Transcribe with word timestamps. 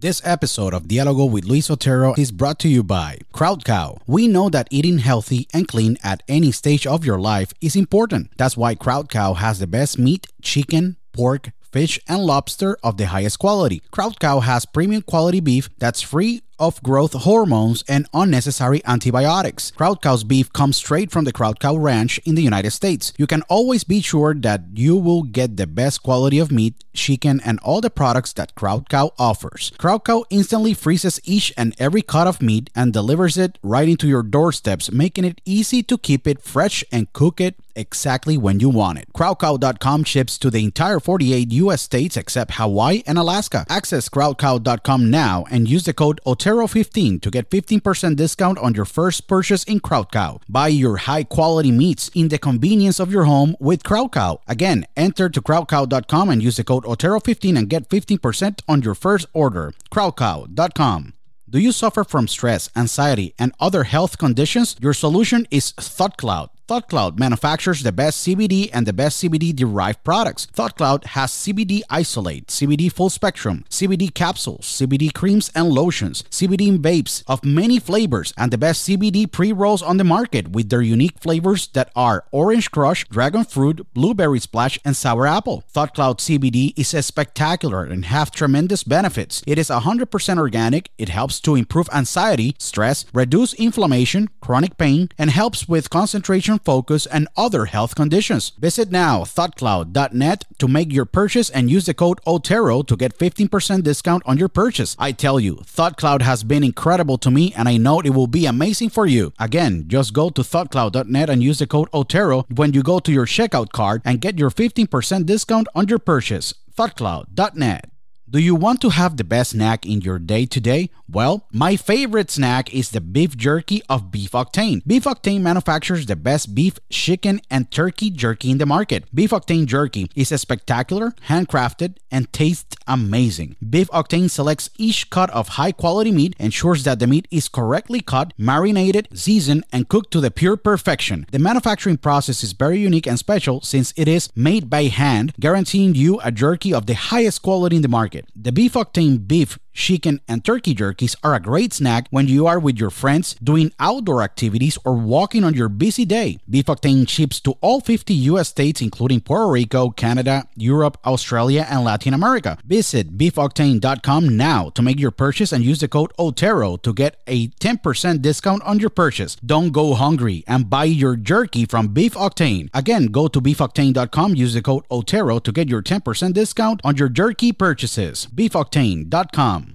This 0.00 0.22
episode 0.24 0.74
of 0.74 0.84
Dialogo 0.84 1.28
with 1.28 1.44
Luis 1.44 1.68
Otero 1.68 2.14
is 2.16 2.30
brought 2.30 2.60
to 2.60 2.68
you 2.68 2.84
by 2.84 3.18
Crowd 3.32 3.64
Cow. 3.64 3.98
We 4.06 4.28
know 4.28 4.48
that 4.48 4.68
eating 4.70 4.98
healthy 4.98 5.48
and 5.52 5.66
clean 5.66 5.96
at 6.04 6.22
any 6.28 6.52
stage 6.52 6.86
of 6.86 7.04
your 7.04 7.18
life 7.18 7.52
is 7.60 7.74
important. 7.74 8.30
That's 8.36 8.56
why 8.56 8.76
Crowd 8.76 9.08
Cow 9.08 9.34
has 9.34 9.58
the 9.58 9.66
best 9.66 9.98
meat, 9.98 10.28
chicken, 10.40 10.98
pork, 11.12 11.50
fish, 11.72 11.98
and 12.06 12.22
lobster 12.22 12.78
of 12.80 12.96
the 12.96 13.06
highest 13.06 13.40
quality. 13.40 13.82
Crowd 13.90 14.20
Cow 14.20 14.38
has 14.38 14.66
premium 14.66 15.02
quality 15.02 15.40
beef 15.40 15.68
that's 15.80 16.00
free 16.00 16.42
of 16.58 16.82
growth 16.82 17.12
hormones 17.12 17.84
and 17.88 18.08
unnecessary 18.12 18.82
antibiotics. 18.86 19.70
Crowd 19.72 20.02
Cow's 20.02 20.24
beef 20.24 20.52
comes 20.52 20.76
straight 20.76 21.10
from 21.10 21.24
the 21.24 21.32
Crowd 21.32 21.60
Cow 21.60 21.76
Ranch 21.76 22.18
in 22.24 22.34
the 22.34 22.42
United 22.42 22.70
States. 22.70 23.12
You 23.16 23.26
can 23.26 23.42
always 23.42 23.84
be 23.84 24.00
sure 24.00 24.34
that 24.34 24.62
you 24.74 24.96
will 24.96 25.22
get 25.22 25.56
the 25.56 25.66
best 25.66 26.02
quality 26.02 26.38
of 26.38 26.50
meat, 26.50 26.84
chicken, 26.92 27.40
and 27.44 27.58
all 27.60 27.80
the 27.80 27.90
products 27.90 28.32
that 28.34 28.54
Crowd 28.54 28.88
Cow 28.88 29.12
offers. 29.18 29.72
Crowd 29.78 30.04
Cow 30.04 30.24
instantly 30.30 30.74
freezes 30.74 31.20
each 31.24 31.52
and 31.56 31.74
every 31.78 32.02
cut 32.02 32.26
of 32.26 32.42
meat 32.42 32.70
and 32.74 32.92
delivers 32.92 33.36
it 33.36 33.58
right 33.62 33.88
into 33.88 34.08
your 34.08 34.22
doorsteps, 34.22 34.90
making 34.90 35.24
it 35.24 35.40
easy 35.44 35.82
to 35.82 35.98
keep 35.98 36.26
it 36.26 36.42
fresh 36.42 36.84
and 36.90 37.12
cook 37.12 37.40
it 37.40 37.56
exactly 37.78 38.36
when 38.36 38.60
you 38.60 38.68
want 38.68 38.98
it. 38.98 39.06
CrowdCow.com 39.14 40.04
ships 40.04 40.36
to 40.38 40.50
the 40.50 40.64
entire 40.64 41.00
48 41.00 41.52
US 41.52 41.82
states 41.82 42.16
except 42.16 42.54
Hawaii 42.54 43.02
and 43.06 43.16
Alaska. 43.16 43.64
Access 43.68 44.08
CrowdCow.com 44.08 45.10
now 45.10 45.44
and 45.50 45.68
use 45.68 45.84
the 45.84 45.92
code 45.92 46.20
OTERO15 46.48 47.20
to 47.20 47.30
get 47.30 47.50
15% 47.50 48.16
discount 48.16 48.58
on 48.58 48.72
your 48.74 48.86
first 48.86 49.28
purchase 49.28 49.64
in 49.64 49.80
CrowdCow. 49.80 50.40
Buy 50.48 50.68
your 50.68 50.96
high 50.96 51.24
quality 51.24 51.70
meats 51.70 52.10
in 52.14 52.28
the 52.28 52.38
convenience 52.38 52.98
of 52.98 53.12
your 53.12 53.24
home 53.24 53.54
with 53.60 53.82
CrowdCow. 53.82 54.38
Again, 54.46 54.86
enter 54.96 55.28
to 55.28 55.42
CrowdCow.com 55.42 56.30
and 56.30 56.42
use 56.42 56.56
the 56.56 56.64
code 56.64 56.84
OTERO15 56.84 57.58
and 57.58 57.68
get 57.68 57.90
15% 57.90 58.62
on 58.66 58.80
your 58.80 58.94
first 58.94 59.26
order. 59.34 59.74
CrowdCow.com. 59.92 61.12
Do 61.50 61.58
you 61.58 61.72
suffer 61.72 62.04
from 62.04 62.28
stress, 62.28 62.70
anxiety, 62.74 63.34
and 63.38 63.52
other 63.60 63.84
health 63.84 64.16
conditions? 64.16 64.76
Your 64.80 64.94
solution 64.94 65.46
is 65.50 65.72
ThoughtCloud. 65.72 66.48
ThoughtCloud 66.68 67.18
manufactures 67.18 67.82
the 67.82 67.92
best 67.92 68.26
CBD 68.26 68.68
and 68.74 68.86
the 68.86 68.92
best 68.92 69.24
CBD 69.24 69.56
derived 69.56 70.04
products. 70.04 70.46
ThoughtCloud 70.54 71.04
has 71.16 71.30
CBD 71.30 71.80
isolate, 71.88 72.48
CBD 72.48 72.92
full 72.92 73.08
spectrum, 73.08 73.64
CBD 73.70 74.12
capsules, 74.12 74.66
CBD 74.66 75.10
creams 75.10 75.50
and 75.54 75.70
lotions, 75.70 76.24
CBD 76.24 76.76
vapes 76.76 77.24
of 77.26 77.42
many 77.42 77.78
flavors, 77.78 78.34
and 78.36 78.52
the 78.52 78.58
best 78.58 78.86
CBD 78.86 79.32
pre 79.32 79.50
rolls 79.50 79.80
on 79.80 79.96
the 79.96 80.04
market 80.04 80.48
with 80.48 80.68
their 80.68 80.82
unique 80.82 81.18
flavors 81.18 81.68
that 81.68 81.90
are 81.96 82.26
orange 82.32 82.70
crush, 82.70 83.08
dragon 83.08 83.44
fruit, 83.44 83.86
blueberry 83.94 84.38
splash, 84.38 84.78
and 84.84 84.94
sour 84.94 85.26
apple. 85.26 85.64
ThoughtCloud 85.74 86.18
CBD 86.18 86.78
is 86.78 87.06
spectacular 87.06 87.84
and 87.84 88.04
have 88.04 88.30
tremendous 88.30 88.84
benefits. 88.84 89.42
It 89.46 89.56
is 89.56 89.70
100% 89.70 90.38
organic, 90.38 90.90
it 90.98 91.08
helps 91.08 91.40
to 91.40 91.54
improve 91.54 91.88
anxiety, 91.94 92.56
stress, 92.58 93.06
reduce 93.14 93.54
inflammation, 93.54 94.28
chronic 94.42 94.76
pain, 94.76 95.08
and 95.16 95.30
helps 95.30 95.66
with 95.66 95.88
concentration 95.88 96.57
focus, 96.64 97.06
and 97.06 97.28
other 97.36 97.66
health 97.66 97.94
conditions. 97.94 98.52
Visit 98.58 98.90
now 98.90 99.22
thoughtcloud.net 99.22 100.44
to 100.58 100.68
make 100.68 100.92
your 100.92 101.04
purchase 101.04 101.50
and 101.50 101.70
use 101.70 101.86
the 101.86 101.94
code 101.94 102.20
OTERO 102.26 102.86
to 102.86 102.96
get 102.96 103.18
15% 103.18 103.82
discount 103.82 104.22
on 104.26 104.38
your 104.38 104.48
purchase. 104.48 104.96
I 104.98 105.12
tell 105.12 105.38
you, 105.40 105.56
ThoughtCloud 105.56 106.22
has 106.22 106.44
been 106.44 106.64
incredible 106.64 107.18
to 107.18 107.30
me 107.30 107.52
and 107.56 107.68
I 107.68 107.76
know 107.76 108.00
it 108.00 108.10
will 108.10 108.26
be 108.26 108.46
amazing 108.46 108.90
for 108.90 109.06
you. 109.06 109.32
Again, 109.38 109.84
just 109.88 110.12
go 110.12 110.30
to 110.30 110.42
thoughtcloud.net 110.42 111.30
and 111.30 111.42
use 111.42 111.58
the 111.58 111.66
code 111.66 111.90
OTERO 111.92 112.44
when 112.56 112.72
you 112.72 112.82
go 112.82 112.98
to 112.98 113.12
your 113.12 113.26
checkout 113.26 113.70
card 113.72 114.02
and 114.04 114.20
get 114.20 114.38
your 114.38 114.50
15% 114.50 115.26
discount 115.26 115.68
on 115.74 115.88
your 115.88 115.98
purchase. 115.98 116.54
thoughtcloud.net. 116.76 117.90
Do 118.30 118.38
you 118.38 118.54
want 118.54 118.82
to 118.82 118.90
have 118.90 119.16
the 119.16 119.24
best 119.24 119.52
snack 119.52 119.86
in 119.86 120.02
your 120.02 120.18
day 120.18 120.44
to 120.44 120.60
day? 120.60 120.90
Well, 121.10 121.46
my 121.50 121.76
favorite 121.76 122.30
snack 122.30 122.74
is 122.74 122.90
the 122.90 123.00
beef 123.00 123.34
jerky 123.34 123.80
of 123.88 124.10
Beef 124.10 124.32
Octane. 124.32 124.82
Beef 124.86 125.04
Octane 125.04 125.40
manufactures 125.40 126.04
the 126.04 126.16
best 126.16 126.54
beef, 126.54 126.78
chicken, 126.90 127.40
and 127.50 127.70
turkey 127.70 128.10
jerky 128.10 128.50
in 128.50 128.58
the 128.58 128.66
market. 128.66 129.04
Beef 129.14 129.30
Octane 129.30 129.64
jerky 129.64 130.10
is 130.14 130.30
a 130.30 130.36
spectacular, 130.36 131.14
handcrafted, 131.28 131.96
and 132.10 132.30
tastes 132.30 132.76
amazing. 132.86 133.56
Beef 133.66 133.88
Octane 133.88 134.28
selects 134.28 134.68
each 134.76 135.08
cut 135.08 135.30
of 135.30 135.48
high 135.48 135.72
quality 135.72 136.12
meat, 136.12 136.36
ensures 136.38 136.84
that 136.84 136.98
the 136.98 137.06
meat 137.06 137.26
is 137.30 137.48
correctly 137.48 138.02
cut, 138.02 138.34
marinated, 138.36 139.08
seasoned, 139.14 139.64
and 139.72 139.88
cooked 139.88 140.10
to 140.10 140.20
the 140.20 140.30
pure 140.30 140.58
perfection. 140.58 141.24
The 141.32 141.38
manufacturing 141.38 141.96
process 141.96 142.44
is 142.44 142.52
very 142.52 142.78
unique 142.78 143.06
and 143.06 143.18
special 143.18 143.62
since 143.62 143.94
it 143.96 144.08
is 144.08 144.28
made 144.36 144.68
by 144.68 144.84
hand, 144.84 145.32
guaranteeing 145.40 145.94
you 145.94 146.20
a 146.22 146.30
jerky 146.30 146.74
of 146.74 146.84
the 146.84 146.94
highest 146.94 147.40
quality 147.40 147.76
in 147.76 147.82
the 147.82 147.88
market. 147.88 148.17
The 148.34 148.52
Beef 148.52 148.74
Octane 148.74 149.26
beef 149.26 149.58
chicken, 149.78 150.20
and 150.28 150.44
turkey 150.44 150.74
jerkies 150.74 151.14
are 151.22 151.34
a 151.34 151.40
great 151.40 151.72
snack 151.72 152.08
when 152.10 152.26
you 152.26 152.46
are 152.46 152.58
with 152.58 152.78
your 152.78 152.90
friends 152.90 153.34
doing 153.42 153.72
outdoor 153.78 154.22
activities 154.22 154.76
or 154.84 154.94
walking 154.94 155.44
on 155.44 155.54
your 155.54 155.68
busy 155.68 156.04
day. 156.04 156.38
Beef 156.50 156.66
Octane 156.66 157.08
ships 157.08 157.40
to 157.40 157.52
all 157.60 157.80
50 157.80 158.12
US 158.32 158.48
states, 158.48 158.82
including 158.82 159.20
Puerto 159.20 159.48
Rico, 159.48 159.90
Canada, 159.90 160.46
Europe, 160.56 160.98
Australia, 161.06 161.64
and 161.70 161.84
Latin 161.84 162.12
America. 162.12 162.58
Visit 162.66 163.16
beefoctane.com 163.16 164.36
now 164.36 164.70
to 164.70 164.82
make 164.82 164.98
your 164.98 165.12
purchase 165.12 165.52
and 165.52 165.64
use 165.64 165.80
the 165.80 165.88
code 165.88 166.12
OTERO 166.18 166.82
to 166.82 166.92
get 166.92 167.20
a 167.26 167.48
10% 167.48 168.20
discount 168.20 168.62
on 168.64 168.80
your 168.80 168.90
purchase. 168.90 169.36
Don't 169.36 169.70
go 169.70 169.94
hungry 169.94 170.42
and 170.48 170.68
buy 170.68 170.84
your 170.84 171.14
jerky 171.14 171.64
from 171.64 171.88
Beef 171.88 172.14
Octane. 172.14 172.68
Again, 172.74 173.06
go 173.06 173.28
to 173.28 173.40
beefoctane.com, 173.40 174.34
use 174.34 174.54
the 174.54 174.62
code 174.62 174.84
OTERO 174.90 175.42
to 175.44 175.52
get 175.52 175.68
your 175.68 175.82
10% 175.82 176.32
discount 176.32 176.80
on 176.82 176.96
your 176.96 177.08
jerky 177.08 177.52
purchases. 177.52 178.26
beefoctane.com. 178.34 179.67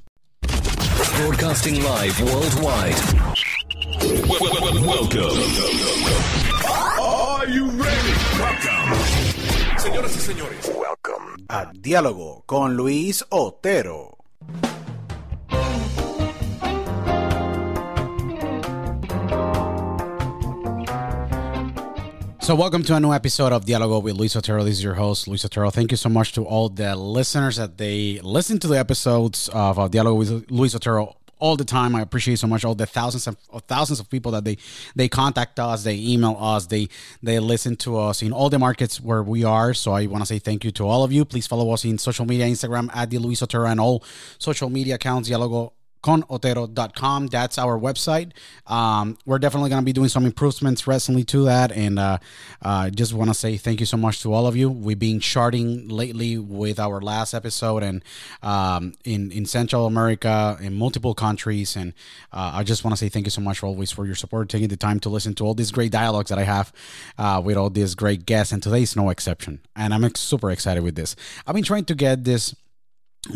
Broadcasting 1.17 1.75
live 1.83 2.19
worldwide. 2.21 2.95
Welcome. 4.83 5.37
Are 6.99 7.47
you 7.47 7.69
ready? 7.69 8.13
Welcome. 8.39 9.77
Señoras 9.77 10.15
y 10.15 10.19
señores. 10.19 10.71
Welcome. 10.75 11.45
A 11.49 11.71
Diálogo 11.73 12.43
con 12.45 12.75
Luis 12.75 13.23
Otero. 13.29 14.17
So, 22.43 22.55
welcome 22.55 22.83
to 22.83 22.95
a 22.95 22.99
new 22.99 23.13
episode 23.13 23.53
of 23.53 23.63
Dialogo 23.63 24.03
with 24.03 24.15
Luis 24.17 24.35
Otero. 24.35 24.65
This 24.65 24.73
is 24.73 24.83
your 24.83 24.95
host, 24.95 25.29
Luis 25.29 25.45
Otero. 25.45 25.69
Thank 25.69 25.91
you 25.91 25.97
so 25.97 26.09
much 26.09 26.33
to 26.33 26.43
all 26.43 26.67
the 26.67 26.93
listeners 26.93 27.55
that 27.55 27.77
they 27.77 28.19
listen 28.21 28.59
to 28.59 28.67
the 28.67 28.77
episodes 28.77 29.47
of 29.53 29.77
Dialogo 29.77 30.17
with 30.17 30.51
Luis 30.51 30.75
Otero 30.75 31.15
all 31.39 31.55
the 31.55 31.63
time. 31.63 31.95
I 31.95 32.01
appreciate 32.01 32.39
so 32.39 32.47
much 32.47 32.65
all 32.65 32.75
the 32.75 32.85
thousands 32.85 33.27
of 33.27 33.37
thousands 33.63 34.01
of 34.01 34.09
people 34.09 34.33
that 34.33 34.43
they 34.43 34.57
they 34.93 35.07
contact 35.07 35.57
us, 35.57 35.85
they 35.85 35.95
email 35.95 36.35
us, 36.37 36.65
they 36.65 36.89
they 37.21 37.39
listen 37.39 37.77
to 37.77 37.97
us 37.97 38.21
in 38.21 38.33
all 38.33 38.49
the 38.49 38.59
markets 38.59 38.99
where 38.99 39.23
we 39.23 39.45
are. 39.45 39.73
So 39.73 39.93
I 39.93 40.07
want 40.07 40.21
to 40.21 40.25
say 40.25 40.39
thank 40.39 40.65
you 40.65 40.71
to 40.71 40.83
all 40.83 41.05
of 41.05 41.13
you. 41.13 41.23
Please 41.23 41.47
follow 41.47 41.71
us 41.71 41.85
in 41.85 41.97
social 41.97 42.25
media, 42.25 42.45
Instagram 42.45 42.89
at 42.93 43.09
the 43.09 43.19
Luis 43.19 43.41
Otero 43.41 43.67
and 43.67 43.79
all 43.79 44.03
social 44.37 44.69
media 44.69 44.95
accounts. 44.95 45.29
Dialogo 45.29 45.71
conotero.com. 46.03 47.27
That's 47.27 47.57
our 47.57 47.79
website. 47.79 48.31
Um, 48.67 49.17
we're 49.25 49.39
definitely 49.39 49.69
going 49.69 49.81
to 49.81 49.85
be 49.85 49.93
doing 49.93 50.09
some 50.09 50.25
improvements 50.25 50.85
recently 50.85 51.23
to 51.25 51.45
that. 51.45 51.71
And 51.71 51.97
uh, 51.97 52.17
uh, 52.61 52.89
just 52.89 53.13
want 53.13 53.29
to 53.29 53.33
say 53.33 53.57
thank 53.57 53.79
you 53.79 53.85
so 53.85 53.97
much 53.97 54.21
to 54.21 54.33
all 54.33 54.45
of 54.45 54.55
you. 54.55 54.69
We've 54.69 54.99
been 54.99 55.19
charting 55.19 55.87
lately 55.87 56.37
with 56.37 56.79
our 56.79 57.01
last 57.01 57.33
episode 57.33 57.83
and 57.83 58.03
um, 58.43 58.93
in, 59.05 59.31
in 59.31 59.45
Central 59.45 59.85
America, 59.85 60.57
in 60.61 60.73
multiple 60.73 61.13
countries. 61.15 61.75
And 61.75 61.93
uh, 62.31 62.51
I 62.55 62.63
just 62.63 62.83
want 62.83 62.93
to 62.93 62.97
say 62.97 63.09
thank 63.09 63.25
you 63.25 63.31
so 63.31 63.41
much 63.41 63.59
for 63.59 63.67
always 63.67 63.91
for 63.91 64.05
your 64.05 64.15
support, 64.15 64.49
taking 64.49 64.67
the 64.67 64.77
time 64.77 64.99
to 65.01 65.09
listen 65.09 65.33
to 65.35 65.45
all 65.45 65.53
these 65.53 65.71
great 65.71 65.91
dialogues 65.91 66.29
that 66.29 66.37
I 66.37 66.43
have 66.43 66.73
uh, 67.17 67.41
with 67.43 67.55
all 67.55 67.69
these 67.69 67.95
great 67.95 68.25
guests. 68.25 68.51
And 68.51 68.61
today 68.61 68.83
is 68.83 68.95
no 68.95 69.09
exception. 69.09 69.61
And 69.75 69.93
I'm 69.93 70.13
super 70.15 70.51
excited 70.51 70.83
with 70.83 70.95
this. 70.95 71.15
I've 71.47 71.55
been 71.55 71.63
trying 71.63 71.85
to 71.85 71.95
get 71.95 72.25
this 72.25 72.53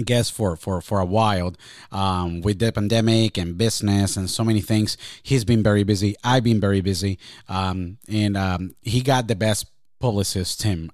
guess 0.03 0.29
for 0.29 0.55
for 0.55 0.81
for 0.81 0.99
a 0.99 1.05
while 1.05 1.53
um, 1.91 2.41
with 2.41 2.59
the 2.59 2.71
pandemic 2.71 3.37
and 3.37 3.57
business 3.57 4.17
and 4.17 4.29
so 4.29 4.43
many 4.43 4.61
things 4.61 4.97
he's 5.23 5.45
been 5.45 5.63
very 5.63 5.83
busy. 5.83 6.15
I've 6.23 6.43
been 6.43 6.59
very 6.59 6.81
busy. 6.81 7.19
Um, 7.47 7.97
and 8.09 8.35
um, 8.35 8.75
he 8.81 9.01
got 9.01 9.27
the 9.27 9.35
best 9.35 9.67
publicist 9.99 10.59
team 10.61 10.91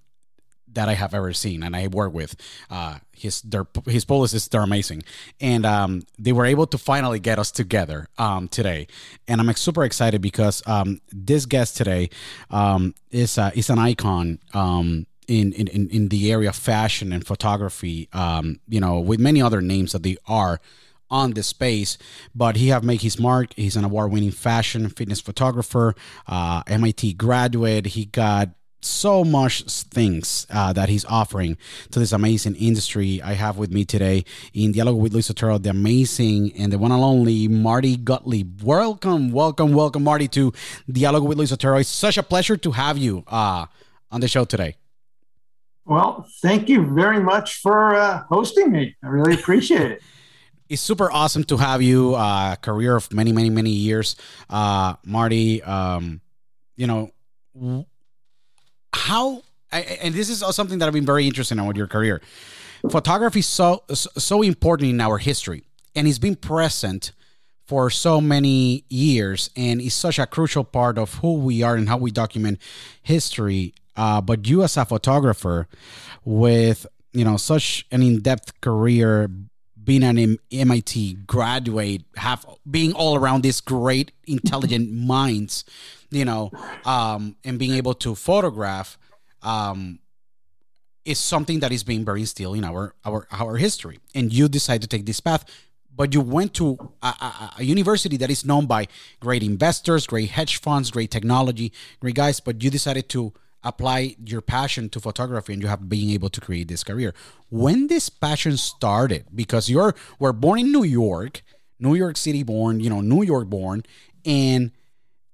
that 0.73 0.89
I 0.89 0.93
have 0.93 1.13
ever 1.13 1.33
seen, 1.33 1.63
and 1.63 1.75
I 1.75 1.87
work 1.87 2.13
with. 2.13 2.35
Uh, 2.69 2.97
his 3.11 3.41
their 3.41 3.65
his 3.85 4.05
publicists 4.05 4.49
they're 4.49 4.61
amazing, 4.61 5.03
and 5.39 5.65
um, 5.65 6.01
they 6.17 6.31
were 6.31 6.45
able 6.45 6.65
to 6.67 6.77
finally 6.77 7.19
get 7.19 7.39
us 7.39 7.51
together 7.51 8.07
um, 8.17 8.47
today, 8.47 8.87
and 9.27 9.39
I'm 9.39 9.53
super 9.53 9.83
excited 9.83 10.21
because 10.21 10.63
um, 10.67 10.99
this 11.11 11.45
guest 11.45 11.77
today 11.77 12.09
um, 12.49 12.95
is 13.11 13.37
uh, 13.37 13.51
is 13.53 13.69
an 13.69 13.79
icon 13.79 14.39
um, 14.53 15.05
in, 15.27 15.53
in, 15.53 15.89
in 15.89 16.09
the 16.09 16.31
area 16.31 16.49
of 16.49 16.55
fashion 16.55 17.11
and 17.13 17.25
photography, 17.25 18.09
um, 18.13 18.59
you 18.67 18.79
know, 18.79 18.99
with 18.99 19.19
many 19.19 19.41
other 19.41 19.61
names 19.61 19.91
that 19.91 20.03
they 20.03 20.17
are 20.27 20.59
on 21.09 21.31
the 21.31 21.43
space, 21.43 21.97
but 22.33 22.55
he 22.55 22.69
have 22.69 22.83
made 22.83 23.01
his 23.01 23.19
mark. 23.19 23.53
He's 23.55 23.75
an 23.75 23.83
award-winning 23.85 24.31
fashion 24.31 24.89
fitness 24.89 25.21
photographer, 25.21 25.95
uh, 26.27 26.63
MIT 26.67 27.13
graduate. 27.13 27.85
He 27.87 28.05
got 28.05 28.49
so 28.81 29.23
much 29.23 29.63
things 29.63 30.45
uh, 30.49 30.73
that 30.73 30.89
he's 30.89 31.05
offering 31.05 31.57
to 31.91 31.99
this 31.99 32.11
amazing 32.11 32.55
industry. 32.55 33.21
I 33.21 33.33
have 33.33 33.57
with 33.57 33.71
me 33.71 33.85
today 33.85 34.25
in 34.53 34.71
Dialogue 34.71 34.97
with 34.97 35.13
Luis 35.13 35.29
Otero, 35.29 35.57
the 35.57 35.69
amazing 35.69 36.51
and 36.57 36.71
the 36.71 36.77
one 36.77 36.91
and 36.91 37.03
only 37.03 37.47
Marty 37.47 37.95
Gottlieb. 37.95 38.61
Welcome, 38.63 39.31
welcome, 39.31 39.73
welcome, 39.73 40.03
Marty, 40.03 40.27
to 40.29 40.51
Dialogue 40.91 41.23
with 41.23 41.37
Luis 41.37 41.51
Otero. 41.51 41.77
It's 41.77 41.89
such 41.89 42.17
a 42.17 42.23
pleasure 42.23 42.57
to 42.57 42.71
have 42.71 42.97
you 42.97 43.23
uh, 43.27 43.67
on 44.11 44.21
the 44.21 44.27
show 44.27 44.45
today. 44.45 44.75
Well, 45.85 46.25
thank 46.41 46.69
you 46.69 46.85
very 46.93 47.19
much 47.19 47.55
for 47.61 47.95
uh, 47.95 48.23
hosting 48.29 48.71
me. 48.71 48.95
I 49.03 49.07
really 49.07 49.33
appreciate 49.33 49.91
it. 49.91 50.01
it's 50.69 50.81
super 50.81 51.11
awesome 51.11 51.43
to 51.45 51.57
have 51.57 51.81
you. 51.81 52.15
Uh, 52.15 52.55
career 52.55 52.95
of 52.95 53.11
many, 53.13 53.31
many, 53.31 53.49
many 53.49 53.69
years, 53.69 54.15
uh, 54.49 54.95
Marty. 55.05 55.61
Um, 55.63 56.21
you 56.75 56.87
know, 56.87 57.11
how 58.93 59.43
and 59.71 60.13
this 60.13 60.29
is 60.29 60.39
something 60.55 60.79
that 60.79 60.87
I've 60.87 60.93
been 60.93 61.05
very 61.05 61.27
interested 61.27 61.57
in 61.57 61.65
with 61.65 61.77
your 61.77 61.87
career. 61.87 62.21
Photography 62.89 63.39
is 63.39 63.47
so 63.47 63.83
so 63.89 64.41
important 64.41 64.89
in 64.89 65.01
our 65.01 65.17
history, 65.17 65.63
and 65.95 66.07
it's 66.07 66.19
been 66.19 66.35
present 66.35 67.11
for 67.65 67.89
so 67.89 68.19
many 68.19 68.83
years, 68.89 69.49
and 69.55 69.79
it's 69.79 69.95
such 69.95 70.19
a 70.19 70.25
crucial 70.25 70.63
part 70.63 70.97
of 70.97 71.15
who 71.15 71.35
we 71.35 71.61
are 71.61 71.75
and 71.75 71.87
how 71.87 71.97
we 71.97 72.11
document 72.11 72.59
history. 73.01 73.73
Uh, 73.95 74.21
but 74.21 74.47
you, 74.47 74.63
as 74.63 74.77
a 74.77 74.85
photographer, 74.85 75.67
with 76.25 76.87
you 77.11 77.23
know 77.23 77.37
such 77.37 77.85
an 77.91 78.01
in-depth 78.01 78.59
career, 78.61 79.29
being 79.83 80.03
an 80.03 80.37
MIT 80.51 81.13
graduate, 81.27 82.03
have 82.15 82.45
being 82.69 82.93
all 82.93 83.15
around 83.15 83.43
these 83.43 83.61
great 83.61 84.11
intelligent 84.25 84.91
minds 84.93 85.63
you 86.13 86.25
know, 86.25 86.51
um, 86.85 87.35
and 87.43 87.57
being 87.59 87.73
able 87.73 87.95
to 87.95 88.15
photograph 88.15 88.97
um, 89.41 89.99
is 91.05 91.19
something 91.19 91.59
that 91.59 91.71
is 91.71 91.83
being 91.83 92.05
very 92.05 92.21
instilled 92.21 92.57
in 92.57 92.63
our 92.63 92.93
our 93.03 93.27
our 93.31 93.57
history. 93.57 93.99
And 94.15 94.31
you 94.31 94.47
decide 94.47 94.81
to 94.83 94.87
take 94.87 95.05
this 95.05 95.19
path, 95.19 95.43
but 95.93 96.13
you 96.13 96.21
went 96.21 96.53
to 96.55 96.77
a, 97.01 97.07
a, 97.07 97.51
a, 97.59 97.63
university 97.63 98.15
that 98.17 98.29
is 98.29 98.45
known 98.45 98.67
by 98.67 98.87
great 99.19 99.43
investors, 99.43 100.07
great 100.07 100.29
hedge 100.29 100.57
funds, 100.57 100.91
great 100.91 101.11
technology, 101.11 101.73
great 101.99 102.15
guys. 102.15 102.39
But 102.39 102.63
you 102.63 102.69
decided 102.69 103.09
to 103.09 103.33
apply 103.63 104.15
your 104.25 104.41
passion 104.41 104.89
to 104.89 104.99
photography, 104.99 105.53
and 105.53 105.61
you 105.61 105.67
have 105.67 105.87
been 105.89 106.09
able 106.09 106.29
to 106.29 106.41
create 106.41 106.67
this 106.67 106.83
career. 106.83 107.13
When 107.49 107.87
this 107.87 108.09
passion 108.09 108.57
started, 108.57 109.25
because 109.33 109.69
you're 109.69 109.95
were 110.19 110.33
born 110.33 110.59
in 110.59 110.71
New 110.71 110.83
York, 110.83 111.43
New 111.79 111.95
York 111.95 112.17
City 112.17 112.43
born, 112.43 112.79
you 112.79 112.89
know, 112.89 113.01
New 113.01 113.23
York 113.23 113.49
born, 113.49 113.83
and 114.25 114.71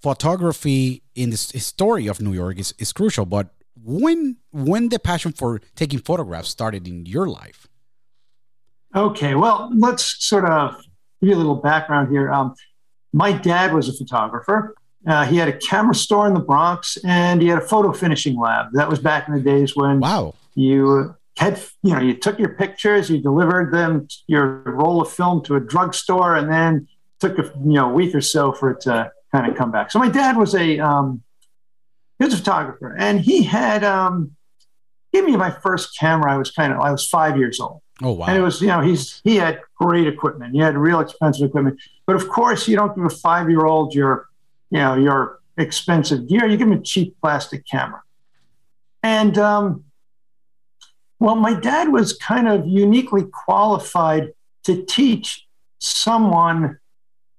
photography 0.02 1.04
in 1.16 1.30
the 1.30 1.38
story 1.38 2.08
of 2.08 2.22
New 2.22 2.34
York 2.34 2.60
is, 2.60 2.74
is 2.78 2.94
crucial. 2.94 3.26
But 3.26 3.54
when 3.76 4.38
when 4.52 4.90
the 4.90 5.00
passion 5.00 5.32
for 5.32 5.62
taking 5.76 6.00
photographs 6.00 6.50
started 6.50 6.88
in 6.88 7.06
your 7.06 7.28
life? 7.28 7.68
Okay, 8.96 9.36
well, 9.36 9.70
let's 9.76 10.26
sort 10.26 10.46
of 10.46 10.76
give 11.22 11.30
you 11.30 11.36
a 11.36 11.38
little 11.38 11.56
background 11.56 12.10
here. 12.10 12.32
Um, 12.32 12.56
my 13.14 13.32
dad 13.32 13.74
was 13.74 13.88
a 13.88 13.94
photographer. 13.94 14.76
Uh, 15.08 15.26
he 15.26 15.38
had 15.38 15.48
a 15.48 15.58
camera 15.58 15.96
store 15.96 16.28
in 16.28 16.34
the 16.34 16.40
Bronx, 16.40 16.98
and 17.06 17.42
he 17.42 17.48
had 17.48 17.58
a 17.58 17.66
photo 17.66 17.94
finishing 17.94 18.38
lab. 18.38 18.68
That 18.74 18.90
was 18.90 19.00
back 19.00 19.28
in 19.28 19.34
the 19.34 19.40
days 19.40 19.76
when 19.76 20.00
wow 20.00 20.34
you 20.56 21.16
had 21.38 21.62
you 21.84 21.94
know 21.94 22.02
you 22.02 22.14
took 22.14 22.38
your 22.38 22.50
pictures, 22.50 23.10
you 23.10 23.18
delivered 23.20 23.74
them 23.74 24.08
your 24.28 24.62
roll 24.66 25.02
of 25.02 25.10
film 25.10 25.44
to 25.46 25.56
a 25.56 25.60
drugstore, 25.60 26.36
and 26.36 26.52
then 26.52 26.88
took 27.20 27.40
a 27.40 27.44
you 27.44 27.74
know 27.74 27.90
week 27.90 28.14
or 28.14 28.22
so 28.22 28.52
for 28.52 28.72
it 28.72 28.82
to 28.82 29.12
kind 29.32 29.50
of 29.50 29.58
come 29.58 29.72
back. 29.72 29.92
So 29.92 30.00
my 30.00 30.10
dad 30.10 30.38
was 30.38 30.54
a 30.54 30.80
um, 30.80 31.22
he 32.18 32.26
was 32.26 32.34
a 32.34 32.38
photographer, 32.38 32.96
and 32.98 33.22
he 33.22 33.44
had 33.44 33.84
um, 33.84 34.36
gave 35.14 35.24
me 35.24 35.38
my 35.38 35.52
first 35.52 35.98
camera. 35.98 36.34
I 36.34 36.38
was 36.38 36.52
kind 36.52 36.74
of 36.74 36.80
I 36.80 36.92
was 36.92 37.08
five 37.08 37.38
years 37.38 37.60
old. 37.60 37.82
Oh 38.02 38.12
wow! 38.12 38.28
And 38.28 38.38
it 38.38 38.42
was 38.42 38.62
you 38.62 38.68
know 38.68 38.82
he's 38.82 39.22
he 39.24 39.38
had 39.38 39.62
great 39.76 40.08
equipment. 40.08 40.54
He 40.54 40.60
had 40.60 40.78
real 40.78 41.00
expensive 41.00 41.48
equipment, 41.48 41.80
but 42.06 42.16
of 42.16 42.28
course 42.28 42.68
you 42.68 42.76
don't 42.76 42.96
give 42.96 43.06
a 43.06 43.10
five 43.10 43.50
year 43.50 43.66
old 43.66 43.94
your 43.94 44.29
you 44.72 44.80
know 44.80 44.96
your 44.96 45.40
expensive 45.58 46.28
gear. 46.28 46.46
You 46.48 46.58
give 46.58 46.68
him 46.68 46.78
a 46.78 46.82
cheap 46.82 47.16
plastic 47.22 47.66
camera, 47.66 48.02
and 49.04 49.38
um, 49.38 49.84
well, 51.20 51.36
my 51.36 51.54
dad 51.54 51.92
was 51.92 52.14
kind 52.14 52.48
of 52.48 52.66
uniquely 52.66 53.24
qualified 53.24 54.34
to 54.64 54.84
teach 54.86 55.46
someone 55.80 56.80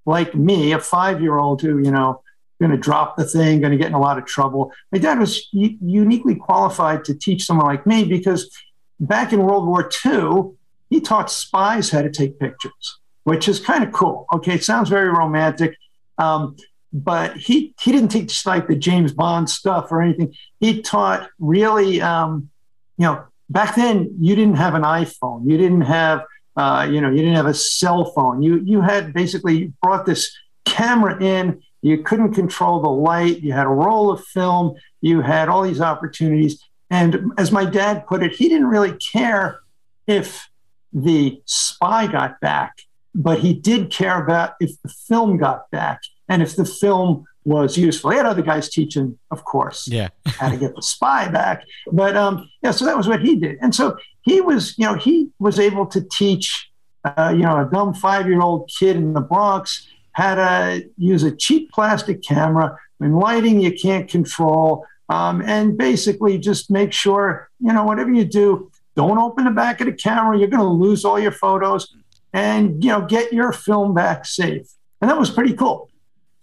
like 0.05 0.35
me, 0.35 0.71
a 0.71 0.79
five 0.79 1.21
year 1.21 1.37
old 1.37 1.61
who, 1.61 1.79
you 1.79 1.91
know, 1.91 2.21
going 2.59 2.71
to 2.71 2.77
drop 2.77 3.17
the 3.17 3.25
thing, 3.25 3.59
going 3.59 3.71
to 3.71 3.77
get 3.77 3.87
in 3.87 3.93
a 3.93 3.99
lot 3.99 4.17
of 4.19 4.25
trouble. 4.25 4.71
My 4.91 4.99
dad 4.99 5.19
was 5.19 5.47
u- 5.51 5.77
uniquely 5.81 6.35
qualified 6.35 7.03
to 7.05 7.15
teach 7.15 7.45
someone 7.45 7.65
like 7.65 7.87
me 7.87 8.03
because 8.05 8.55
back 8.99 9.33
in 9.33 9.41
World 9.41 9.65
War 9.65 9.89
II, 10.05 10.51
he 10.89 11.01
taught 11.01 11.31
spies 11.31 11.89
how 11.89 12.03
to 12.03 12.09
take 12.09 12.39
pictures, 12.39 12.99
which 13.23 13.47
is 13.47 13.59
kind 13.59 13.83
of 13.83 13.91
cool. 13.91 14.27
Okay, 14.33 14.55
it 14.55 14.63
sounds 14.63 14.89
very 14.89 15.09
romantic. 15.09 15.75
Um, 16.19 16.55
but 16.93 17.37
he, 17.37 17.73
he 17.79 17.91
didn't 17.91 18.09
teach 18.09 18.45
like 18.45 18.67
the 18.67 18.75
James 18.75 19.13
Bond 19.13 19.49
stuff 19.49 19.91
or 19.91 20.01
anything. 20.01 20.33
He 20.59 20.81
taught 20.81 21.29
really, 21.39 22.01
um, 22.01 22.49
you 22.97 23.05
know, 23.05 23.23
back 23.49 23.75
then 23.75 24.15
you 24.19 24.35
didn't 24.35 24.57
have 24.57 24.75
an 24.75 24.83
iPhone, 24.83 25.49
you 25.49 25.57
didn't 25.57 25.81
have 25.81 26.23
uh, 26.57 26.87
you 26.89 26.99
know, 26.99 27.09
you 27.09 27.17
didn't 27.17 27.35
have 27.35 27.45
a 27.45 27.53
cell 27.53 28.05
phone. 28.05 28.41
You 28.41 28.59
you 28.59 28.81
had 28.81 29.13
basically 29.13 29.71
brought 29.81 30.05
this 30.05 30.35
camera 30.65 31.21
in. 31.21 31.61
You 31.81 32.03
couldn't 32.03 32.33
control 32.33 32.81
the 32.81 32.89
light. 32.89 33.41
You 33.41 33.53
had 33.53 33.65
a 33.65 33.69
roll 33.69 34.11
of 34.11 34.23
film. 34.25 34.75
You 35.01 35.21
had 35.21 35.49
all 35.49 35.63
these 35.63 35.81
opportunities. 35.81 36.63
And 36.89 37.31
as 37.37 37.51
my 37.51 37.65
dad 37.65 38.05
put 38.05 38.21
it, 38.21 38.33
he 38.33 38.49
didn't 38.49 38.67
really 38.67 38.97
care 38.97 39.61
if 40.07 40.49
the 40.91 41.41
spy 41.45 42.05
got 42.05 42.39
back, 42.41 42.81
but 43.15 43.39
he 43.39 43.53
did 43.53 43.89
care 43.89 44.21
about 44.21 44.55
if 44.59 44.71
the 44.81 44.89
film 44.89 45.37
got 45.37 45.71
back 45.71 46.01
and 46.31 46.41
if 46.41 46.55
the 46.55 46.63
film 46.63 47.25
was 47.43 47.77
useful. 47.77 48.11
He 48.11 48.17
had 48.17 48.25
other 48.25 48.41
guys 48.41 48.69
teaching, 48.69 49.17
of 49.31 49.43
course, 49.43 49.87
yeah. 49.87 50.09
how 50.25 50.49
to 50.49 50.57
get 50.57 50.75
the 50.75 50.81
spy 50.81 51.27
back. 51.27 51.65
But 51.91 52.15
um, 52.15 52.49
yeah, 52.63 52.71
so 52.71 52.85
that 52.85 52.95
was 52.95 53.07
what 53.07 53.21
he 53.21 53.35
did. 53.35 53.57
And 53.61 53.75
so 53.75 53.97
he 54.21 54.39
was, 54.39 54.77
you 54.77 54.85
know, 54.85 54.93
he 54.93 55.29
was 55.39 55.59
able 55.59 55.85
to 55.87 56.01
teach, 56.01 56.71
uh, 57.03 57.33
you 57.35 57.43
know, 57.43 57.59
a 57.61 57.69
dumb 57.69 57.93
five 57.93 58.27
year 58.27 58.41
old 58.41 58.71
kid 58.79 58.95
in 58.95 59.13
the 59.13 59.21
Bronx 59.21 59.87
how 60.13 60.35
to 60.35 60.85
use 60.97 61.23
a 61.23 61.35
cheap 61.35 61.71
plastic 61.71 62.21
camera 62.21 62.77
when 62.99 63.13
lighting 63.13 63.59
you 63.59 63.73
can't 63.73 64.09
control. 64.09 64.85
Um, 65.09 65.41
and 65.41 65.77
basically 65.77 66.37
just 66.37 66.71
make 66.71 66.93
sure, 66.93 67.49
you 67.59 67.73
know, 67.73 67.83
whatever 67.83 68.11
you 68.13 68.23
do, 68.23 68.71
don't 68.95 69.17
open 69.17 69.43
the 69.43 69.51
back 69.51 69.81
of 69.81 69.87
the 69.87 69.93
camera. 69.93 70.37
You're 70.37 70.47
going 70.47 70.63
to 70.63 70.67
lose 70.67 71.03
all 71.03 71.19
your 71.19 71.33
photos 71.33 71.93
and, 72.33 72.81
you 72.81 72.91
know, 72.91 73.01
get 73.01 73.33
your 73.33 73.51
film 73.51 73.93
back 73.93 74.25
safe. 74.25 74.67
And 75.01 75.09
that 75.09 75.17
was 75.17 75.29
pretty 75.29 75.53
cool. 75.53 75.90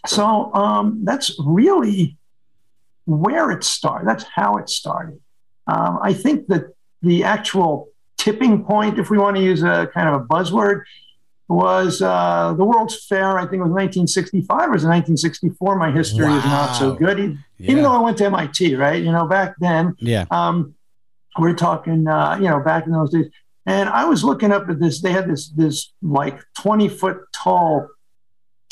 So 0.06 0.52
um, 0.54 1.04
that's 1.04 1.36
really 1.44 2.16
where 3.06 3.50
it 3.50 3.64
started. 3.64 4.06
That's 4.06 4.24
how 4.24 4.56
it 4.56 4.68
started. 4.68 5.20
Um, 5.66 5.98
I 6.02 6.12
think 6.12 6.46
that 6.48 6.74
the 7.02 7.24
actual 7.24 7.88
tipping 8.16 8.64
point, 8.64 8.98
if 8.98 9.10
we 9.10 9.18
want 9.18 9.36
to 9.36 9.42
use 9.42 9.62
a 9.62 9.88
kind 9.92 10.08
of 10.08 10.22
a 10.22 10.24
buzzword, 10.24 10.82
was 11.48 12.02
uh, 12.02 12.52
the 12.56 12.64
World's 12.64 13.06
Fair. 13.06 13.38
I 13.38 13.42
think 13.42 13.54
it 13.54 13.64
was 13.64 13.70
1965 13.70 14.68
or 14.68 14.72
was 14.72 14.84
it 14.84 14.88
1964. 14.88 15.76
My 15.76 15.90
history 15.90 16.26
wow. 16.26 16.38
is 16.38 16.44
not 16.44 16.72
so 16.74 16.94
good, 16.94 17.18
even, 17.18 17.44
yeah. 17.56 17.70
even 17.70 17.82
though 17.82 17.92
I 17.92 18.00
went 18.00 18.18
to 18.18 18.26
MIT. 18.26 18.74
Right, 18.76 19.02
you 19.02 19.10
know, 19.10 19.26
back 19.26 19.54
then. 19.58 19.96
Yeah. 19.98 20.26
Um, 20.30 20.74
we're 21.38 21.54
talking, 21.54 22.06
uh, 22.06 22.36
you 22.36 22.48
know, 22.48 22.60
back 22.60 22.86
in 22.86 22.92
those 22.92 23.10
days. 23.10 23.26
And 23.64 23.88
I 23.88 24.04
was 24.04 24.24
looking 24.24 24.52
up 24.52 24.68
at 24.68 24.80
this. 24.80 25.00
They 25.00 25.12
had 25.12 25.28
this 25.28 25.48
this 25.50 25.92
like 26.02 26.38
20 26.60 26.88
foot 26.88 27.18
tall 27.34 27.88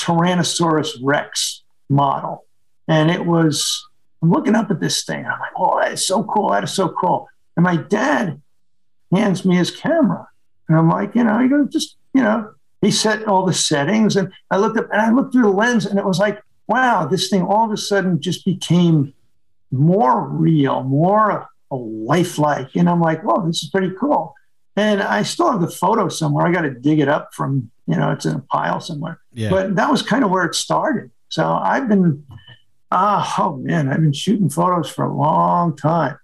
Tyrannosaurus 0.07 0.99
Rex 1.03 1.63
model, 1.89 2.45
and 2.87 3.11
it 3.11 3.27
was. 3.27 3.85
I'm 4.23 4.31
looking 4.31 4.55
up 4.55 4.71
at 4.71 4.81
this 4.81 5.05
thing. 5.05 5.27
I'm 5.27 5.39
like, 5.39 5.53
oh, 5.59 5.79
that 5.79 5.93
is 5.93 6.07
so 6.07 6.25
cool. 6.25 6.51
That 6.51 6.65
is 6.65 6.73
so 6.73 6.89
cool. 6.89 7.29
And 7.55 7.65
my 7.65 7.77
dad 7.77 8.41
hands 9.13 9.45
me 9.45 9.57
his 9.57 9.71
camera. 9.71 10.27
And 10.69 10.77
I'm 10.77 10.89
like, 10.89 11.15
you 11.15 11.23
know, 11.23 11.39
he 11.39 11.49
goes, 11.49 11.69
just, 11.69 11.97
you 12.15 12.23
know, 12.23 12.53
he 12.81 12.91
set 12.91 13.27
all 13.27 13.45
the 13.45 13.53
settings. 13.53 14.17
And 14.17 14.33
I 14.51 14.57
looked 14.57 14.79
up 14.79 14.89
and 14.91 15.01
I 15.01 15.11
looked 15.11 15.33
through 15.33 15.43
the 15.43 15.51
lens 15.51 15.85
and 15.85 15.99
it 15.99 16.05
was 16.05 16.19
like, 16.19 16.43
wow, 16.67 17.07
this 17.07 17.29
thing 17.29 17.43
all 17.43 17.67
of 17.67 17.73
a 17.73 17.77
sudden 17.77 18.21
just 18.21 18.45
became 18.45 19.13
more 19.71 20.27
real, 20.29 20.83
more 20.83 21.49
lifelike. 21.71 22.75
And 22.75 22.89
I'm 22.89 23.01
like, 23.01 23.23
whoa, 23.23 23.47
this 23.47 23.63
is 23.63 23.71
pretty 23.71 23.93
cool. 24.01 24.35
And 24.77 25.03
I 25.03 25.23
still 25.23 25.51
have 25.51 25.61
the 25.61 25.71
photo 25.71 26.09
somewhere. 26.09 26.47
I 26.47 26.53
got 26.53 26.63
to 26.63 26.71
dig 26.71 27.01
it 27.01 27.09
up 27.09 27.33
from, 27.33 27.71
you 27.87 27.97
know, 27.97 28.11
it's 28.11 28.27
in 28.27 28.35
a 28.35 28.41
pile 28.41 28.81
somewhere. 28.81 29.21
Yeah. 29.33 29.51
But 29.51 29.77
that 29.77 29.91
was 29.91 30.03
kind 30.03 30.23
of 30.23 30.31
where 30.31 30.45
it 30.45 30.55
started. 30.55 31.11
So 31.29 31.51
I've 31.51 31.89
been, 31.89 32.25
uh, 32.91 33.35
oh 33.39 33.57
man, 33.57 33.89
I've 33.89 34.01
been 34.01 34.13
shooting 34.13 34.51
photos 34.51 34.91
for 34.91 35.05
a 35.05 35.13
long 35.13 35.77
time 35.77 36.19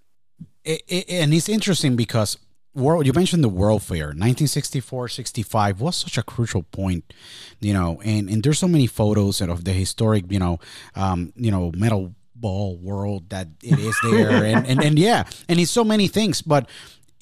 it, 0.65 0.83
it, 0.89 1.05
and 1.09 1.35
it's 1.35 1.49
interesting 1.49 1.97
because 1.97 2.39
world 2.75 3.05
you 3.07 3.13
mentioned 3.13 3.45
the 3.45 3.51
world 3.51 3.83
fair 3.83 4.07
1964 4.07 5.09
65 5.09 5.81
was 5.81 5.97
such 5.97 6.17
a 6.17 6.23
crucial 6.23 6.63
point 6.63 7.13
you 7.61 7.73
know 7.73 8.01
and 8.03 8.31
and 8.31 8.43
there's 8.43 8.59
so 8.59 8.69
many 8.69 8.87
photos 8.87 9.43
of 9.43 9.65
the 9.65 9.73
historic 9.73 10.25
you 10.31 10.39
know 10.39 10.59
um 10.95 11.35
you 11.37 11.51
know 11.51 11.71
metal 11.77 12.15
ball 12.43 12.77
world 12.77 13.31
that 13.31 13.49
it 13.63 13.79
is 13.79 13.97
there, 14.03 14.45
and, 14.45 14.67
and 14.67 14.83
and 14.85 14.99
yeah, 14.99 15.23
and 15.49 15.59
it's 15.59 15.71
so 15.71 15.85
many 15.85 16.09
things, 16.09 16.43
but 16.43 16.69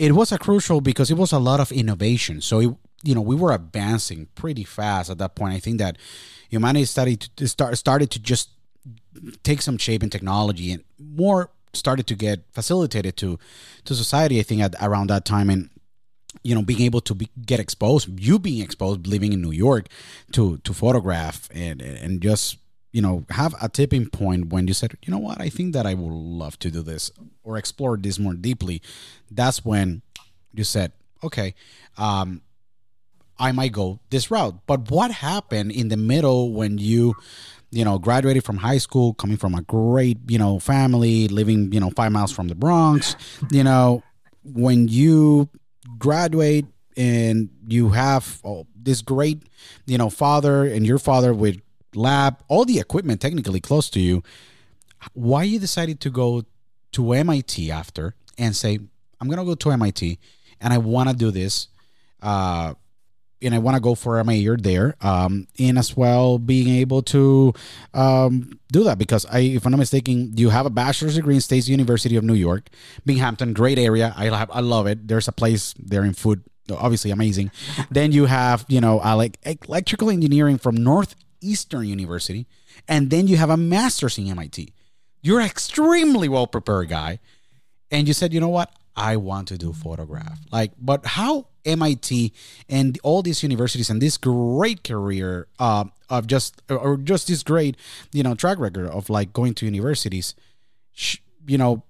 it 0.01 0.13
was 0.13 0.33
a 0.33 0.39
crucial 0.39 0.81
because 0.81 1.11
it 1.11 1.19
was 1.19 1.31
a 1.31 1.39
lot 1.39 1.61
of 1.61 1.71
innovation. 1.71 2.41
So 2.41 2.61
it, 2.61 2.75
you 3.03 3.15
know, 3.15 3.21
we 3.21 3.37
were 3.37 3.53
advancing 3.53 4.29
pretty 4.35 4.65
fast 4.65 5.11
at 5.11 5.19
that 5.19 5.35
point. 5.35 5.55
I 5.55 5.59
think 5.59 5.79
that 5.79 5.99
humanity 6.49 6.87
started 6.87 7.21
to 7.37 7.47
start 7.47 7.77
started 7.77 8.11
to 8.13 8.19
just 8.19 8.49
take 9.43 9.61
some 9.61 9.77
shape 9.77 10.03
in 10.03 10.09
technology 10.09 10.73
and 10.73 10.85
more 10.99 11.51
started 11.75 12.07
to 12.07 12.15
get 12.15 12.45
facilitated 12.51 13.19
to 13.19 13.39
to 13.85 13.95
society. 13.95 14.41
I 14.41 14.43
think 14.43 14.63
at 14.63 14.75
around 14.81 15.11
that 15.11 15.27
time 15.27 15.51
and 15.51 15.69
you 16.43 16.55
know 16.55 16.63
being 16.63 16.81
able 16.81 17.03
to 17.03 17.15
be, 17.15 17.29
get 17.45 17.61
exposed 17.61 18.09
you 18.19 18.39
being 18.39 18.63
exposed 18.63 19.07
living 19.07 19.33
in 19.33 19.43
new 19.43 19.51
york 19.51 19.89
to 20.31 20.59
to 20.59 20.73
photograph 20.73 21.49
and 21.53 21.83
and 21.83 22.21
just 22.23 22.57
you 22.93 23.01
know 23.01 23.25
have 23.31 23.55
a 23.63 23.69
tipping 23.69 24.09
point 24.09 24.49
when 24.49 24.67
you 24.67 24.75
said 24.75 24.97
you 25.05 25.11
know 25.11 25.19
what? 25.19 25.41
I 25.41 25.49
think 25.49 25.73
that 25.75 25.87
i 25.87 25.95
would 25.95 26.13
love 26.13 26.59
to 26.61 26.71
do 26.71 26.83
this 26.83 27.11
or 27.43 27.57
explore 27.57 27.97
this 27.97 28.19
more 28.19 28.35
deeply. 28.35 28.83
That's 29.31 29.65
when 29.65 30.03
you 30.53 30.65
said 30.65 30.93
okay 31.23 31.55
um 31.99 32.43
i 33.39 33.53
might 33.53 33.73
go 33.73 34.01
this 34.11 34.31
route. 34.31 34.57
But 34.67 34.91
what 34.91 35.11
happened 35.11 35.73
in 35.73 35.89
the 35.89 35.97
middle 35.97 36.53
when 36.53 36.79
you 36.79 37.15
you 37.71 37.85
know 37.85 37.99
graduated 37.99 38.45
from 38.45 38.59
high 38.59 38.79
school 38.79 39.15
coming 39.15 39.37
from 39.37 39.55
a 39.55 39.63
great 39.63 40.19
you 40.29 40.39
know 40.39 40.59
family 40.59 41.29
living 41.29 41.73
you 41.73 41.81
know 41.81 41.91
five 41.91 42.11
miles 42.11 42.33
from 42.33 42.49
the 42.49 42.55
bronx 42.57 43.15
you 43.53 43.63
know 43.63 44.03
when 44.43 44.89
you 44.89 45.49
graduate 45.99 46.67
and 46.97 47.49
you 47.67 47.91
have 47.91 48.41
oh, 48.45 48.67
this 48.75 49.03
great, 49.03 49.43
you 49.87 49.99
know, 49.99 50.11
father 50.11 50.65
and 50.65 50.87
your 50.87 50.99
father 50.99 51.33
with 51.33 51.61
lab, 51.95 52.39
all 52.49 52.65
the 52.65 52.79
equipment 52.79 53.21
technically 53.21 53.61
close 53.61 53.91
to 53.91 54.01
you, 54.01 54.23
why 55.15 55.43
you 55.43 55.59
decided 55.59 56.01
to 56.01 56.11
go 56.11 56.45
to 56.93 57.13
MIT 57.13 57.71
after 57.71 58.15
and 58.39 58.55
say, 58.55 58.79
I'm 59.21 59.29
gonna 59.29 59.45
go 59.45 59.55
to 59.55 59.71
MIT 59.71 60.19
and 60.61 60.73
I 60.73 60.79
want 60.79 61.09
to 61.09 61.17
do 61.17 61.31
this. 61.31 61.69
Uh, 62.23 62.75
and 63.43 63.55
I 63.55 63.59
want 63.59 63.75
to 63.75 63.81
go 63.81 63.95
for 63.95 64.19
a 64.19 64.25
major 64.25 64.57
there, 64.57 64.97
um, 65.01 65.47
and 65.59 65.79
as 65.79 65.97
well 65.97 66.39
being 66.39 66.69
able 66.77 67.03
to 67.05 67.55
um, 67.95 68.59
do 68.71 68.85
that 68.85 68.99
because 68.99 69.25
I, 69.27 69.41
if 69.41 69.65
I'm 69.65 69.73
not 69.73 69.79
mistaken, 69.79 70.37
you 70.37 70.51
have 70.51 70.67
a 70.67 70.71
bachelor's 70.71 71.15
degree 71.15 71.37
in 71.37 71.41
State 71.41 71.69
University 71.69 72.17
of 72.17 72.25
New 72.25 72.35
York, 72.35 72.69
Binghamton, 73.07 73.55
great 73.55 73.79
area. 73.79 74.13
I 74.17 74.27
have, 74.27 74.51
I 74.53 74.61
love 74.61 74.87
it. 74.87 75.09
There's 75.09 75.29
a 75.29 75.33
place 75.33 75.75
there 75.79 76.05
in 76.05 76.13
food, 76.13 76.43
obviously 76.71 77.11
amazing. 77.11 77.51
then 77.91 78.13
you 78.13 78.27
have, 78.27 78.65
you 78.69 78.81
know, 78.81 78.97
like 78.97 79.39
electrical 79.45 80.11
engineering 80.11 80.59
from 80.59 80.77
Northeastern 81.41 81.87
University, 81.87 82.47
and 82.89 83.11
then 83.11 83.27
you 83.27 83.37
have 83.37 83.51
a 83.51 83.57
master's 83.57 84.19
in 84.19 84.29
MIT. 84.29 84.73
You're 85.23 85.41
extremely 85.41 86.29
well 86.29 86.47
prepared 86.47 86.89
guy, 86.89 87.19
and 87.91 88.07
you 88.07 88.15
said, 88.15 88.33
you 88.33 88.41
know 88.41 88.49
what, 88.49 88.73
I 88.97 89.17
want 89.17 89.49
to 89.49 89.59
do 89.59 89.73
photograph. 89.73 90.39
Like, 90.53 90.73
but 90.79 91.05
how 91.05 91.47
MIT 91.65 92.33
and 92.69 92.99
all 93.03 93.23
these 93.23 93.43
universities 93.43 93.91
and 93.91 94.01
this 94.01 94.17
great 94.17 94.85
career 94.85 95.47
uh, 95.59 95.85
of 96.09 96.27
just 96.27 96.63
or 96.69 96.97
just 96.97 97.29
this 97.29 97.43
great 97.43 97.77
you 98.13 98.23
know 98.23 98.35
track 98.35 98.59
record 98.59 98.87
of 98.89 99.11
like 99.11 99.33
going 99.33 99.55
to 99.55 99.67
universities, 99.67 100.35
you 101.47 101.59
know, 101.59 101.83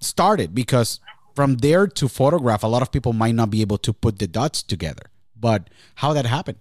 started 0.00 0.54
because 0.54 1.00
from 1.34 1.58
there 1.58 1.86
to 1.86 2.08
photograph, 2.08 2.62
a 2.62 2.66
lot 2.66 2.82
of 2.82 2.92
people 2.92 3.12
might 3.12 3.34
not 3.34 3.50
be 3.50 3.60
able 3.60 3.78
to 3.78 3.92
put 3.92 4.18
the 4.18 4.26
dots 4.26 4.62
together. 4.62 5.04
But 5.38 5.70
how 5.96 6.12
that 6.12 6.26
happened? 6.26 6.58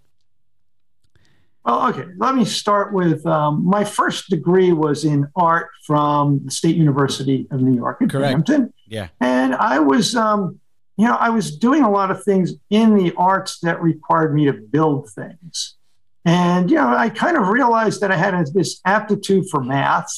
Well, 1.66 1.90
okay. 1.90 2.06
Let 2.18 2.36
me 2.36 2.46
start 2.46 2.94
with 2.94 3.26
um, 3.26 3.66
my 3.66 3.84
first 3.84 4.30
degree 4.30 4.72
was 4.72 5.06
in 5.06 5.28
art 5.36 5.70
from 5.86 6.42
the 6.46 6.52
State 6.52 6.76
University 6.76 7.48
of 7.52 7.62
New 7.62 7.76
York 7.76 8.02
in 8.02 8.10
Correct. 8.10 8.46
Binghamton. 8.46 8.74
Yeah, 8.88 9.10
and 9.20 9.54
I 9.56 9.80
was 9.80 10.16
um, 10.16 10.60
you 11.00 11.06
know, 11.06 11.16
I 11.16 11.30
was 11.30 11.56
doing 11.56 11.84
a 11.84 11.90
lot 11.90 12.12
of 12.12 12.26
things 12.26 12.56
in 12.70 12.98
the 12.98 13.14
arts 13.16 13.60
that 13.62 13.82
required 13.82 14.36
me 14.36 14.44
to 14.48 14.52
build 14.52 15.10
things. 15.10 15.76
And, 16.26 16.70
you 16.70 16.76
know, 16.76 16.90
I 16.90 17.08
kind 17.08 17.38
of 17.38 17.48
realized 17.48 18.02
that 18.02 18.12
I 18.12 18.18
had 18.18 18.36
this 18.54 18.82
aptitude 18.84 19.50
for 19.50 19.64
math. 19.64 20.12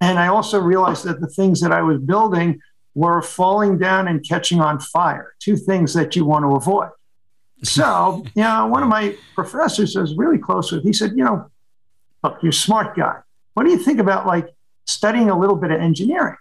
And 0.00 0.18
I 0.18 0.26
also 0.26 0.60
realized 0.60 1.04
that 1.04 1.20
the 1.20 1.28
things 1.28 1.60
that 1.60 1.70
I 1.70 1.80
was 1.80 2.00
building 2.00 2.58
were 2.96 3.22
falling 3.22 3.78
down 3.78 4.08
and 4.08 4.26
catching 4.28 4.60
on 4.60 4.80
fire, 4.80 5.34
two 5.38 5.56
things 5.56 5.94
that 5.94 6.16
you 6.16 6.24
want 6.24 6.42
to 6.42 6.56
avoid. 6.56 6.90
So, 7.62 8.24
you 8.34 8.42
know, 8.42 8.66
one 8.66 8.82
of 8.82 8.88
my 8.88 9.16
professors 9.34 9.96
I 9.96 10.00
was 10.00 10.14
really 10.14 10.38
close 10.38 10.70
with, 10.70 10.82
he 10.82 10.92
said, 10.92 11.12
you 11.16 11.24
know, 11.24 11.50
look, 12.22 12.38
you're 12.42 12.50
a 12.50 12.52
smart 12.52 12.96
guy. 12.96 13.18
What 13.54 13.64
do 13.64 13.70
you 13.70 13.78
think 13.78 13.98
about 13.98 14.26
like 14.26 14.54
studying 14.84 15.30
a 15.30 15.38
little 15.38 15.56
bit 15.56 15.70
of 15.70 15.80
engineering? 15.80 16.36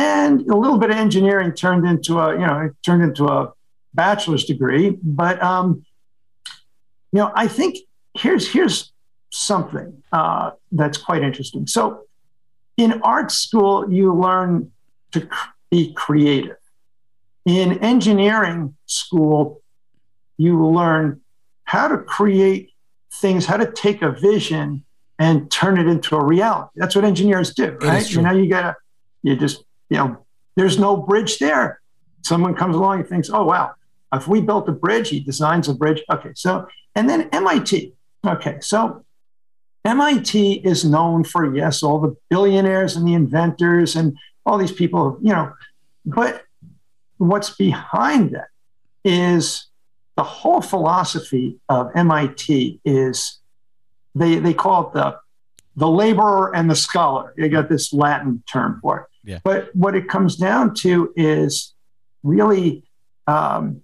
and 0.00 0.40
a 0.48 0.56
little 0.56 0.78
bit 0.78 0.90
of 0.90 0.96
engineering 0.96 1.52
turned 1.52 1.86
into 1.86 2.18
a 2.18 2.32
you 2.32 2.46
know 2.46 2.60
it 2.60 2.72
turned 2.84 3.02
into 3.02 3.26
a 3.26 3.52
bachelor's 3.92 4.44
degree 4.44 4.96
but 5.02 5.42
um, 5.42 5.84
you 7.12 7.18
know 7.18 7.30
i 7.34 7.46
think 7.46 7.76
here's 8.14 8.50
here's 8.50 8.92
something 9.30 10.02
uh, 10.12 10.50
that's 10.72 10.98
quite 10.98 11.22
interesting 11.22 11.66
so 11.66 12.02
in 12.76 13.00
art 13.02 13.30
school 13.30 13.92
you 13.92 14.12
learn 14.12 14.70
to 15.12 15.28
be 15.70 15.92
creative 15.92 16.56
in 17.44 17.78
engineering 17.78 18.74
school 18.86 19.59
you 20.40 20.66
learn 20.66 21.20
how 21.64 21.88
to 21.88 21.98
create 21.98 22.70
things 23.14 23.46
how 23.46 23.56
to 23.56 23.70
take 23.70 24.02
a 24.02 24.10
vision 24.10 24.84
and 25.18 25.50
turn 25.50 25.78
it 25.78 25.86
into 25.86 26.16
a 26.16 26.24
reality 26.24 26.70
that's 26.76 26.94
what 26.94 27.04
engineers 27.04 27.54
do 27.54 27.76
right 27.82 28.10
you 28.10 28.22
know 28.22 28.32
you 28.32 28.48
gotta 28.48 28.74
you 29.22 29.36
just 29.36 29.64
you 29.90 29.96
know, 29.98 30.24
there's 30.56 30.78
no 30.78 30.96
bridge 30.96 31.38
there. 31.38 31.80
Someone 32.22 32.54
comes 32.54 32.76
along 32.76 33.00
and 33.00 33.08
thinks, 33.08 33.28
oh, 33.28 33.44
wow, 33.44 33.72
if 34.14 34.26
we 34.26 34.40
built 34.40 34.68
a 34.68 34.72
bridge, 34.72 35.10
he 35.10 35.20
designs 35.20 35.68
a 35.68 35.74
bridge. 35.74 36.02
Okay, 36.10 36.30
so, 36.34 36.66
and 36.94 37.08
then 37.08 37.28
MIT. 37.32 37.92
Okay, 38.26 38.58
so 38.60 39.04
MIT 39.84 40.54
is 40.64 40.84
known 40.84 41.24
for, 41.24 41.54
yes, 41.54 41.82
all 41.82 41.98
the 42.00 42.16
billionaires 42.28 42.96
and 42.96 43.06
the 43.06 43.14
inventors 43.14 43.96
and 43.96 44.16
all 44.46 44.58
these 44.58 44.72
people, 44.72 45.18
you 45.20 45.32
know, 45.32 45.52
but 46.06 46.44
what's 47.18 47.50
behind 47.50 48.30
that 48.30 48.48
is 49.04 49.66
the 50.16 50.24
whole 50.24 50.60
philosophy 50.60 51.58
of 51.68 51.90
MIT 51.94 52.80
is 52.84 53.38
they, 54.14 54.38
they 54.38 54.54
call 54.54 54.88
it 54.88 54.94
the, 54.94 55.16
the 55.76 55.88
laborer 55.88 56.54
and 56.54 56.70
the 56.70 56.76
scholar. 56.76 57.32
They 57.36 57.48
got 57.48 57.68
this 57.68 57.92
Latin 57.92 58.42
term 58.50 58.80
for 58.82 59.00
it. 59.00 59.06
Yeah. 59.22 59.38
But 59.44 59.74
what 59.74 59.94
it 59.94 60.08
comes 60.08 60.36
down 60.36 60.74
to 60.76 61.12
is 61.16 61.74
really 62.22 62.84
um, 63.26 63.82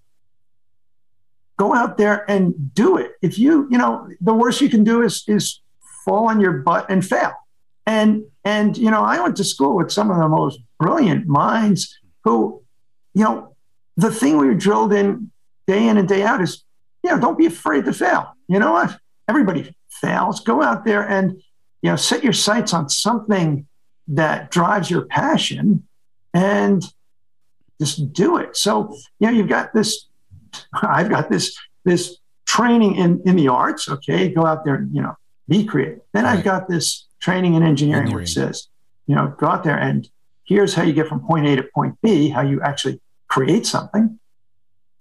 go 1.56 1.74
out 1.74 1.98
there 1.98 2.28
and 2.30 2.74
do 2.74 2.96
it. 2.96 3.12
If 3.22 3.38
you, 3.38 3.68
you 3.70 3.78
know, 3.78 4.08
the 4.20 4.34
worst 4.34 4.60
you 4.60 4.68
can 4.68 4.84
do 4.84 5.02
is 5.02 5.24
is 5.26 5.60
fall 6.04 6.28
on 6.28 6.40
your 6.40 6.52
butt 6.52 6.86
and 6.88 7.04
fail. 7.04 7.32
And 7.86 8.24
and 8.44 8.76
you 8.76 8.90
know, 8.90 9.02
I 9.02 9.20
went 9.20 9.36
to 9.36 9.44
school 9.44 9.76
with 9.76 9.90
some 9.90 10.10
of 10.10 10.18
the 10.18 10.28
most 10.28 10.60
brilliant 10.78 11.26
minds 11.26 11.98
who, 12.24 12.62
you 13.14 13.24
know, 13.24 13.54
the 13.96 14.10
thing 14.10 14.38
we 14.38 14.46
were 14.46 14.54
drilled 14.54 14.92
in 14.92 15.30
day 15.66 15.88
in 15.88 15.96
and 15.96 16.08
day 16.08 16.22
out 16.22 16.40
is, 16.42 16.64
you 17.02 17.10
know, 17.10 17.20
don't 17.20 17.38
be 17.38 17.46
afraid 17.46 17.84
to 17.84 17.92
fail. 17.92 18.32
You 18.48 18.58
know 18.58 18.72
what? 18.72 18.98
Everybody 19.28 19.74
fails. 19.90 20.40
Go 20.40 20.62
out 20.62 20.84
there 20.84 21.08
and 21.08 21.42
you 21.86 21.90
know, 21.90 21.96
set 21.96 22.24
your 22.24 22.32
sights 22.32 22.74
on 22.74 22.88
something 22.88 23.64
that 24.08 24.50
drives 24.50 24.90
your 24.90 25.02
passion 25.02 25.86
and 26.34 26.82
just 27.80 28.12
do 28.12 28.38
it. 28.38 28.56
So, 28.56 28.96
you 29.20 29.28
know, 29.28 29.32
you've 29.32 29.48
got 29.48 29.72
this, 29.72 30.06
I've 30.82 31.08
got 31.08 31.30
this, 31.30 31.56
this 31.84 32.16
training 32.44 32.96
in, 32.96 33.22
in 33.24 33.36
the 33.36 33.48
arts. 33.48 33.88
Okay. 33.88 34.28
Go 34.30 34.44
out 34.44 34.64
there 34.64 34.74
and, 34.74 34.92
you 34.92 35.00
know, 35.00 35.14
be 35.48 35.64
creative. 35.64 36.00
Then 36.12 36.24
right. 36.24 36.38
I've 36.38 36.44
got 36.44 36.68
this 36.68 37.06
training 37.20 37.54
in 37.54 37.62
engineering, 37.62 38.02
engineering, 38.02 38.22
which 38.22 38.32
says, 38.32 38.66
you 39.06 39.14
know, 39.14 39.34
go 39.38 39.46
out 39.46 39.62
there 39.62 39.78
and 39.78 40.08
here's 40.44 40.74
how 40.74 40.82
you 40.82 40.92
get 40.92 41.06
from 41.06 41.20
point 41.20 41.46
A 41.46 41.54
to 41.54 41.62
point 41.62 41.96
B, 42.02 42.28
how 42.28 42.40
you 42.40 42.60
actually 42.62 43.00
create 43.28 43.64
something. 43.64 44.18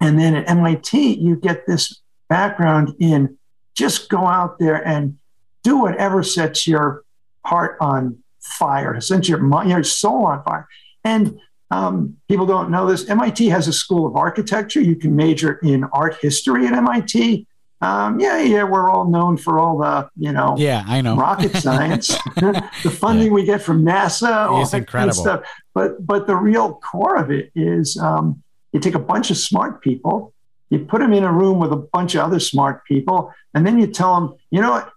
And 0.01 0.19
then 0.19 0.35
at 0.35 0.49
MIT, 0.49 1.19
you 1.19 1.35
get 1.35 1.65
this 1.65 2.01
background 2.27 2.95
in 2.99 3.37
just 3.75 4.09
go 4.09 4.25
out 4.25 4.57
there 4.59 4.85
and 4.87 5.17
do 5.63 5.77
whatever 5.77 6.23
sets 6.23 6.67
your 6.67 7.03
heart 7.43 7.77
on 7.81 8.17
fire, 8.39 8.99
set 9.01 9.27
your 9.27 9.39
mind, 9.39 9.69
your 9.69 9.83
soul 9.83 10.25
on 10.25 10.43
fire. 10.43 10.67
And 11.03 11.39
um, 11.71 12.17
people 12.27 12.45
don't 12.45 12.69
know 12.69 12.87
this. 12.87 13.09
MIT 13.09 13.47
has 13.49 13.67
a 13.67 13.73
school 13.73 14.05
of 14.05 14.15
architecture. 14.15 14.81
You 14.81 14.95
can 14.95 15.15
major 15.15 15.53
in 15.63 15.83
art 15.85 16.17
history 16.21 16.67
at 16.67 16.73
MIT. 16.73 17.47
Um, 17.81 18.19
yeah, 18.19 18.41
yeah, 18.41 18.63
we're 18.63 18.89
all 18.89 19.05
known 19.05 19.37
for 19.37 19.59
all 19.59 19.77
the, 19.77 20.09
you 20.17 20.31
know, 20.31 20.55
yeah, 20.57 20.83
I 20.87 21.01
know, 21.01 21.17
rocket 21.17 21.55
science, 21.57 22.07
the 22.35 22.97
funding 22.99 23.27
yeah. 23.27 23.33
we 23.33 23.43
get 23.43 23.61
from 23.61 23.83
NASA, 23.83 24.47
all 24.47 24.61
it's 24.61 24.71
that 24.71 24.77
incredible. 24.77 25.23
Kind 25.23 25.39
of 25.39 25.45
stuff. 25.45 25.61
But 25.73 26.05
but 26.05 26.25
the 26.25 26.35
real 26.35 26.75
core 26.75 27.17
of 27.17 27.31
it 27.31 27.51
is 27.53 27.97
um, 27.97 28.41
you 28.75 28.81
take 28.81 28.93
a 28.93 28.99
bunch 28.99 29.31
of 29.31 29.37
smart 29.37 29.81
people, 29.81 30.33
you 30.69 30.79
put 30.79 30.99
them 30.99 31.13
in 31.13 31.23
a 31.23 31.31
room 31.31 31.59
with 31.59 31.71
a 31.71 31.77
bunch 31.77 32.13
of 32.13 32.21
other 32.25 32.41
smart 32.41 32.83
people, 32.83 33.33
and 33.53 33.65
then 33.65 33.79
you 33.79 33.87
tell 33.87 34.13
them, 34.19 34.35
you 34.51 34.59
know 34.59 34.71
what, 34.71 34.91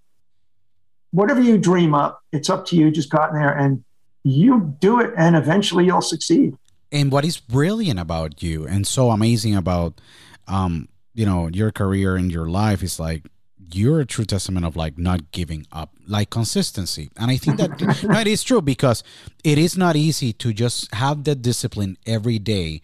whatever 1.12 1.40
you 1.40 1.56
dream 1.58 1.94
up, 1.94 2.20
it's 2.32 2.50
up 2.50 2.66
to 2.66 2.76
you. 2.76 2.90
Just 2.90 3.08
go 3.08 3.18
out 3.18 3.32
there 3.32 3.56
and 3.56 3.85
you 4.25 4.75
do 4.80 5.00
it 5.00 5.12
and 5.16 5.37
eventually 5.37 5.85
you'll 5.87 6.02
succeed. 6.02 6.56
And 6.90 7.12
what 7.12 7.25
is 7.25 7.38
brilliant 7.38 8.00
about 8.00 8.42
you 8.42 8.66
and 8.66 8.85
so 8.85 9.11
amazing 9.11 9.54
about 9.54 10.00
um, 10.49 10.88
you 11.14 11.25
know, 11.25 11.47
your 11.47 11.70
career 11.70 12.16
and 12.16 12.32
your 12.32 12.49
life 12.49 12.82
is 12.82 12.99
like 12.99 13.23
you're 13.73 14.00
a 14.00 14.06
true 14.06 14.25
testament 14.25 14.66
of 14.66 14.75
like 14.75 14.99
not 14.99 15.30
giving 15.30 15.66
up, 15.70 15.94
like 16.08 16.30
consistency. 16.30 17.11
And 17.16 17.30
I 17.30 17.37
think 17.37 17.58
that 17.58 17.80
no, 18.02 18.18
it 18.18 18.26
is 18.26 18.42
true 18.42 18.61
because 18.61 19.04
it 19.44 19.56
is 19.56 19.76
not 19.76 19.94
easy 19.94 20.32
to 20.32 20.52
just 20.52 20.92
have 20.94 21.23
that 21.25 21.42
discipline 21.42 21.97
every 22.06 22.40
day 22.40 22.80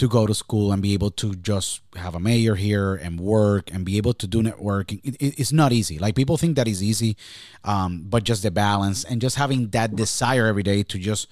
to 0.00 0.08
go 0.08 0.26
to 0.26 0.34
school 0.34 0.72
and 0.72 0.80
be 0.80 0.94
able 0.94 1.10
to 1.10 1.34
just 1.34 1.82
have 1.94 2.14
a 2.14 2.20
mayor 2.20 2.54
here 2.54 2.94
and 2.94 3.20
work 3.20 3.70
and 3.70 3.84
be 3.84 3.98
able 3.98 4.14
to 4.14 4.26
do 4.26 4.42
networking. 4.42 4.98
It, 5.04 5.14
it, 5.16 5.38
it's 5.38 5.52
not 5.52 5.72
easy. 5.72 5.98
Like 5.98 6.16
people 6.16 6.38
think 6.38 6.56
that 6.56 6.66
is 6.66 6.82
easy, 6.82 7.18
um, 7.64 8.06
but 8.08 8.24
just 8.24 8.42
the 8.42 8.50
balance 8.50 9.04
and 9.04 9.20
just 9.20 9.36
having 9.36 9.68
that 9.68 9.94
desire 9.94 10.46
every 10.46 10.62
day 10.62 10.82
to 10.84 10.98
just 10.98 11.28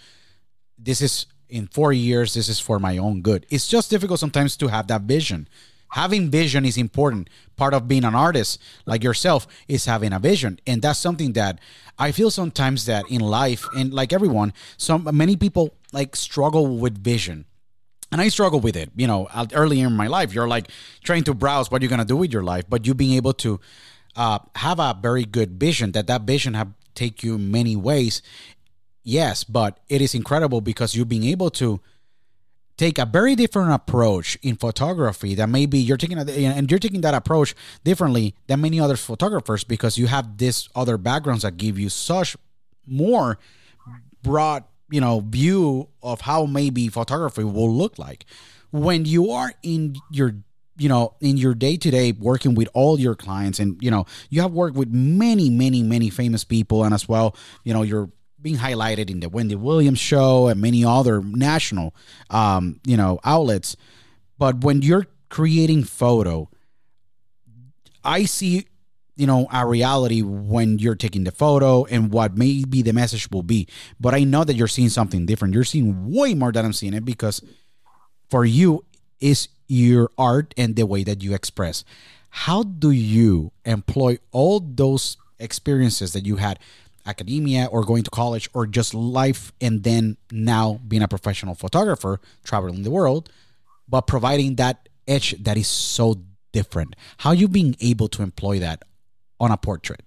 this 0.79 1.01
is 1.01 1.27
in 1.49 1.67
four 1.69 1.95
years. 1.95 2.35
This 2.35 2.51
is 2.51 2.61
for 2.61 2.79
my 2.79 2.99
own 2.99 3.23
good. 3.23 3.47
It's 3.49 3.67
just 3.67 3.89
difficult 3.89 4.21
sometimes 4.21 4.55
to 4.59 4.69
have 4.69 4.87
that 4.89 5.03
vision. 5.03 5.49
Having 5.93 6.31
vision 6.31 6.67
is 6.67 6.77
important. 6.77 7.31
Part 7.57 7.73
of 7.73 7.89
being 7.89 8.05
an 8.05 8.15
artist 8.15 8.61
like 8.85 9.03
yourself 9.03 9.47
is 9.67 9.87
having 9.87 10.13
a 10.13 10.19
vision, 10.19 10.61
and 10.67 10.83
that's 10.83 10.99
something 10.99 11.33
that 11.33 11.59
I 11.99 12.13
feel 12.13 12.31
sometimes 12.31 12.85
that 12.85 13.11
in 13.11 13.23
life 13.23 13.67
and 13.75 13.95
like 13.95 14.13
everyone, 14.13 14.53
some 14.77 15.09
many 15.17 15.37
people 15.37 15.73
like 15.91 16.15
struggle 16.15 16.77
with 16.77 17.03
vision 17.03 17.47
and 18.11 18.21
I 18.21 18.29
struggle 18.29 18.61
with 18.61 18.77
it. 18.77 18.91
You 18.97 19.07
know, 19.07 19.29
early 19.53 19.81
in 19.81 19.93
my 19.95 20.07
life, 20.07 20.33
you're 20.35 20.49
like 20.49 20.71
trying 21.05 21.25
to 21.25 21.35
browse 21.35 21.71
what 21.71 21.83
you're 21.83 21.91
gonna 21.91 22.05
do 22.05 22.17
with 22.17 22.33
your 22.33 22.43
life, 22.43 22.65
but 22.69 22.87
you 22.87 22.95
being 22.95 23.15
able 23.15 23.33
to 23.35 23.61
uh, 24.17 24.39
have 24.57 24.81
a 24.81 24.97
very 25.01 25.25
good 25.25 25.61
vision 25.61 25.93
that 25.93 26.07
that 26.07 26.23
vision 26.23 26.55
have 26.55 26.69
take 26.95 27.23
you 27.23 27.39
many 27.39 27.77
ways. 27.77 28.23
Yes, 29.05 29.45
but 29.45 29.79
it 29.89 30.03
is 30.03 30.15
incredible 30.15 30.61
because 30.61 30.95
you 30.95 31.05
being 31.05 31.25
able 31.25 31.51
to 31.51 31.81
take 32.77 32.99
a 32.99 33.05
very 33.05 33.35
different 33.35 33.73
approach 33.73 34.37
in 34.43 34.57
photography 34.57 35.35
that 35.35 35.49
maybe 35.49 35.79
you're 35.79 35.97
taking 35.97 36.19
a, 36.19 36.23
and 36.23 36.71
you're 36.71 36.79
taking 36.79 37.01
that 37.01 37.15
approach 37.15 37.55
differently 37.85 38.35
than 38.47 38.61
many 38.61 38.79
other 38.79 38.97
photographers 38.97 39.65
because 39.65 39.99
you 39.99 40.07
have 40.07 40.39
this 40.39 40.69
other 40.75 40.97
backgrounds 40.97 41.43
that 41.43 41.57
give 41.57 41.79
you 41.79 41.89
such 41.89 42.37
more 42.87 43.39
broad 44.23 44.65
you 44.91 45.01
know 45.01 45.21
view 45.21 45.89
of 46.03 46.23
how 46.23 46.47
maybe 46.47 46.89
photography 46.89 47.45
will 47.45 47.73
look 47.73 47.99
like. 47.99 48.25
When 48.71 49.05
you 49.05 49.31
are 49.31 49.53
in 49.63 49.97
your 50.11 50.35
you 50.77 50.89
know 50.89 51.15
in 51.21 51.37
your 51.37 51.55
day 51.55 51.77
to 51.77 51.91
day 51.91 52.13
working 52.13 52.55
with 52.55 52.69
all 52.73 52.99
your 52.99 53.15
clients 53.15 53.59
and 53.59 53.77
you 53.83 53.91
know 53.91 54.07
you 54.31 54.41
have 54.41 54.53
worked 54.53 54.77
with 54.77 54.89
many 54.91 55.51
many 55.51 55.83
many 55.83 56.09
famous 56.09 56.45
people 56.45 56.85
and 56.85 56.95
as 56.95 57.09
well 57.09 57.37
you 57.65 57.75
know 57.75 57.83
you're 57.83 58.11
being 58.41 58.57
highlighted 58.57 59.11
in 59.11 59.19
the 59.19 59.29
Wendy 59.29 59.57
Williams 59.57 59.99
show 59.99 60.47
and 60.47 60.61
many 60.61 60.85
other 60.85 61.21
national 61.21 61.95
um 62.31 62.81
you 62.85 62.97
know 62.97 63.19
outlets. 63.25 63.77
But 64.39 64.63
when 64.63 64.83
you're 64.83 65.07
creating 65.29 65.85
photo 65.85 66.49
I 68.05 68.25
see 68.25 68.67
you 69.19 69.27
know 69.27 69.49
a 69.53 69.67
reality 69.67 70.23
when 70.23 70.79
you're 70.79 70.95
taking 70.95 71.25
the 71.25 71.33
photo 71.33 71.85
and 71.87 72.13
what 72.13 72.37
maybe 72.37 72.83
the 72.83 72.93
message 72.93 73.31
will 73.31 73.43
be. 73.43 73.69
But 74.01 74.15
i 74.15 74.25
know 74.25 74.45
that 74.45 74.55
you're 74.55 74.69
seeing 74.69 74.89
something 74.89 75.27
different. 75.27 75.55
You're 75.55 75.65
seeing 75.65 76.11
way 76.11 76.35
more 76.35 76.53
than 76.53 76.65
i'm 76.65 76.73
seeing 76.73 76.95
it 76.95 77.05
because 77.05 77.43
for 78.31 78.45
you 78.45 78.85
is 79.21 79.49
your 79.67 80.11
art 80.17 80.55
and 80.57 80.77
the 80.77 80.87
way 80.87 81.05
that 81.05 81.23
you 81.23 81.35
express. 81.35 81.85
How 82.31 82.63
do 82.63 82.91
you 82.91 83.53
employ 83.65 84.19
all 84.33 84.61
those 84.61 85.17
experiences 85.39 86.13
that 86.13 86.25
you 86.25 86.37
had 86.37 86.59
academia 87.07 87.67
or 87.67 87.85
going 87.85 88.03
to 88.03 88.11
college 88.11 88.49
or 88.53 88.67
just 88.67 88.95
life 88.95 89.53
and 89.61 89.83
then 89.83 90.17
now 90.31 90.79
being 90.87 91.03
a 91.03 91.09
professional 91.09 91.55
photographer 91.55 92.21
traveling 92.45 92.83
the 92.83 92.91
world 92.91 93.31
but 93.89 94.03
providing 94.03 94.57
that 94.57 94.89
edge 95.07 95.35
that 95.43 95.57
is 95.57 95.67
so 95.67 96.17
different? 96.53 96.95
How 97.19 97.33
you 97.33 97.49
being 97.49 97.77
able 97.81 98.09
to 98.09 98.23
employ 98.23 98.59
that 98.61 98.83
on 99.41 99.51
a 99.51 99.57
portrait? 99.57 100.03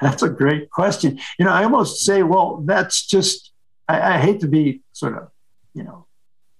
That's 0.00 0.22
a 0.22 0.28
great 0.28 0.70
question. 0.70 1.18
You 1.38 1.46
know, 1.46 1.52
I 1.52 1.64
almost 1.64 2.04
say, 2.04 2.22
well, 2.22 2.62
that's 2.66 3.06
just, 3.06 3.52
I, 3.88 4.14
I 4.14 4.18
hate 4.18 4.40
to 4.40 4.48
be 4.48 4.82
sort 4.92 5.16
of, 5.16 5.28
you 5.72 5.84
know, 5.84 6.06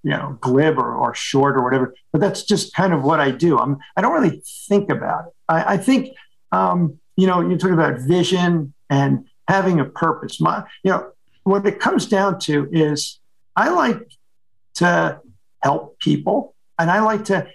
you 0.02 0.10
know, 0.12 0.38
glib 0.40 0.78
or, 0.78 0.94
or 0.94 1.14
short 1.14 1.56
or 1.56 1.62
whatever, 1.62 1.94
but 2.12 2.20
that's 2.20 2.44
just 2.44 2.72
kind 2.74 2.94
of 2.94 3.02
what 3.02 3.20
I 3.20 3.30
do. 3.30 3.58
I'm, 3.58 3.78
I 3.96 4.00
don't 4.00 4.12
really 4.12 4.42
think 4.68 4.88
about 4.88 5.26
it. 5.26 5.32
I, 5.48 5.74
I 5.74 5.76
think, 5.76 6.14
um, 6.52 6.98
you 7.16 7.26
know, 7.26 7.40
you 7.40 7.58
talk 7.58 7.72
about 7.72 7.98
vision 8.00 8.72
and 8.88 9.26
having 9.48 9.80
a 9.80 9.84
purpose. 9.84 10.40
My, 10.40 10.64
you 10.82 10.92
know, 10.92 11.10
what 11.42 11.66
it 11.66 11.78
comes 11.80 12.06
down 12.06 12.38
to 12.40 12.68
is 12.72 13.18
I 13.54 13.68
like 13.70 14.00
to 14.76 15.20
help 15.62 15.98
people 15.98 16.54
and 16.78 16.90
I 16.90 17.00
like 17.00 17.24
to 17.26 17.48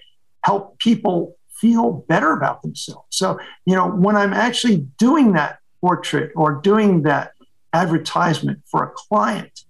help 0.43 0.77
people 0.79 1.38
feel 1.62 2.04
better 2.10 2.34
about 2.34 2.63
themselves. 2.63 3.06
So, 3.12 3.39
you 3.65 3.76
know, 3.76 3.88
when 3.88 4.17
I'm 4.17 4.34
actually 4.34 4.78
doing 4.97 5.34
that 5.34 5.60
portrait 5.80 6.32
or 6.36 6.56
doing 6.56 7.04
that 7.04 7.34
advertisement 7.71 8.60
for 8.65 8.84
a 8.84 8.89
client, 8.89 9.65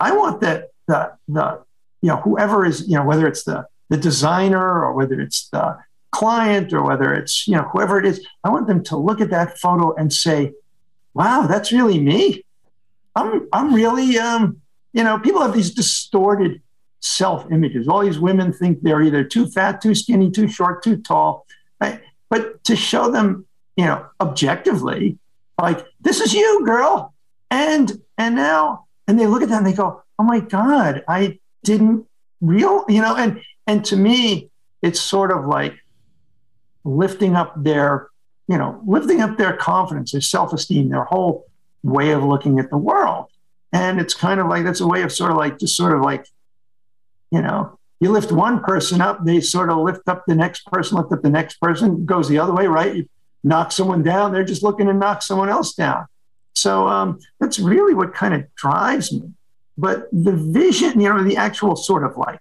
I 0.00 0.12
want 0.12 0.40
that 0.42 0.70
the 0.88 1.12
the 1.28 1.62
you 2.02 2.08
know 2.08 2.16
whoever 2.16 2.66
is 2.66 2.86
you 2.88 2.96
know 2.96 3.04
whether 3.04 3.26
it's 3.26 3.44
the 3.44 3.66
the 3.88 3.96
designer 3.96 4.84
or 4.84 4.92
whether 4.92 5.20
it's 5.20 5.48
the 5.50 5.78
client 6.10 6.72
or 6.72 6.82
whether 6.82 7.14
it's 7.14 7.46
you 7.46 7.54
know 7.54 7.68
whoever 7.72 7.98
it 7.98 8.06
is, 8.06 8.26
I 8.44 8.50
want 8.50 8.66
them 8.66 8.82
to 8.84 8.96
look 8.96 9.20
at 9.20 9.30
that 9.30 9.58
photo 9.58 9.94
and 9.94 10.12
say, 10.12 10.52
"Wow, 11.14 11.46
that's 11.48 11.72
really 11.72 12.00
me." 12.00 12.44
I'm 13.14 13.48
I'm 13.52 13.74
really 13.74 14.18
um 14.18 14.60
you 14.92 15.04
know 15.04 15.18
people 15.18 15.42
have 15.42 15.54
these 15.54 15.72
distorted 15.72 16.62
self 17.00 17.50
images. 17.50 17.88
All 17.88 18.00
these 18.00 18.18
women 18.18 18.52
think 18.52 18.82
they're 18.82 19.02
either 19.02 19.24
too 19.24 19.46
fat, 19.46 19.80
too 19.80 19.94
skinny, 19.94 20.30
too 20.30 20.48
short, 20.48 20.82
too 20.82 20.96
tall. 20.96 21.46
Right? 21.80 22.00
But 22.30 22.62
to 22.64 22.76
show 22.76 23.10
them, 23.10 23.46
you 23.76 23.84
know, 23.84 24.06
objectively, 24.20 25.18
like, 25.60 25.84
this 26.00 26.20
is 26.20 26.34
you, 26.34 26.64
girl. 26.64 27.14
And 27.50 28.00
and 28.16 28.34
now, 28.34 28.86
and 29.06 29.18
they 29.18 29.26
look 29.26 29.42
at 29.42 29.48
that 29.48 29.58
and 29.58 29.66
they 29.66 29.72
go, 29.72 30.02
oh 30.18 30.24
my 30.24 30.40
God, 30.40 31.02
I 31.08 31.38
didn't 31.64 32.06
real, 32.40 32.84
you 32.88 33.00
know, 33.00 33.16
and 33.16 33.40
and 33.66 33.84
to 33.86 33.96
me, 33.96 34.50
it's 34.82 35.00
sort 35.00 35.30
of 35.30 35.46
like 35.46 35.74
lifting 36.84 37.36
up 37.36 37.62
their, 37.62 38.08
you 38.48 38.58
know, 38.58 38.80
lifting 38.86 39.20
up 39.20 39.36
their 39.36 39.56
confidence, 39.56 40.12
their 40.12 40.20
self-esteem, 40.20 40.88
their 40.88 41.04
whole 41.04 41.46
way 41.82 42.10
of 42.10 42.24
looking 42.24 42.58
at 42.58 42.70
the 42.70 42.76
world. 42.76 43.26
And 43.72 44.00
it's 44.00 44.14
kind 44.14 44.40
of 44.40 44.46
like 44.46 44.64
that's 44.64 44.80
a 44.80 44.86
way 44.86 45.02
of 45.02 45.12
sort 45.12 45.30
of 45.30 45.36
like 45.36 45.58
just 45.58 45.76
sort 45.76 45.92
of 45.92 46.00
like 46.00 46.26
you 47.30 47.42
know, 47.42 47.78
you 48.00 48.10
lift 48.10 48.30
one 48.30 48.60
person 48.60 49.00
up, 49.00 49.24
they 49.24 49.40
sort 49.40 49.70
of 49.70 49.78
lift 49.78 50.08
up 50.08 50.24
the 50.26 50.34
next 50.34 50.66
person, 50.66 50.96
lift 50.96 51.12
up 51.12 51.22
the 51.22 51.30
next 51.30 51.60
person, 51.60 52.04
goes 52.06 52.28
the 52.28 52.38
other 52.38 52.54
way, 52.54 52.66
right? 52.66 52.94
You 52.94 53.08
knock 53.42 53.72
someone 53.72 54.02
down, 54.02 54.32
they're 54.32 54.44
just 54.44 54.62
looking 54.62 54.86
to 54.86 54.92
knock 54.92 55.22
someone 55.22 55.48
else 55.48 55.74
down. 55.74 56.06
So 56.54 56.88
um, 56.88 57.18
that's 57.40 57.58
really 57.58 57.94
what 57.94 58.14
kind 58.14 58.34
of 58.34 58.54
drives 58.54 59.12
me. 59.12 59.32
But 59.76 60.08
the 60.12 60.32
vision, 60.32 61.00
you 61.00 61.08
know, 61.08 61.22
the 61.22 61.36
actual 61.36 61.76
sort 61.76 62.04
of 62.04 62.16
like, 62.16 62.40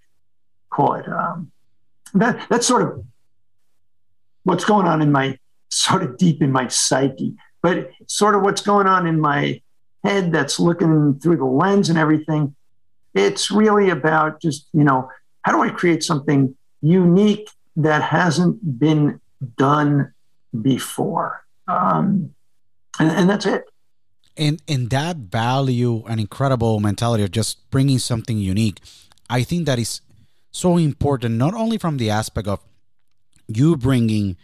call 0.70 0.96
it, 0.96 1.08
um, 1.08 1.52
that, 2.14 2.48
that's 2.50 2.68
sort 2.68 2.82
of 2.84 3.06
what's 4.44 4.66
going 4.66 4.88
on 4.88 5.02
in 5.02 5.12
my, 5.12 5.38
sort 5.70 6.02
of 6.02 6.18
deep 6.18 6.42
in 6.42 6.52
my 6.52 6.68
psyche, 6.68 7.36
but 7.62 7.92
sort 8.08 8.36
of 8.36 8.42
what's 8.42 8.62
going 8.62 8.88
on 8.88 9.06
in 9.06 9.20
my 9.20 9.62
head 10.04 10.32
that's 10.32 10.60
looking 10.60 11.20
through 11.20 11.38
the 11.38 11.46
lens 11.46 11.90
and 11.90 11.98
everything 11.98 12.56
it's 13.18 13.52
really 13.52 13.90
about 13.90 14.42
just, 14.42 14.68
you 14.74 14.84
know, 14.84 15.10
how 15.42 15.52
do 15.52 15.62
I 15.62 15.70
create 15.70 16.04
something 16.04 16.56
unique 16.82 17.50
that 17.76 18.02
hasn't 18.02 18.80
been 18.80 19.20
done 19.58 20.14
before? 20.62 21.46
Um, 21.68 22.34
and, 23.00 23.12
and 23.12 23.30
that's 23.30 23.46
it. 23.46 23.66
And, 24.36 24.62
and 24.68 24.90
that 24.92 25.18
value 25.18 26.04
and 26.08 26.20
incredible 26.20 26.80
mentality 26.80 27.24
of 27.24 27.32
just 27.32 27.70
bringing 27.72 28.00
something 28.00 28.38
unique, 28.38 28.80
I 29.30 29.44
think 29.44 29.66
that 29.66 29.80
is 29.80 30.02
so 30.52 30.78
important, 30.78 31.36
not 31.36 31.54
only 31.54 31.78
from 31.78 31.98
the 31.98 32.10
aspect 32.10 32.48
of 32.48 32.60
you 33.48 33.78
bringing 33.78 34.38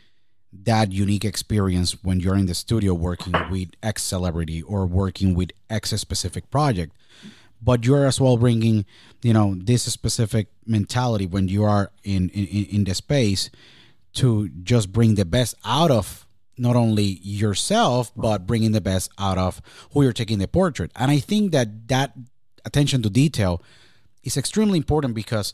that 0.51 0.91
unique 0.91 1.25
experience 1.25 2.03
when 2.03 2.19
you're 2.19 2.37
in 2.37 2.45
the 2.45 2.53
studio 2.53 2.93
working 2.93 3.33
with 3.49 3.69
X 3.81 4.03
celebrity 4.03 4.61
or 4.61 4.85
working 4.85 5.33
with 5.33 5.51
X 5.69 5.89
specific 5.89 6.49
project, 6.51 6.93
but 7.63 7.85
you're 7.85 8.05
as 8.05 8.19
well 8.19 8.37
bringing 8.37 8.85
you 9.21 9.33
know 9.33 9.55
this 9.55 9.83
specific 9.83 10.47
mentality 10.65 11.25
when 11.25 11.47
you 11.47 11.63
are 11.63 11.91
in 12.03 12.29
in, 12.29 12.65
in 12.65 12.83
the 12.83 12.93
space 12.93 13.49
to 14.13 14.49
just 14.63 14.91
bring 14.91 15.15
the 15.15 15.25
best 15.25 15.55
out 15.65 15.91
of 15.91 16.27
not 16.57 16.75
only 16.75 17.19
yourself 17.23 18.11
but 18.15 18.45
bringing 18.45 18.71
the 18.71 18.81
best 18.81 19.11
out 19.17 19.37
of 19.37 19.61
who 19.91 20.03
you're 20.03 20.13
taking 20.13 20.39
the 20.39 20.47
portrait. 20.47 20.91
And 20.95 21.09
i 21.09 21.19
think 21.19 21.51
that 21.51 21.87
that 21.87 22.13
attention 22.65 23.01
to 23.03 23.09
detail 23.09 23.61
is 24.23 24.37
extremely 24.37 24.77
important 24.77 25.13
because 25.15 25.53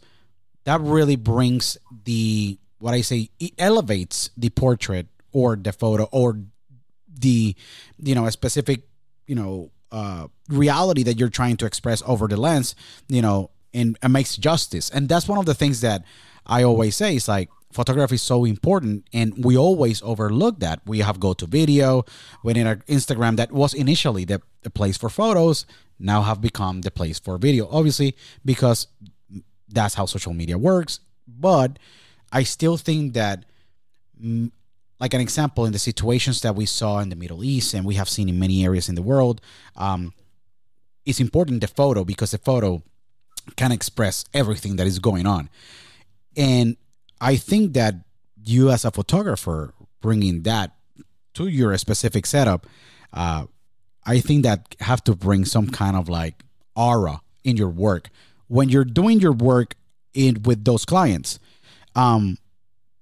that 0.65 0.81
really 0.81 1.15
brings 1.15 1.77
the 2.03 2.57
what 2.79 2.93
i 2.93 3.01
say 3.01 3.29
it 3.39 3.53
elevates 3.57 4.29
the 4.37 4.49
portrait 4.49 5.07
or 5.31 5.55
the 5.55 5.71
photo 5.71 6.07
or 6.11 6.39
the 7.07 7.55
you 7.97 8.15
know 8.15 8.25
a 8.25 8.31
specific 8.31 8.83
you 9.27 9.35
know 9.35 9.71
uh, 9.91 10.27
reality 10.47 11.03
that 11.03 11.19
you're 11.19 11.29
trying 11.29 11.57
to 11.57 11.65
express 11.65 12.01
over 12.05 12.27
the 12.27 12.37
lens, 12.37 12.75
you 13.07 13.21
know, 13.21 13.51
and, 13.73 13.97
makes 14.09 14.35
justice. 14.37 14.89
And 14.89 15.09
that's 15.09 15.27
one 15.27 15.37
of 15.37 15.45
the 15.45 15.53
things 15.53 15.81
that 15.81 16.03
I 16.45 16.63
always 16.63 16.95
say 16.95 17.15
is 17.15 17.27
like 17.27 17.49
photography 17.71 18.15
is 18.15 18.21
so 18.21 18.45
important 18.45 19.07
and 19.13 19.45
we 19.45 19.55
always 19.55 20.01
overlook 20.01 20.59
that 20.59 20.81
we 20.85 20.99
have 20.99 21.19
go 21.19 21.33
to 21.33 21.45
video 21.45 22.03
when 22.41 22.57
in 22.57 22.65
our 22.65 22.77
instagram 22.87 23.35
that 23.35 23.51
was 23.51 23.75
initially 23.75 24.25
the, 24.25 24.41
the 24.63 24.71
place 24.71 24.97
for 24.97 25.07
photos 25.07 25.67
now 25.99 26.23
have 26.23 26.41
become 26.41 26.81
the 26.81 26.89
place 26.89 27.19
for 27.19 27.37
video 27.37 27.67
obviously 27.69 28.15
because 28.43 28.87
that's 29.67 29.93
how 29.93 30.07
social 30.07 30.33
media 30.33 30.57
works 30.57 30.99
but 31.27 31.77
i 32.31 32.41
still 32.41 32.75
think 32.75 33.13
that 33.13 33.45
mm, 34.19 34.51
like 34.99 35.13
an 35.13 35.21
example 35.21 35.65
in 35.65 35.71
the 35.71 35.79
situations 35.79 36.41
that 36.41 36.55
we 36.55 36.65
saw 36.65 36.99
in 36.99 37.09
the 37.09 37.15
middle 37.15 37.43
east 37.43 37.73
and 37.73 37.85
we 37.85 37.95
have 37.95 38.09
seen 38.09 38.29
in 38.29 38.37
many 38.37 38.63
areas 38.63 38.89
in 38.89 38.95
the 38.95 39.01
world 39.01 39.41
um, 39.77 40.13
it's 41.05 41.19
important 41.19 41.61
the 41.61 41.67
photo 41.67 42.03
because 42.03 42.31
the 42.31 42.37
photo 42.37 42.81
can 43.55 43.71
express 43.71 44.25
everything 44.33 44.75
that 44.75 44.85
is 44.85 44.99
going 44.99 45.25
on 45.25 45.49
and 46.37 46.77
I 47.21 47.35
think 47.35 47.73
that 47.73 47.95
you 48.43 48.71
as 48.71 48.85
a 48.85 48.91
photographer 48.91 49.73
bringing 50.01 50.43
that 50.43 50.71
to 51.33 51.47
your 51.47 51.77
specific 51.77 52.25
setup, 52.25 52.65
uh, 53.13 53.45
I 54.05 54.19
think 54.19 54.43
that 54.43 54.75
have 54.79 55.03
to 55.05 55.15
bring 55.15 55.45
some 55.45 55.67
kind 55.67 55.95
of 55.95 56.09
like 56.09 56.43
aura 56.75 57.21
in 57.43 57.57
your 57.57 57.69
work 57.69 58.09
when 58.47 58.69
you're 58.69 58.85
doing 58.85 59.19
your 59.19 59.33
work 59.33 59.75
in 60.13 60.41
with 60.43 60.63
those 60.63 60.85
clients. 60.85 61.39
Um, 61.95 62.37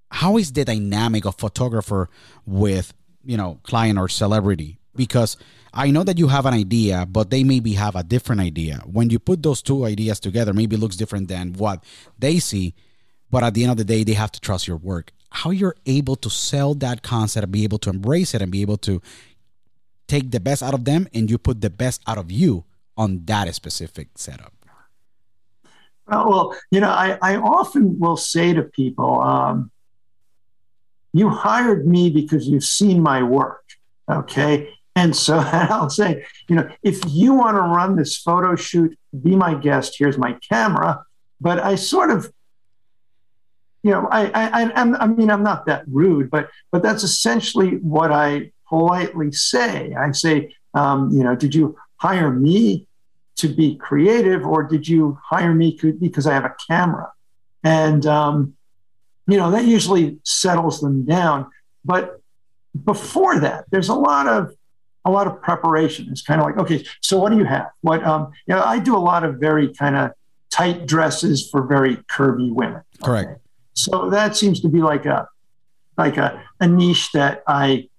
how 0.09 0.37
is 0.37 0.51
the 0.51 0.65
dynamic 0.65 1.25
of 1.25 1.35
photographer 1.35 2.09
with 2.45 2.93
you 3.23 3.37
know 3.37 3.59
client 3.63 3.99
or 3.99 4.07
celebrity? 4.07 4.79
Because 4.95 5.37
I 5.73 5.91
know 5.91 6.03
that 6.03 6.17
you 6.17 6.27
have 6.27 6.45
an 6.45 6.53
idea, 6.53 7.05
but 7.05 7.29
they 7.29 7.43
maybe 7.43 7.73
have 7.73 7.95
a 7.95 8.03
different 8.03 8.41
idea. 8.41 8.81
When 8.85 9.09
you 9.11 9.19
put 9.19 9.43
those 9.43 9.61
two 9.61 9.85
ideas 9.85 10.19
together, 10.19 10.53
maybe 10.53 10.75
looks 10.75 10.95
different 10.95 11.27
than 11.27 11.53
what 11.53 11.83
they 12.17 12.39
see 12.39 12.73
but 13.29 13.43
at 13.43 13.53
the 13.53 13.63
end 13.63 13.71
of 13.71 13.77
the 13.77 13.83
day 13.83 14.03
they 14.03 14.13
have 14.13 14.31
to 14.31 14.39
trust 14.39 14.67
your 14.67 14.77
work 14.77 15.11
how 15.29 15.49
you're 15.49 15.75
able 15.85 16.15
to 16.15 16.29
sell 16.29 16.73
that 16.73 17.03
concept 17.03 17.51
be 17.51 17.63
able 17.63 17.77
to 17.77 17.89
embrace 17.89 18.33
it 18.33 18.41
and 18.41 18.51
be 18.51 18.61
able 18.61 18.77
to 18.77 19.01
take 20.07 20.31
the 20.31 20.39
best 20.39 20.63
out 20.63 20.73
of 20.73 20.85
them 20.85 21.07
and 21.13 21.29
you 21.29 21.37
put 21.37 21.61
the 21.61 21.69
best 21.69 22.01
out 22.07 22.17
of 22.17 22.31
you 22.31 22.63
on 22.95 23.23
that 23.25 23.53
specific 23.53 24.09
setup 24.15 24.53
well, 26.07 26.29
well 26.29 26.57
you 26.71 26.79
know 26.79 26.89
I, 26.89 27.17
I 27.21 27.35
often 27.37 27.99
will 27.99 28.17
say 28.17 28.53
to 28.53 28.63
people 28.63 29.21
um, 29.21 29.71
you 31.17 31.29
hired 31.29 31.87
me 31.87 32.09
because 32.09 32.47
you've 32.47 32.63
seen 32.63 33.01
my 33.01 33.21
work 33.23 33.63
okay 34.09 34.69
and 34.97 35.15
so 35.15 35.37
I'll 35.51 35.91
say, 35.91 36.25
you 36.49 36.55
know, 36.55 36.67
if 36.81 36.99
you 37.07 37.35
want 37.35 37.55
to 37.55 37.61
run 37.61 37.95
this 37.95 38.17
photo 38.17 38.55
shoot, 38.55 38.97
be 39.21 39.35
my 39.35 39.53
guest. 39.53 39.93
Here's 39.99 40.17
my 40.17 40.35
camera. 40.49 41.05
But 41.39 41.59
I 41.59 41.75
sort 41.75 42.09
of 42.09 42.33
you 43.83 43.93
know, 43.93 44.05
I, 44.11 44.25
I, 44.25 44.63
I, 44.63 45.03
I 45.03 45.07
mean, 45.07 45.31
I'm 45.31 45.43
not 45.43 45.65
that 45.67 45.85
rude, 45.87 46.29
but, 46.29 46.49
but 46.73 46.83
that's 46.83 47.03
essentially 47.03 47.77
what 47.77 48.11
I 48.11 48.51
politely 48.67 49.31
say. 49.31 49.93
I 49.93 50.11
say, 50.11 50.53
um, 50.73 51.09
you 51.13 51.23
know, 51.23 51.37
did 51.37 51.55
you 51.55 51.77
hire 51.95 52.29
me 52.29 52.85
to 53.37 53.47
be 53.47 53.75
creative, 53.77 54.45
or 54.45 54.63
did 54.63 54.89
you 54.89 55.17
hire 55.23 55.53
me 55.53 55.79
because 56.01 56.27
I 56.27 56.33
have 56.33 56.43
a 56.43 56.55
camera? 56.67 57.13
And 57.63 58.05
um, 58.05 58.56
you 59.27 59.37
know, 59.37 59.51
that 59.51 59.65
usually 59.65 60.17
settles 60.23 60.79
them 60.79 61.05
down. 61.05 61.47
But 61.83 62.21
before 62.85 63.39
that, 63.39 63.65
there's 63.71 63.89
a 63.89 63.95
lot 63.95 64.27
of 64.27 64.53
a 65.05 65.11
lot 65.11 65.27
of 65.27 65.41
preparation. 65.41 66.07
It's 66.09 66.21
kind 66.21 66.41
of 66.41 66.47
like, 66.47 66.57
okay, 66.57 66.85
so 67.01 67.17
what 67.19 67.31
do 67.31 67.37
you 67.37 67.45
have? 67.45 67.69
What 67.81 68.03
um, 68.03 68.31
you 68.47 68.55
know, 68.55 68.63
I 68.63 68.79
do 68.79 68.95
a 68.95 68.99
lot 68.99 69.23
of 69.23 69.35
very 69.35 69.73
kind 69.73 69.95
of 69.95 70.11
tight 70.49 70.85
dresses 70.85 71.49
for 71.49 71.65
very 71.65 71.97
curvy 71.97 72.51
women. 72.51 72.81
Correct. 73.03 73.31
Okay? 73.31 73.41
So 73.73 74.09
that 74.09 74.35
seems 74.35 74.61
to 74.61 74.69
be 74.69 74.81
like 74.81 75.05
a 75.05 75.27
like 75.97 76.17
a, 76.17 76.43
a 76.59 76.67
niche 76.67 77.11
that 77.13 77.43
I 77.47 77.89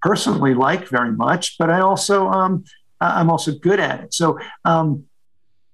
personally 0.00 0.54
like 0.54 0.88
very 0.88 1.12
much, 1.12 1.58
but 1.58 1.70
I 1.70 1.80
also 1.80 2.28
um, 2.28 2.64
I'm 3.00 3.30
also 3.30 3.52
good 3.52 3.80
at 3.80 4.00
it. 4.00 4.14
So 4.14 4.38
um, 4.64 5.04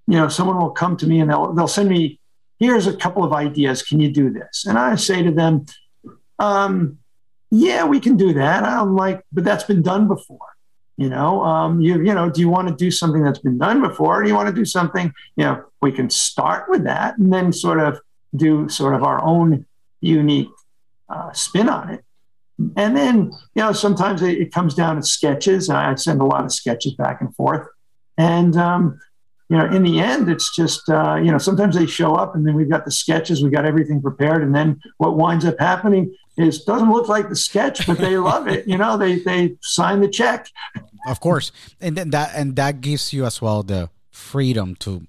you 0.06 0.16
know, 0.16 0.28
someone 0.28 0.58
will 0.58 0.70
come 0.70 0.96
to 0.98 1.06
me 1.06 1.20
and 1.20 1.30
they'll 1.30 1.52
they'll 1.52 1.68
send 1.68 1.88
me 1.88 2.20
here's 2.58 2.86
a 2.86 2.96
couple 2.96 3.24
of 3.24 3.32
ideas. 3.32 3.82
Can 3.82 4.00
you 4.00 4.10
do 4.10 4.30
this? 4.30 4.64
And 4.66 4.78
I 4.78 4.94
say 4.96 5.22
to 5.22 5.30
them, 5.30 5.66
um, 6.38 6.98
yeah, 7.50 7.84
we 7.84 8.00
can 8.00 8.16
do 8.16 8.32
that. 8.34 8.64
I'm 8.64 8.96
like, 8.96 9.24
but 9.32 9.44
that's 9.44 9.64
been 9.64 9.82
done 9.82 10.08
before. 10.08 10.38
You 10.96 11.08
know, 11.08 11.42
um, 11.42 11.80
you 11.80 11.98
you 11.98 12.14
know, 12.14 12.30
do 12.30 12.40
you 12.40 12.48
want 12.48 12.68
to 12.68 12.74
do 12.74 12.90
something 12.90 13.22
that's 13.22 13.40
been 13.40 13.58
done 13.58 13.80
before? 13.80 14.20
Or 14.20 14.22
do 14.22 14.28
you 14.28 14.34
want 14.34 14.48
to 14.48 14.54
do 14.54 14.64
something? 14.64 15.12
You 15.36 15.44
know, 15.44 15.64
we 15.82 15.90
can 15.90 16.08
start 16.08 16.68
with 16.68 16.84
that 16.84 17.18
and 17.18 17.32
then 17.32 17.52
sort 17.52 17.80
of 17.80 18.00
do 18.34 18.68
sort 18.68 18.94
of 18.94 19.02
our 19.02 19.22
own 19.22 19.66
unique 20.00 20.50
uh, 21.08 21.32
spin 21.32 21.68
on 21.68 21.90
it. 21.90 22.04
And 22.76 22.96
then, 22.96 23.32
you 23.54 23.62
know, 23.62 23.72
sometimes 23.72 24.22
it, 24.22 24.38
it, 24.38 24.52
comes 24.52 24.74
down 24.74 24.96
to 24.96 25.02
sketches. 25.02 25.68
I 25.68 25.92
send 25.96 26.20
a 26.20 26.24
lot 26.24 26.44
of 26.44 26.52
sketches 26.52 26.94
back 26.94 27.20
and 27.20 27.34
forth. 27.34 27.66
And, 28.16 28.56
um, 28.56 29.00
you 29.48 29.58
know, 29.58 29.66
in 29.66 29.82
the 29.82 30.00
end, 30.00 30.30
it's 30.30 30.54
just, 30.54 30.88
uh, 30.88 31.16
you 31.16 31.30
know, 31.30 31.38
sometimes 31.38 31.76
they 31.76 31.86
show 31.86 32.14
up 32.14 32.34
and 32.34 32.46
then 32.46 32.54
we've 32.54 32.70
got 32.70 32.84
the 32.84 32.90
sketches, 32.90 33.42
we 33.42 33.50
got 33.50 33.66
everything 33.66 34.00
prepared. 34.00 34.42
And 34.42 34.54
then 34.54 34.80
what 34.98 35.16
winds 35.16 35.44
up 35.44 35.58
happening 35.58 36.14
is 36.38 36.64
doesn't 36.64 36.90
look 36.90 37.08
like 37.08 37.28
the 37.28 37.36
sketch, 37.36 37.86
but 37.86 37.98
they 37.98 38.16
love 38.16 38.48
it. 38.48 38.66
You 38.66 38.78
know, 38.78 38.96
they, 38.96 39.18
they 39.18 39.56
sign 39.60 40.00
the 40.00 40.08
check. 40.08 40.48
Of 41.06 41.20
course. 41.20 41.52
And 41.80 41.96
then 41.96 42.10
that, 42.10 42.32
and 42.34 42.56
that 42.56 42.80
gives 42.80 43.12
you 43.12 43.26
as 43.26 43.42
well 43.42 43.62
the 43.62 43.90
freedom 44.10 44.76
to 44.76 45.06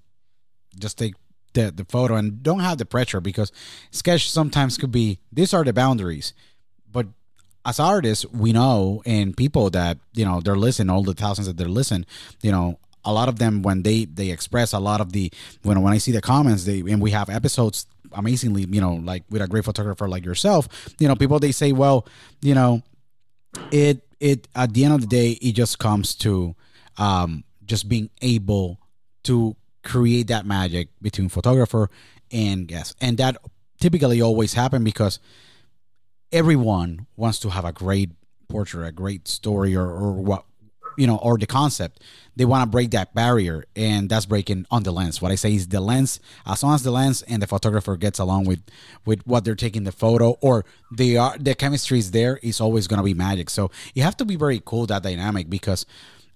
just 0.77 0.97
take 0.97 1.13
the, 1.53 1.71
the 1.71 1.85
photo 1.85 2.15
and 2.15 2.43
don't 2.43 2.59
have 2.59 2.77
the 2.77 2.85
pressure 2.85 3.21
because 3.21 3.51
sketch 3.89 4.29
sometimes 4.29 4.77
could 4.77 4.91
be 4.91 5.19
these 5.31 5.53
are 5.53 5.63
the 5.63 5.71
boundaries 5.73 6.33
but 6.91 7.07
as 7.65 7.79
artists 7.79 8.25
we 8.27 8.51
know 8.51 9.01
and 9.05 9.35
people 9.35 9.69
that 9.69 9.97
you 10.13 10.25
know 10.25 10.41
they're 10.41 10.57
listening 10.57 10.89
all 10.89 11.01
the 11.01 11.13
thousands 11.13 11.47
that 11.47 11.55
they're 11.57 11.67
listening 11.67 12.05
you 12.41 12.51
know 12.51 12.77
a 13.05 13.13
lot 13.13 13.29
of 13.29 13.39
them 13.39 13.61
when 13.61 13.83
they 13.83 14.05
they 14.05 14.29
express 14.29 14.73
a 14.73 14.79
lot 14.79 15.01
of 15.01 15.11
the 15.11 15.31
when 15.63 15.81
when 15.81 15.93
i 15.93 15.97
see 15.97 16.11
the 16.11 16.21
comments 16.21 16.65
they 16.65 16.79
and 16.79 17.01
we 17.01 17.11
have 17.11 17.29
episodes 17.29 17.85
amazingly 18.13 18.65
you 18.69 18.81
know 18.81 18.95
like 18.95 19.23
with 19.29 19.41
a 19.41 19.47
great 19.47 19.65
photographer 19.65 20.07
like 20.07 20.25
yourself 20.25 20.67
you 20.99 21.07
know 21.07 21.15
people 21.15 21.39
they 21.39 21.51
say 21.51 21.71
well 21.71 22.07
you 22.41 22.53
know 22.53 22.81
it 23.71 24.01
it 24.19 24.47
at 24.55 24.73
the 24.73 24.85
end 24.85 24.93
of 24.93 25.01
the 25.01 25.07
day 25.07 25.31
it 25.41 25.53
just 25.53 25.79
comes 25.79 26.15
to 26.15 26.55
um 26.97 27.43
just 27.65 27.89
being 27.89 28.09
able 28.21 28.79
to 29.23 29.55
create 29.85 30.27
that 30.27 30.45
magic 30.45 30.89
between 31.01 31.29
photographer 31.29 31.89
and 32.31 32.67
guest. 32.67 32.95
And 32.99 33.17
that 33.19 33.37
typically 33.79 34.21
always 34.21 34.53
happen 34.53 34.83
because 34.83 35.19
everyone 36.31 37.07
wants 37.15 37.39
to 37.39 37.49
have 37.49 37.63
a 37.63 37.71
great 37.71 38.11
portrait, 38.49 38.87
a 38.87 38.91
great 38.91 39.27
story, 39.27 39.75
or, 39.75 39.87
or 39.87 40.13
what 40.13 40.45
you 40.97 41.07
know, 41.07 41.17
or 41.17 41.37
the 41.37 41.47
concept. 41.47 42.01
They 42.37 42.43
want 42.43 42.63
to 42.63 42.69
break 42.69 42.91
that 42.91 43.13
barrier, 43.13 43.63
and 43.75 44.09
that's 44.09 44.25
breaking 44.25 44.65
on 44.69 44.83
the 44.83 44.91
lens. 44.91 45.21
What 45.21 45.31
I 45.31 45.35
say 45.35 45.53
is 45.55 45.67
the 45.69 45.79
lens. 45.79 46.19
As 46.45 46.63
long 46.63 46.75
as 46.75 46.83
the 46.83 46.91
lens 46.91 47.21
and 47.23 47.41
the 47.41 47.47
photographer 47.47 47.95
gets 47.95 48.19
along 48.19 48.45
with 48.45 48.61
with 49.05 49.25
what 49.25 49.45
they're 49.45 49.55
taking 49.55 49.85
the 49.85 49.91
photo, 49.91 50.37
or 50.41 50.65
they 50.91 51.15
are 51.15 51.37
the 51.37 51.55
chemistry 51.55 51.99
is 51.99 52.11
there, 52.11 52.37
is 52.43 52.59
always 52.59 52.87
gonna 52.87 53.03
be 53.03 53.13
magic. 53.13 53.49
So 53.49 53.71
you 53.93 54.03
have 54.03 54.17
to 54.17 54.25
be 54.25 54.35
very 54.35 54.61
cool 54.65 54.85
that 54.87 55.03
dynamic 55.03 55.49
because 55.49 55.85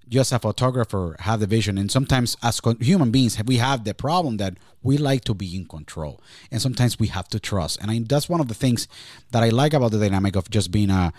just 0.09 0.31
a 0.31 0.39
photographer 0.39 1.15
have 1.19 1.39
the 1.39 1.45
vision 1.47 1.77
and 1.77 1.91
sometimes 1.91 2.35
as 2.41 2.59
human 2.79 3.11
beings 3.11 3.41
we 3.45 3.57
have 3.57 3.83
the 3.83 3.93
problem 3.93 4.37
that 4.37 4.55
we 4.81 4.97
like 4.97 5.23
to 5.23 5.33
be 5.33 5.55
in 5.55 5.65
control 5.65 6.19
and 6.51 6.61
sometimes 6.61 6.99
we 6.99 7.07
have 7.07 7.27
to 7.27 7.39
trust 7.39 7.79
and 7.79 7.91
I, 7.91 7.99
that's 7.99 8.27
one 8.27 8.41
of 8.41 8.47
the 8.47 8.55
things 8.55 8.87
that 9.31 9.43
i 9.43 9.49
like 9.49 9.73
about 9.73 9.91
the 9.91 9.99
dynamic 9.99 10.35
of 10.35 10.49
just 10.49 10.71
being 10.71 10.89
a 10.89 11.13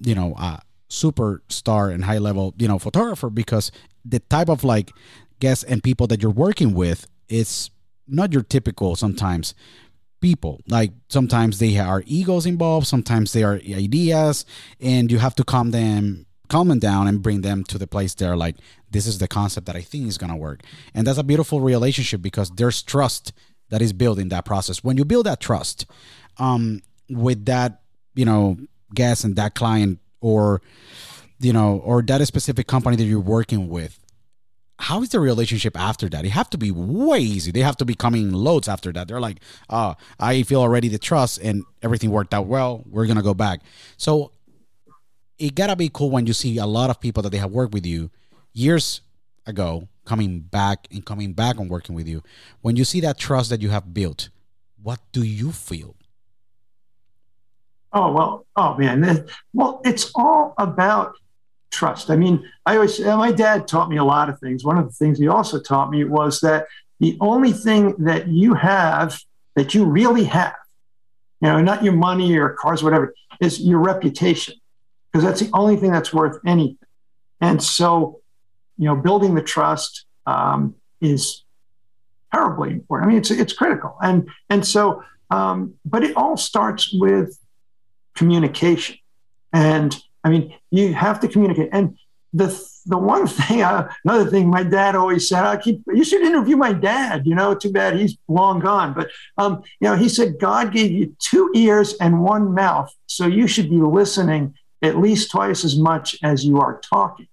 you 0.00 0.14
know 0.14 0.34
a 0.38 0.62
superstar 0.90 1.92
and 1.94 2.04
high 2.04 2.18
level 2.18 2.52
you 2.58 2.68
know 2.68 2.78
photographer 2.78 3.30
because 3.30 3.70
the 4.04 4.18
type 4.18 4.48
of 4.48 4.64
like 4.64 4.92
guests 5.38 5.64
and 5.64 5.82
people 5.82 6.06
that 6.06 6.20
you're 6.20 6.30
working 6.30 6.74
with 6.74 7.06
is 7.28 7.70
not 8.06 8.32
your 8.32 8.42
typical 8.42 8.96
sometimes 8.96 9.54
people. 10.20 10.60
Like 10.68 10.92
sometimes 11.08 11.58
they 11.58 11.78
are 11.78 12.02
egos 12.06 12.44
involved 12.44 12.86
sometimes 12.86 13.32
they 13.32 13.42
are 13.42 13.54
ideas 13.54 14.44
and 14.80 15.10
you 15.10 15.18
have 15.18 15.34
to 15.36 15.44
calm 15.44 15.70
them 15.70 16.26
calm 16.48 16.66
them 16.66 16.80
down 16.80 17.06
and 17.06 17.22
bring 17.22 17.42
them 17.42 17.62
to 17.62 17.78
the 17.78 17.86
place 17.86 18.12
they're 18.12 18.36
like 18.36 18.56
this 18.90 19.06
is 19.06 19.18
the 19.18 19.28
concept 19.28 19.66
that 19.66 19.76
i 19.76 19.80
think 19.80 20.08
is 20.08 20.18
going 20.18 20.30
to 20.30 20.36
work. 20.36 20.62
And 20.94 21.06
that's 21.06 21.18
a 21.18 21.24
beautiful 21.24 21.60
relationship 21.60 22.20
because 22.20 22.50
there's 22.50 22.82
trust 22.82 23.32
that 23.70 23.80
is 23.80 23.92
built 23.92 24.18
in 24.18 24.30
that 24.30 24.44
process. 24.44 24.82
When 24.82 24.96
you 24.96 25.04
build 25.04 25.26
that 25.26 25.38
trust 25.40 25.86
um, 26.38 26.82
with 27.08 27.44
that 27.46 27.82
you 28.14 28.24
know 28.24 28.58
guest 28.94 29.24
and 29.24 29.36
that 29.36 29.54
client 29.54 30.00
or 30.20 30.62
you 31.38 31.52
know 31.52 31.80
or 31.84 32.02
that 32.02 32.24
specific 32.26 32.66
company 32.66 32.96
that 32.96 33.04
you're 33.04 33.20
working 33.20 33.68
with 33.68 33.98
how 34.80 35.02
is 35.02 35.10
the 35.10 35.20
relationship 35.20 35.78
after 35.78 36.08
that? 36.08 36.24
It 36.24 36.30
have 36.30 36.48
to 36.50 36.58
be 36.58 36.70
way 36.70 37.18
easy. 37.18 37.50
They 37.50 37.60
have 37.60 37.76
to 37.76 37.84
be 37.84 37.94
coming 37.94 38.32
loads 38.32 38.66
after 38.66 38.90
that. 38.92 39.08
They're 39.08 39.20
like, 39.20 39.40
oh, 39.68 39.94
I 40.18 40.42
feel 40.42 40.62
already 40.62 40.88
the 40.88 40.98
trust 40.98 41.38
and 41.42 41.64
everything 41.82 42.10
worked 42.10 42.32
out 42.32 42.46
well. 42.46 42.82
We're 42.86 43.04
gonna 43.06 43.22
go 43.22 43.34
back. 43.34 43.60
So 43.98 44.32
it 45.38 45.54
gotta 45.54 45.76
be 45.76 45.90
cool 45.92 46.10
when 46.10 46.26
you 46.26 46.32
see 46.32 46.56
a 46.58 46.66
lot 46.66 46.88
of 46.88 46.98
people 46.98 47.22
that 47.22 47.30
they 47.30 47.38
have 47.38 47.50
worked 47.50 47.74
with 47.74 47.84
you 47.84 48.10
years 48.54 49.02
ago 49.46 49.88
coming 50.04 50.40
back 50.40 50.86
and 50.90 51.04
coming 51.04 51.34
back 51.34 51.58
and 51.58 51.68
working 51.68 51.94
with 51.94 52.08
you 52.08 52.22
when 52.62 52.76
you 52.76 52.84
see 52.84 53.00
that 53.00 53.18
trust 53.18 53.50
that 53.50 53.60
you 53.60 53.70
have 53.70 53.94
built 53.94 54.28
what 54.82 55.00
do 55.12 55.22
you 55.22 55.52
feel 55.52 55.94
oh 57.92 58.12
well 58.12 58.46
oh 58.56 58.76
man 58.76 59.26
well 59.52 59.80
it's 59.84 60.10
all 60.14 60.54
about 60.58 61.14
trust. 61.70 62.10
I 62.10 62.16
mean 62.16 62.48
i 62.66 62.74
always 62.74 63.00
my 63.00 63.32
dad 63.32 63.68
taught 63.68 63.88
me 63.88 63.96
a 63.96 64.04
lot 64.04 64.28
of 64.28 64.38
things. 64.40 64.64
One 64.64 64.78
of 64.78 64.86
the 64.86 64.92
things 64.92 65.18
he 65.18 65.28
also 65.28 65.60
taught 65.60 65.90
me 65.90 66.04
was 66.04 66.40
that 66.40 66.66
the 66.98 67.16
only 67.20 67.52
thing 67.52 67.94
that 68.04 68.28
you 68.28 68.54
have 68.54 69.18
that 69.56 69.74
you 69.74 69.84
really 69.84 70.24
have 70.24 70.54
you 71.40 71.48
know 71.48 71.60
not 71.60 71.82
your 71.82 71.94
money 71.94 72.36
or 72.36 72.50
cars 72.50 72.82
or 72.82 72.86
whatever 72.86 73.14
is 73.40 73.60
your 73.60 73.78
reputation 73.78 74.54
because 75.10 75.24
that's 75.24 75.40
the 75.40 75.50
only 75.52 75.76
thing 75.76 75.90
that's 75.90 76.12
worth 76.12 76.38
anything. 76.46 76.76
And 77.40 77.62
so 77.62 78.20
you 78.80 78.86
know, 78.86 78.96
building 78.96 79.34
the 79.34 79.42
trust 79.42 80.06
um, 80.26 80.74
is 81.02 81.44
terribly 82.32 82.70
important. 82.70 83.06
I 83.06 83.08
mean, 83.10 83.18
it's 83.18 83.30
it's 83.30 83.52
critical, 83.52 83.94
and 84.02 84.26
and 84.48 84.66
so, 84.66 85.02
um, 85.30 85.74
but 85.84 86.02
it 86.02 86.16
all 86.16 86.38
starts 86.38 86.90
with 86.94 87.38
communication, 88.20 88.96
and 89.50 89.90
I 90.22 90.28
mean, 90.28 90.54
you 90.70 90.92
have 90.92 91.20
to 91.20 91.28
communicate. 91.28 91.70
And 91.72 91.96
the 92.34 92.48
the 92.84 92.98
one 92.98 93.26
thing, 93.26 93.62
another 94.04 94.30
thing, 94.30 94.50
my 94.50 94.62
dad 94.62 94.94
always 94.94 95.26
said, 95.26 95.44
"I 95.44 95.56
keep 95.56 95.82
you 95.86 96.04
should 96.04 96.20
interview 96.20 96.56
my 96.56 96.74
dad." 96.74 97.26
You 97.26 97.34
know, 97.34 97.54
too 97.54 97.72
bad 97.72 97.98
he's 97.98 98.18
long 98.28 98.60
gone, 98.60 98.92
but 98.92 99.10
um, 99.38 99.62
you 99.80 99.88
know, 99.88 99.96
he 99.96 100.10
said 100.10 100.38
God 100.38 100.70
gave 100.70 100.92
you 100.92 101.16
two 101.18 101.50
ears 101.54 101.94
and 101.94 102.22
one 102.22 102.52
mouth, 102.54 102.94
so 103.06 103.26
you 103.26 103.46
should 103.46 103.70
be 103.70 103.80
listening 104.00 104.54
at 104.82 104.98
least 104.98 105.30
twice 105.30 105.64
as 105.64 105.78
much 105.78 106.16
as 106.22 106.44
you 106.44 106.60
are 106.60 106.78
talking. 106.80 107.28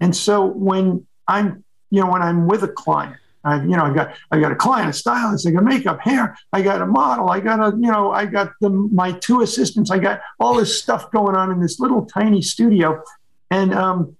And 0.00 0.14
so 0.14 0.44
when 0.44 1.06
I'm, 1.26 1.64
you 1.90 2.00
know, 2.02 2.10
when 2.12 2.22
I'm 2.22 2.46
with 2.46 2.62
a 2.62 2.68
client, 2.68 3.16
I, 3.46 3.62
you 3.62 3.76
know, 3.76 3.84
I 3.84 3.94
got 3.94 4.16
I 4.32 4.40
got 4.40 4.52
a 4.52 4.56
client, 4.56 4.90
a 4.90 4.92
stylist, 4.92 5.46
I 5.46 5.52
got 5.52 5.62
makeup, 5.62 6.00
hair, 6.00 6.36
I 6.52 6.62
got 6.62 6.82
a 6.82 6.86
model, 6.86 7.30
I 7.30 7.38
got 7.40 7.60
a, 7.60 7.76
you 7.76 7.90
know, 7.90 8.10
I 8.10 8.26
got 8.26 8.52
the 8.60 8.70
my 8.70 9.12
two 9.12 9.42
assistants, 9.42 9.90
I 9.90 9.98
got 9.98 10.20
all 10.40 10.54
this 10.54 10.82
stuff 10.82 11.10
going 11.12 11.36
on 11.36 11.52
in 11.52 11.60
this 11.60 11.78
little 11.78 12.04
tiny 12.06 12.42
studio, 12.42 13.02
and 13.50 13.72
um, 13.72 14.16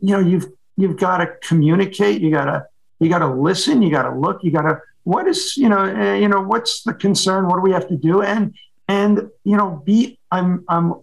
you 0.00 0.10
know, 0.10 0.20
you've 0.20 0.46
you've 0.76 0.96
got 0.96 1.18
to 1.18 1.28
communicate, 1.42 2.20
you 2.20 2.30
got 2.30 2.46
to 2.46 2.66
you 2.98 3.08
got 3.08 3.20
to 3.20 3.28
listen, 3.28 3.82
you 3.82 3.90
got 3.90 4.02
to 4.02 4.18
look, 4.18 4.42
you 4.42 4.50
got 4.50 4.62
to 4.62 4.80
what 5.04 5.28
is 5.28 5.56
you 5.56 5.68
know 5.68 5.84
uh, 5.84 6.14
you 6.14 6.28
know 6.28 6.42
what's 6.42 6.82
the 6.82 6.92
concern, 6.92 7.46
what 7.46 7.56
do 7.56 7.60
we 7.60 7.70
have 7.70 7.88
to 7.88 7.96
do, 7.96 8.22
and 8.22 8.54
and 8.88 9.30
you 9.44 9.56
know 9.56 9.82
be 9.86 10.18
I'm 10.32 10.64
I'm 10.68 10.94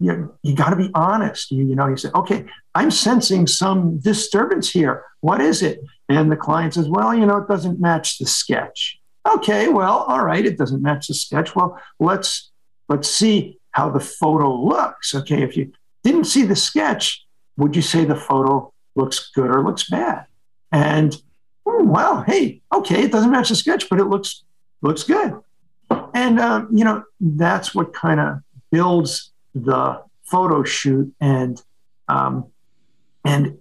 you, 0.00 0.34
you 0.42 0.54
got 0.54 0.70
to 0.70 0.76
be 0.76 0.90
honest. 0.94 1.50
You, 1.50 1.66
you 1.66 1.76
know, 1.76 1.86
you 1.86 1.96
say, 1.96 2.08
okay, 2.14 2.46
I'm 2.74 2.90
sensing 2.90 3.46
some 3.46 3.98
disturbance 3.98 4.70
here. 4.70 5.04
What 5.20 5.40
is 5.40 5.62
it? 5.62 5.80
And 6.10 6.30
the 6.30 6.36
client 6.36 6.74
says, 6.74 6.88
well, 6.88 7.14
you 7.14 7.24
know, 7.24 7.36
it 7.36 7.46
doesn't 7.46 7.80
match 7.80 8.18
the 8.18 8.26
sketch. 8.26 8.98
Okay, 9.24 9.68
well, 9.68 9.98
all 10.08 10.24
right, 10.24 10.44
it 10.44 10.58
doesn't 10.58 10.82
match 10.82 11.06
the 11.06 11.14
sketch. 11.14 11.54
Well, 11.54 11.80
let's 12.00 12.50
let's 12.88 13.08
see 13.08 13.60
how 13.70 13.90
the 13.90 14.00
photo 14.00 14.52
looks. 14.52 15.14
Okay, 15.14 15.44
if 15.44 15.56
you 15.56 15.72
didn't 16.02 16.24
see 16.24 16.42
the 16.42 16.56
sketch, 16.56 17.24
would 17.56 17.76
you 17.76 17.82
say 17.82 18.04
the 18.04 18.16
photo 18.16 18.72
looks 18.96 19.30
good 19.30 19.54
or 19.54 19.62
looks 19.62 19.88
bad? 19.88 20.26
And 20.72 21.16
oh, 21.64 21.84
well, 21.84 22.22
hey, 22.22 22.60
okay, 22.74 23.04
it 23.04 23.12
doesn't 23.12 23.30
match 23.30 23.50
the 23.50 23.54
sketch, 23.54 23.88
but 23.88 24.00
it 24.00 24.06
looks 24.06 24.42
looks 24.82 25.04
good. 25.04 25.38
And 26.12 26.40
um, 26.40 26.68
you 26.72 26.84
know, 26.84 27.04
that's 27.20 27.72
what 27.72 27.92
kind 27.92 28.18
of 28.18 28.38
builds 28.72 29.30
the 29.54 30.02
photo 30.24 30.64
shoot 30.64 31.14
and 31.20 31.62
um, 32.08 32.46
and 33.24 33.58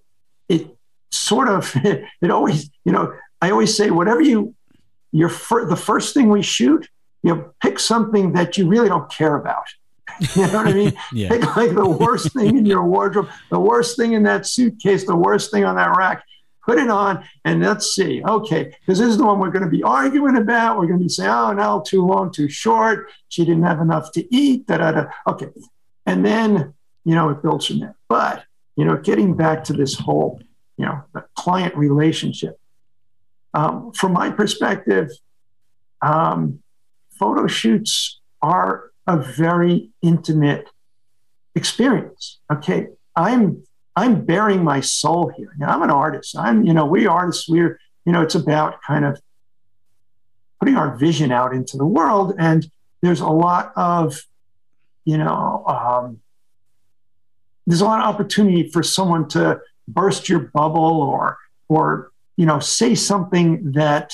it 0.47 0.75
sort 1.11 1.47
of 1.47 1.71
it 2.21 2.31
always 2.31 2.69
you 2.85 2.91
know 2.91 3.13
i 3.41 3.49
always 3.49 3.75
say 3.75 3.89
whatever 3.89 4.21
you 4.21 4.53
your 5.11 5.29
fir- 5.29 5.67
the 5.67 5.75
first 5.75 6.13
thing 6.13 6.29
we 6.29 6.41
shoot 6.41 6.87
you 7.23 7.33
know 7.33 7.51
pick 7.61 7.79
something 7.79 8.33
that 8.33 8.57
you 8.57 8.67
really 8.67 8.89
don't 8.89 9.11
care 9.11 9.35
about. 9.35 9.65
You 10.35 10.47
know 10.47 10.53
what 10.53 10.67
i 10.67 10.73
mean? 10.73 10.93
Yeah. 11.13 11.29
pick 11.29 11.55
like 11.55 11.73
the 11.73 11.87
worst 11.87 12.33
thing 12.33 12.57
in 12.57 12.65
your 12.65 12.83
wardrobe 12.83 13.29
the 13.49 13.59
worst 13.59 13.95
thing 13.95 14.13
in 14.13 14.23
that 14.23 14.45
suitcase 14.45 15.05
the 15.05 15.15
worst 15.15 15.51
thing 15.51 15.63
on 15.65 15.75
that 15.75 15.95
rack. 15.95 16.23
Put 16.65 16.77
it 16.77 16.89
on 16.89 17.23
and 17.45 17.61
let's 17.61 17.95
see. 17.95 18.21
Okay 18.23 18.63
because 18.65 18.99
this 18.99 19.07
is 19.07 19.17
the 19.17 19.25
one 19.25 19.39
we're 19.39 19.49
going 19.49 19.63
to 19.63 19.69
be 19.69 19.81
arguing 19.83 20.37
about. 20.37 20.77
We're 20.77 20.87
going 20.87 20.99
to 20.99 21.05
be 21.05 21.09
saying 21.09 21.29
oh 21.29 21.53
no 21.53 21.81
too 21.85 22.05
long 22.05 22.31
too 22.31 22.49
short. 22.49 23.07
She 23.29 23.45
didn't 23.45 23.63
have 23.63 23.79
enough 23.79 24.11
to 24.13 24.35
eat 24.35 24.67
da, 24.67 24.77
da, 24.77 24.91
da. 24.91 25.05
okay. 25.27 25.47
And 26.05 26.25
then, 26.25 26.73
you 27.05 27.13
know, 27.13 27.29
it 27.29 27.43
builds 27.43 27.67
from 27.67 27.79
there. 27.79 27.95
But, 28.07 28.43
you 28.75 28.83
know, 28.83 28.97
getting 28.97 29.35
back 29.35 29.63
to 29.65 29.73
this 29.73 29.93
whole, 29.93 30.41
you 30.79 30.85
know, 30.85 31.03
the 31.13 31.25
client 31.35 31.75
relationship, 31.75 32.59
um, 33.53 33.91
from 33.93 34.13
my 34.13 34.31
perspective, 34.31 35.09
um, 36.01 36.59
photo 37.19 37.45
shoots 37.45 38.19
are 38.41 38.91
a 39.05 39.17
very 39.17 39.89
intimate 40.01 40.67
experience. 41.53 42.39
Okay. 42.51 42.87
I'm 43.15 43.63
I'm 43.95 44.23
bearing 44.23 44.63
my 44.63 44.79
soul 44.79 45.31
here. 45.35 45.53
Now, 45.57 45.75
I'm 45.75 45.81
an 45.81 45.89
artist. 45.89 46.37
I'm, 46.37 46.65
you 46.65 46.73
know, 46.73 46.85
we 46.85 47.05
artists, 47.05 47.49
we're, 47.49 47.77
you 48.05 48.13
know, 48.13 48.21
it's 48.21 48.35
about 48.35 48.81
kind 48.81 49.03
of 49.03 49.19
putting 50.59 50.77
our 50.77 50.95
vision 50.95 51.31
out 51.33 51.53
into 51.53 51.75
the 51.75 51.85
world. 51.85 52.33
And 52.39 52.71
there's 53.01 53.19
a 53.19 53.27
lot 53.27 53.73
of 53.75 54.23
you 55.09 55.17
know, 55.17 55.63
um, 55.65 56.19
there's 57.65 57.81
a 57.81 57.85
lot 57.85 57.99
of 57.99 58.13
opportunity 58.13 58.69
for 58.69 58.83
someone 58.83 59.27
to 59.29 59.59
burst 59.93 60.29
your 60.29 60.39
bubble 60.39 61.01
or, 61.01 61.37
or, 61.67 62.11
you 62.37 62.45
know, 62.45 62.59
say 62.59 62.95
something 62.95 63.71
that, 63.73 64.13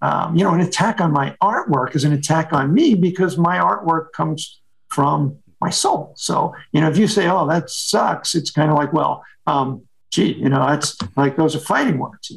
um, 0.00 0.36
you 0.36 0.44
know, 0.44 0.54
an 0.54 0.60
attack 0.60 1.00
on 1.00 1.12
my 1.12 1.36
artwork 1.42 1.94
is 1.94 2.04
an 2.04 2.12
attack 2.12 2.52
on 2.52 2.72
me 2.72 2.94
because 2.94 3.36
my 3.36 3.58
artwork 3.58 4.12
comes 4.12 4.60
from 4.88 5.38
my 5.60 5.70
soul. 5.70 6.14
So, 6.16 6.54
you 6.72 6.80
know, 6.80 6.88
if 6.88 6.96
you 6.96 7.08
say, 7.08 7.28
oh, 7.28 7.46
that 7.48 7.68
sucks, 7.68 8.34
it's 8.34 8.50
kind 8.50 8.70
of 8.70 8.76
like, 8.76 8.92
well, 8.92 9.24
um, 9.46 9.82
gee, 10.10 10.34
you 10.34 10.48
know, 10.48 10.66
that's 10.66 10.96
like 11.16 11.36
those 11.36 11.54
are 11.56 11.60
fighting 11.60 11.98
words. 11.98 12.32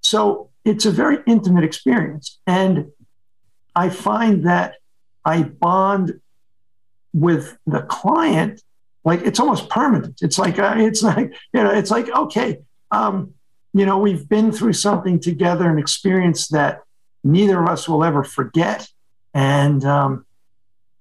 So 0.00 0.50
it's 0.64 0.86
a 0.86 0.90
very 0.90 1.18
intimate 1.26 1.64
experience. 1.64 2.38
And 2.46 2.90
I 3.74 3.88
find 3.88 4.46
that 4.46 4.76
I 5.24 5.42
bond 5.42 6.20
with 7.12 7.58
the 7.66 7.82
client, 7.82 8.62
like 9.04 9.22
it's 9.22 9.40
almost 9.40 9.68
permanent. 9.68 10.22
It's 10.22 10.38
like 10.38 10.58
uh, 10.58 10.74
it's 10.76 11.02
like 11.12 11.32
you 11.52 11.62
know, 11.62 11.70
it's 11.70 11.90
like 11.90 12.08
okay, 12.08 12.58
um, 12.90 13.34
you 13.74 13.86
know, 13.86 13.98
we've 13.98 14.28
been 14.28 14.52
through 14.52 14.74
something 14.74 15.18
together, 15.18 15.68
an 15.68 15.78
experience 15.78 16.48
that 16.48 16.82
neither 17.24 17.60
of 17.60 17.68
us 17.68 17.88
will 17.88 18.04
ever 18.04 18.24
forget, 18.24 18.88
and 19.34 19.84
um, 19.84 20.26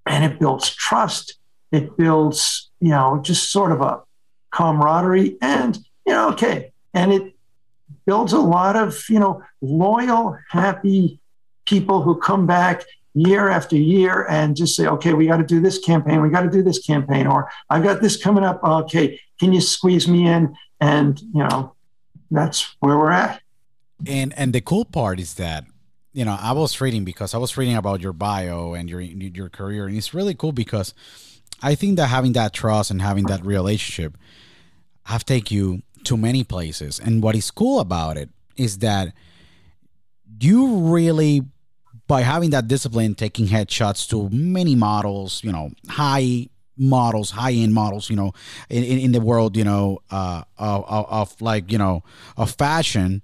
and 0.06 0.24
it 0.24 0.40
builds 0.40 0.70
trust. 0.70 1.38
It 1.72 1.96
builds, 1.98 2.70
you 2.80 2.90
know, 2.90 3.22
just 3.24 3.52
sort 3.52 3.72
of 3.72 3.82
a 3.82 4.02
camaraderie, 4.52 5.38
and 5.42 5.78
you 6.06 6.14
know, 6.14 6.30
okay, 6.30 6.72
and 6.94 7.14
it 7.14 7.36
builds 8.06 8.34
a 8.34 8.40
lot 8.40 8.76
of 8.76 9.04
you 9.10 9.20
know 9.20 9.44
loyal, 9.62 10.38
happy 10.50 11.20
people 11.66 12.02
who 12.02 12.20
come 12.20 12.48
back 12.48 12.84
year 13.14 13.50
after 13.50 13.76
year 13.76 14.26
and 14.30 14.56
just 14.56 14.76
say, 14.76 14.88
okay, 14.88 15.14
we 15.14 15.28
got 15.28 15.38
to 15.38 15.46
do 15.46 15.60
this 15.60 15.80
campaign, 15.80 16.22
we 16.22 16.30
got 16.30 16.42
to 16.42 16.50
do 16.50 16.64
this 16.64 16.80
campaign, 16.80 17.28
or 17.28 17.50
I've 17.70 17.84
got 17.84 18.02
this 18.02 18.22
coming 18.22 18.44
up. 18.44 18.64
Okay, 18.64 19.20
can 19.40 19.54
you 19.54 19.62
squeeze 19.62 20.08
me 20.08 20.28
in? 20.28 20.56
And 20.80 21.20
you 21.20 21.44
know, 21.44 21.76
that's 22.30 22.76
where 22.80 22.98
we're 22.98 23.12
at. 23.12 23.42
And 24.08 24.34
and 24.38 24.54
the 24.54 24.62
cool 24.62 24.86
part 24.86 25.20
is 25.20 25.36
that 25.36 25.66
you 26.14 26.26
know 26.26 26.38
I 26.40 26.54
was 26.54 26.80
reading 26.80 27.04
because 27.04 27.34
I 27.34 27.38
was 27.38 27.58
reading 27.58 27.76
about 27.76 28.02
your 28.02 28.14
bio 28.14 28.74
and 28.74 28.90
your 28.90 29.02
your 29.02 29.50
career, 29.50 29.88
and 29.88 29.98
it's 29.98 30.14
really 30.14 30.34
cool 30.34 30.52
because 30.54 30.94
I 31.62 31.76
think 31.76 31.98
that 31.98 32.08
having 32.08 32.34
that 32.34 32.54
trust 32.54 32.92
and 32.92 33.02
having 33.02 33.26
that 33.26 33.46
relationship 33.46 34.18
have 35.04 35.26
take 35.26 35.52
you 35.52 35.82
to 36.06 36.18
many 36.18 36.44
places. 36.44 37.00
And 37.00 37.22
what 37.22 37.36
is 37.36 37.52
cool 37.52 37.80
about 37.80 38.18
it 38.18 38.30
is 38.58 38.80
that 38.80 39.14
you 40.40 40.78
really 40.78 41.44
by 42.12 42.24
having 42.24 42.50
that 42.50 42.68
discipline, 42.68 43.16
taking 43.16 43.48
headshots 43.48 44.06
to 44.10 44.28
many 44.36 44.76
models, 44.76 45.42
you 45.46 45.52
know, 45.54 45.72
high 45.88 46.46
models, 46.78 47.32
high 47.32 47.54
end 47.54 47.74
models, 47.74 48.10
you 48.10 48.18
know, 48.18 48.34
in, 48.70 48.84
in, 48.84 49.00
in 49.00 49.12
the 49.14 49.22
world, 49.22 49.56
you 49.56 49.64
know, 49.64 50.00
uh, 50.12 50.44
of, 50.58 50.84
of, 50.90 51.06
of 51.08 51.42
like, 51.42 51.72
you 51.72 51.78
know, 51.78 52.04
of 52.36 52.52
fashion, 52.52 53.22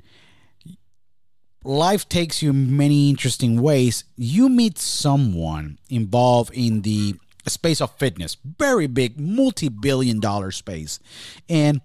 life 1.66 2.08
takes 2.08 2.42
you 2.42 2.54
many 2.54 3.10
interesting 3.10 3.62
ways. 3.62 4.06
You 4.16 4.48
meet 4.48 4.78
someone 4.78 5.80
involved 5.90 6.54
in 6.54 6.84
the 6.84 7.16
space 7.46 7.82
of 7.82 7.92
fitness, 7.98 8.38
very 8.42 8.88
big, 8.88 9.20
multi 9.20 9.68
billion 9.68 10.22
dollar 10.22 10.52
space. 10.52 11.02
And 11.50 11.82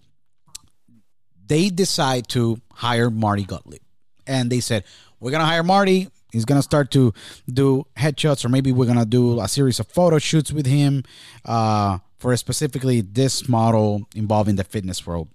they 1.48 1.68
decide 1.68 2.28
to 2.28 2.60
hire 2.74 3.10
Marty 3.10 3.42
Gottlieb. 3.42 3.82
And 4.24 4.50
they 4.50 4.60
said, 4.60 4.84
We're 5.18 5.32
going 5.32 5.40
to 5.40 5.46
hire 5.46 5.64
Marty. 5.64 6.11
He's 6.32 6.44
gonna 6.46 6.62
start 6.62 6.90
to 6.92 7.12
do 7.46 7.86
headshots, 7.96 8.44
or 8.44 8.48
maybe 8.48 8.72
we're 8.72 8.86
gonna 8.86 9.04
do 9.04 9.40
a 9.40 9.48
series 9.48 9.78
of 9.78 9.86
photo 9.88 10.18
shoots 10.18 10.50
with 10.50 10.66
him 10.66 11.04
uh, 11.44 11.98
for 12.18 12.34
specifically 12.36 13.02
this 13.02 13.48
model 13.48 14.08
involving 14.14 14.56
the 14.56 14.64
fitness 14.64 15.06
world. 15.06 15.28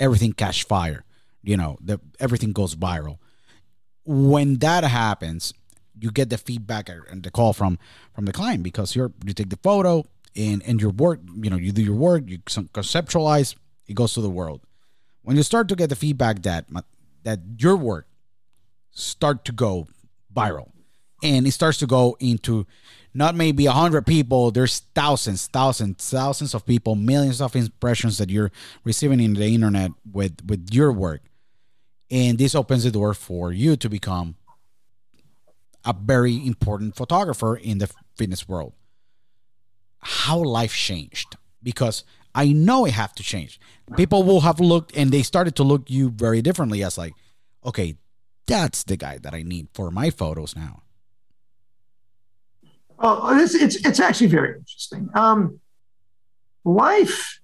everything 0.00 0.32
catch 0.32 0.64
fire. 0.64 1.04
You 1.42 1.56
know, 1.56 1.76
the 1.80 2.00
everything 2.20 2.52
goes 2.52 2.74
viral. 2.76 3.18
When 4.04 4.58
that 4.58 4.84
happens, 4.84 5.52
you 5.98 6.10
get 6.10 6.30
the 6.30 6.38
feedback 6.38 6.88
and 6.88 7.22
the 7.22 7.30
call 7.30 7.52
from 7.52 7.78
from 8.14 8.24
the 8.26 8.32
client 8.32 8.62
because 8.62 8.94
you're 8.96 9.12
you 9.24 9.32
take 9.32 9.50
the 9.50 9.58
photo 9.62 10.04
and 10.36 10.62
and 10.66 10.80
your 10.80 10.90
work, 10.90 11.20
you 11.36 11.50
know, 11.50 11.56
you 11.56 11.72
do 11.72 11.82
your 11.82 11.94
work, 11.94 12.24
you 12.26 12.38
conceptualize, 12.38 13.54
it 13.86 13.94
goes 13.94 14.14
to 14.14 14.20
the 14.20 14.30
world. 14.30 14.60
When 15.22 15.36
you 15.36 15.42
start 15.42 15.68
to 15.68 15.76
get 15.76 15.88
the 15.88 15.96
feedback 15.96 16.42
that 16.42 16.66
that 17.22 17.40
your 17.58 17.76
work 17.76 18.06
start 18.90 19.44
to 19.46 19.52
go 19.52 19.86
viral. 20.34 20.70
And 21.22 21.46
it 21.46 21.52
starts 21.52 21.78
to 21.78 21.86
go 21.86 22.16
into 22.20 22.66
not 23.14 23.34
maybe 23.34 23.66
a 23.66 23.72
hundred 23.72 24.06
people 24.06 24.50
there's 24.50 24.80
thousands 24.94 25.46
thousands 25.46 26.08
thousands 26.08 26.54
of 26.54 26.64
people 26.64 26.94
millions 26.94 27.40
of 27.40 27.54
impressions 27.54 28.18
that 28.18 28.30
you're 28.30 28.50
receiving 28.84 29.20
in 29.20 29.34
the 29.34 29.46
internet 29.46 29.90
with 30.10 30.38
with 30.46 30.68
your 30.72 30.92
work. 30.92 31.22
And 32.10 32.38
this 32.38 32.54
opens 32.54 32.84
the 32.84 32.90
door 32.90 33.14
for 33.14 33.52
you 33.52 33.76
to 33.76 33.88
become 33.88 34.36
a 35.84 35.94
very 35.94 36.46
important 36.46 36.94
photographer 36.94 37.56
in 37.56 37.78
the 37.78 37.90
fitness 38.16 38.48
world. 38.48 38.74
How 39.98 40.38
life 40.38 40.74
changed 40.74 41.36
because 41.62 42.04
i 42.34 42.46
know 42.52 42.86
it 42.86 42.92
have 42.92 43.14
to 43.14 43.22
change. 43.22 43.60
People 43.96 44.22
will 44.22 44.40
have 44.40 44.58
looked 44.58 44.96
and 44.96 45.10
they 45.10 45.22
started 45.22 45.54
to 45.56 45.62
look 45.62 45.90
you 45.90 46.10
very 46.10 46.40
differently 46.42 46.82
as 46.82 46.96
like 46.96 47.12
okay 47.64 47.96
that's 48.46 48.84
the 48.84 48.96
guy 48.96 49.18
that 49.18 49.34
i 49.34 49.42
need 49.42 49.68
for 49.72 49.90
my 49.90 50.10
photos 50.10 50.54
now 50.56 50.82
Oh, 53.02 53.36
it's 53.36 53.54
it's, 53.54 53.76
it's 53.84 53.98
actually 53.98 54.28
very 54.28 54.56
interesting. 54.56 55.10
Um, 55.14 55.58
life 56.64 57.40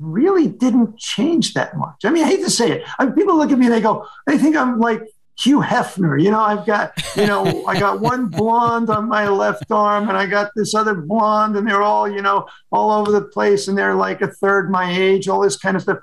really 0.00 0.48
didn't 0.48 0.98
change 0.98 1.54
that 1.54 1.76
much. 1.76 2.04
I 2.04 2.10
mean, 2.10 2.24
I 2.24 2.28
hate 2.28 2.42
to 2.42 2.50
say 2.50 2.72
it. 2.72 2.84
I 2.98 3.04
mean, 3.04 3.14
people 3.14 3.36
look 3.36 3.52
at 3.52 3.58
me 3.58 3.66
and 3.66 3.74
they 3.74 3.80
go, 3.80 4.06
they 4.26 4.36
think 4.36 4.56
I'm 4.56 4.80
like 4.80 5.02
Hugh 5.38 5.60
Hefner. 5.60 6.20
You 6.20 6.32
know, 6.32 6.40
I've 6.40 6.66
got, 6.66 6.92
you 7.16 7.26
know, 7.26 7.64
I 7.66 7.78
got 7.78 8.00
one 8.12 8.26
blonde 8.26 8.90
on 8.90 9.08
my 9.08 9.28
left 9.28 9.70
arm 9.70 10.08
and 10.08 10.18
I 10.18 10.26
got 10.26 10.50
this 10.56 10.74
other 10.74 10.94
blonde 10.94 11.56
and 11.56 11.68
they're 11.68 11.82
all, 11.82 12.08
you 12.08 12.22
know, 12.22 12.48
all 12.72 12.90
over 12.90 13.12
the 13.12 13.22
place 13.22 13.68
and 13.68 13.78
they're 13.78 13.94
like 13.94 14.22
a 14.22 14.28
third 14.28 14.70
my 14.70 14.90
age, 14.90 15.28
all 15.28 15.40
this 15.40 15.56
kind 15.56 15.76
of 15.76 15.82
stuff. 15.82 15.98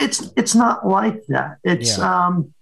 It's 0.00 0.30
it's 0.36 0.54
not 0.54 0.86
like 0.86 1.24
that. 1.28 1.58
It's 1.64 1.96
yeah. 1.96 2.26
um 2.26 2.52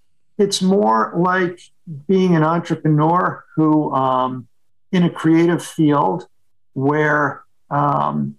it's 0.40 0.62
more 0.62 1.12
like 1.16 1.60
being 2.08 2.34
an 2.36 2.42
entrepreneur 2.42 3.44
who 3.56 3.92
um 3.92 4.48
in 4.92 5.04
a 5.04 5.10
creative 5.10 5.64
field 5.64 6.26
where, 6.72 7.44
um, 7.70 8.36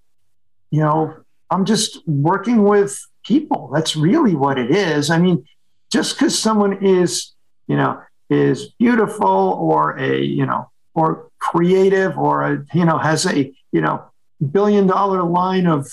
you 0.69 0.79
know, 0.79 1.15
I'm 1.49 1.65
just 1.65 2.05
working 2.07 2.63
with 2.63 2.99
people. 3.25 3.69
That's 3.73 3.95
really 3.95 4.35
what 4.35 4.57
it 4.57 4.71
is. 4.71 5.09
I 5.09 5.17
mean, 5.17 5.45
just 5.91 6.17
because 6.17 6.37
someone 6.37 6.83
is, 6.85 7.33
you 7.67 7.75
know, 7.75 8.01
is 8.29 8.67
beautiful 8.79 9.27
or 9.27 9.97
a, 9.97 10.21
you 10.21 10.45
know, 10.45 10.69
or 10.93 11.29
creative 11.39 12.17
or 12.17 12.43
a, 12.43 12.65
you 12.73 12.85
know, 12.85 12.97
has 12.97 13.25
a, 13.25 13.53
you 13.71 13.81
know, 13.81 14.03
billion 14.51 14.87
dollar 14.87 15.23
line 15.23 15.67
of, 15.67 15.87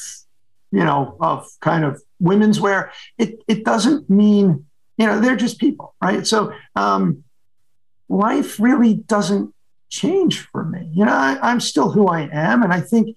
you 0.70 0.84
know, 0.84 1.16
of 1.20 1.48
kind 1.60 1.84
of 1.84 2.00
women's 2.20 2.60
wear, 2.60 2.92
it, 3.16 3.42
it 3.48 3.64
doesn't 3.64 4.08
mean, 4.08 4.66
you 4.98 5.06
know, 5.06 5.20
they're 5.20 5.36
just 5.36 5.58
people, 5.58 5.94
right? 6.02 6.26
So 6.26 6.52
um, 6.76 7.24
life 8.08 8.58
really 8.60 8.94
doesn't 8.94 9.54
change 9.88 10.40
for 10.40 10.64
me. 10.64 10.90
You 10.92 11.04
know, 11.04 11.12
I, 11.12 11.50
am 11.50 11.60
still 11.60 11.90
who 11.90 12.08
I 12.08 12.28
am, 12.32 12.62
and 12.62 12.72
I 12.72 12.80
think 12.80 13.16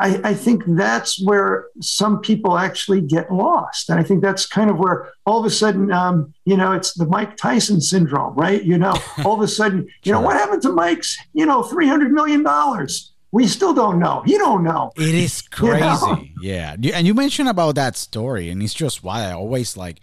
I, 0.00 0.20
I, 0.24 0.34
think 0.34 0.62
that's 0.66 1.22
where 1.22 1.66
some 1.80 2.20
people 2.20 2.56
actually 2.56 3.02
get 3.02 3.30
lost. 3.30 3.90
And 3.90 4.00
I 4.00 4.02
think 4.02 4.22
that's 4.22 4.46
kind 4.46 4.70
of 4.70 4.78
where 4.78 5.12
all 5.26 5.40
of 5.40 5.44
a 5.44 5.50
sudden, 5.50 5.92
um, 5.92 6.32
you 6.46 6.56
know, 6.56 6.72
it's 6.72 6.94
the 6.94 7.04
Mike 7.04 7.36
Tyson 7.36 7.82
syndrome, 7.82 8.34
right? 8.34 8.62
You 8.62 8.78
know, 8.78 8.94
all 9.26 9.34
of 9.34 9.42
a 9.42 9.48
sudden, 9.48 9.86
you 10.02 10.12
know, 10.12 10.20
what 10.20 10.36
happened 10.36 10.62
to 10.62 10.72
Mike's, 10.72 11.18
you 11.34 11.44
know, 11.44 11.62
three 11.62 11.86
hundred 11.86 12.12
million 12.12 12.42
dollars? 12.42 13.12
We 13.32 13.46
still 13.46 13.74
don't 13.74 14.00
know. 14.00 14.24
You 14.26 14.38
don't 14.38 14.64
know. 14.64 14.90
It 14.96 15.14
is 15.14 15.42
crazy. 15.42 15.74
You 15.76 15.80
know? 15.80 16.24
Yeah. 16.40 16.76
And 16.94 17.06
you 17.06 17.14
mentioned 17.14 17.48
about 17.48 17.76
that 17.76 17.96
story, 17.96 18.48
and 18.48 18.60
it's 18.62 18.74
just 18.74 19.04
why 19.04 19.26
I 19.26 19.32
always 19.32 19.76
like 19.76 20.00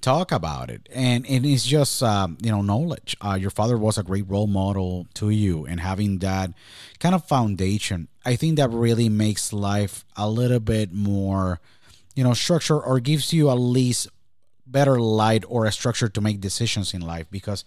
talk 0.00 0.32
about 0.32 0.70
it 0.70 0.88
and 0.92 1.26
and 1.26 1.44
it 1.44 1.52
is 1.52 1.64
just 1.64 2.02
um, 2.02 2.38
you 2.40 2.50
know 2.50 2.62
knowledge 2.62 3.16
uh, 3.20 3.34
your 3.34 3.50
father 3.50 3.76
was 3.76 3.98
a 3.98 4.02
great 4.02 4.28
role 4.28 4.46
model 4.46 5.06
to 5.14 5.30
you 5.30 5.66
and 5.66 5.80
having 5.80 6.18
that 6.18 6.50
kind 6.98 7.14
of 7.14 7.24
foundation 7.24 8.08
i 8.24 8.36
think 8.36 8.56
that 8.56 8.70
really 8.70 9.08
makes 9.08 9.52
life 9.52 10.04
a 10.16 10.28
little 10.28 10.60
bit 10.60 10.92
more 10.92 11.60
you 12.14 12.24
know 12.24 12.34
structure 12.34 12.80
or 12.80 13.00
gives 13.00 13.32
you 13.32 13.50
at 13.50 13.54
least 13.54 14.08
better 14.66 15.00
light 15.00 15.44
or 15.48 15.66
a 15.66 15.72
structure 15.72 16.08
to 16.08 16.20
make 16.20 16.40
decisions 16.40 16.94
in 16.94 17.00
life 17.00 17.26
because 17.30 17.64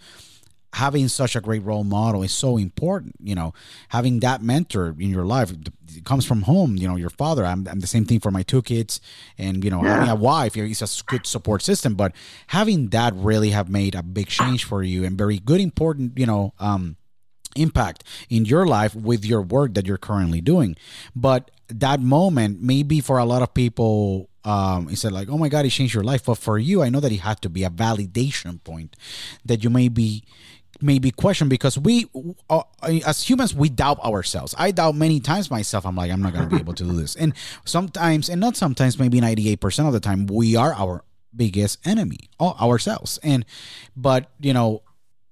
having 0.74 1.08
such 1.08 1.36
a 1.36 1.42
great 1.42 1.64
role 1.64 1.84
model 1.84 2.24
is 2.24 2.32
so 2.32 2.58
important. 2.58 3.16
You 3.20 3.36
know, 3.36 3.54
having 3.90 4.20
that 4.22 4.42
mentor 4.42 4.96
in 5.00 5.10
your 5.10 5.26
life 5.26 5.54
comes 6.02 6.26
from 6.26 6.44
home. 6.44 6.78
You 6.78 6.88
know, 6.88 6.96
your 6.96 7.10
father. 7.10 7.46
I'm, 7.46 7.68
I'm 7.68 7.80
the 7.80 7.88
same 7.88 8.06
thing 8.06 8.20
for 8.20 8.32
my 8.32 8.44
two 8.44 8.62
kids, 8.62 9.00
and 9.38 9.64
you 9.64 9.70
know, 9.70 9.84
yeah. 9.84 9.96
having 9.96 10.10
a 10.10 10.16
wife. 10.16 10.56
You 10.56 10.64
know, 10.64 10.70
it's 10.70 11.02
a 11.02 11.04
good 11.06 11.26
support 11.26 11.62
system, 11.62 11.96
but 11.96 12.14
having 12.48 12.90
that 12.90 13.14
really 13.16 13.50
have 13.50 13.70
made 13.70 13.96
a 13.96 14.04
big 14.04 14.28
change 14.28 14.64
for 14.64 14.84
you 14.84 15.04
and 15.04 15.18
very 15.18 15.40
good, 15.40 15.62
important. 15.62 16.18
You 16.18 16.26
know, 16.26 16.54
um, 16.60 16.98
impact 17.56 18.04
in 18.30 18.46
your 18.46 18.66
life 18.66 18.96
with 18.96 19.26
your 19.26 19.42
work 19.42 19.74
that 19.76 19.86
you're 19.86 19.98
currently 19.98 20.42
doing. 20.42 20.76
But 21.16 21.52
that 21.68 22.00
moment, 22.00 22.62
maybe 22.62 23.00
for 23.00 23.18
a 23.18 23.26
lot 23.26 23.42
of 23.42 23.54
people, 23.54 24.30
um, 24.44 24.88
he 24.88 24.96
said 24.96 25.12
like, 25.12 25.30
"Oh 25.30 25.38
my 25.38 25.50
God, 25.50 25.66
it 25.66 25.70
changed 25.70 25.94
your 25.94 26.04
life." 26.04 26.26
But 26.26 26.38
for 26.38 26.60
you, 26.60 26.84
I 26.84 26.90
know 26.90 27.00
that 27.00 27.12
it 27.12 27.22
had 27.22 27.42
to 27.42 27.50
be 27.50 27.64
a 27.64 27.70
validation 27.70 28.64
point 28.64 28.96
that 29.46 29.64
you 29.64 29.70
may 29.70 29.88
be 29.88 30.24
maybe 30.82 31.12
question 31.12 31.50
because 31.50 31.78
we 31.78 32.08
uh, 32.50 32.64
as 33.06 33.24
humans 33.28 33.54
we 33.54 33.70
doubt 33.70 34.00
ourselves. 34.00 34.56
I 34.58 34.72
doubt 34.72 34.96
many 34.96 35.20
times 35.20 35.50
myself. 35.50 35.86
I'm 35.86 35.96
like 35.96 36.12
i'm 36.12 36.22
not 36.22 36.34
going 36.34 36.50
to 36.50 36.56
be 36.56 36.60
able 36.62 36.74
to 36.74 36.84
do 36.84 36.94
this. 36.94 37.16
And 37.16 37.34
sometimes 37.66 38.30
and 38.30 38.42
not 38.42 38.56
sometimes 38.56 39.00
maybe 39.00 39.20
98% 39.22 39.88
of 39.88 39.94
the 39.94 40.00
time 40.00 40.28
we 40.28 40.56
are 40.56 40.74
our 40.74 41.04
biggest 41.36 41.86
enemy 41.86 42.30
ourselves. 42.40 43.20
And 43.24 43.46
but 43.96 44.32
you 44.40 44.54
know 44.54 44.84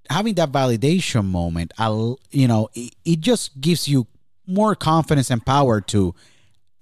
having 0.09 0.35
that 0.35 0.51
validation 0.51 1.25
moment 1.25 1.73
I'll, 1.77 2.19
you 2.31 2.47
know 2.47 2.69
it, 2.73 2.93
it 3.05 3.19
just 3.21 3.59
gives 3.59 3.87
you 3.87 4.07
more 4.47 4.75
confidence 4.75 5.29
and 5.29 5.43
power 5.45 5.79
to 5.81 6.13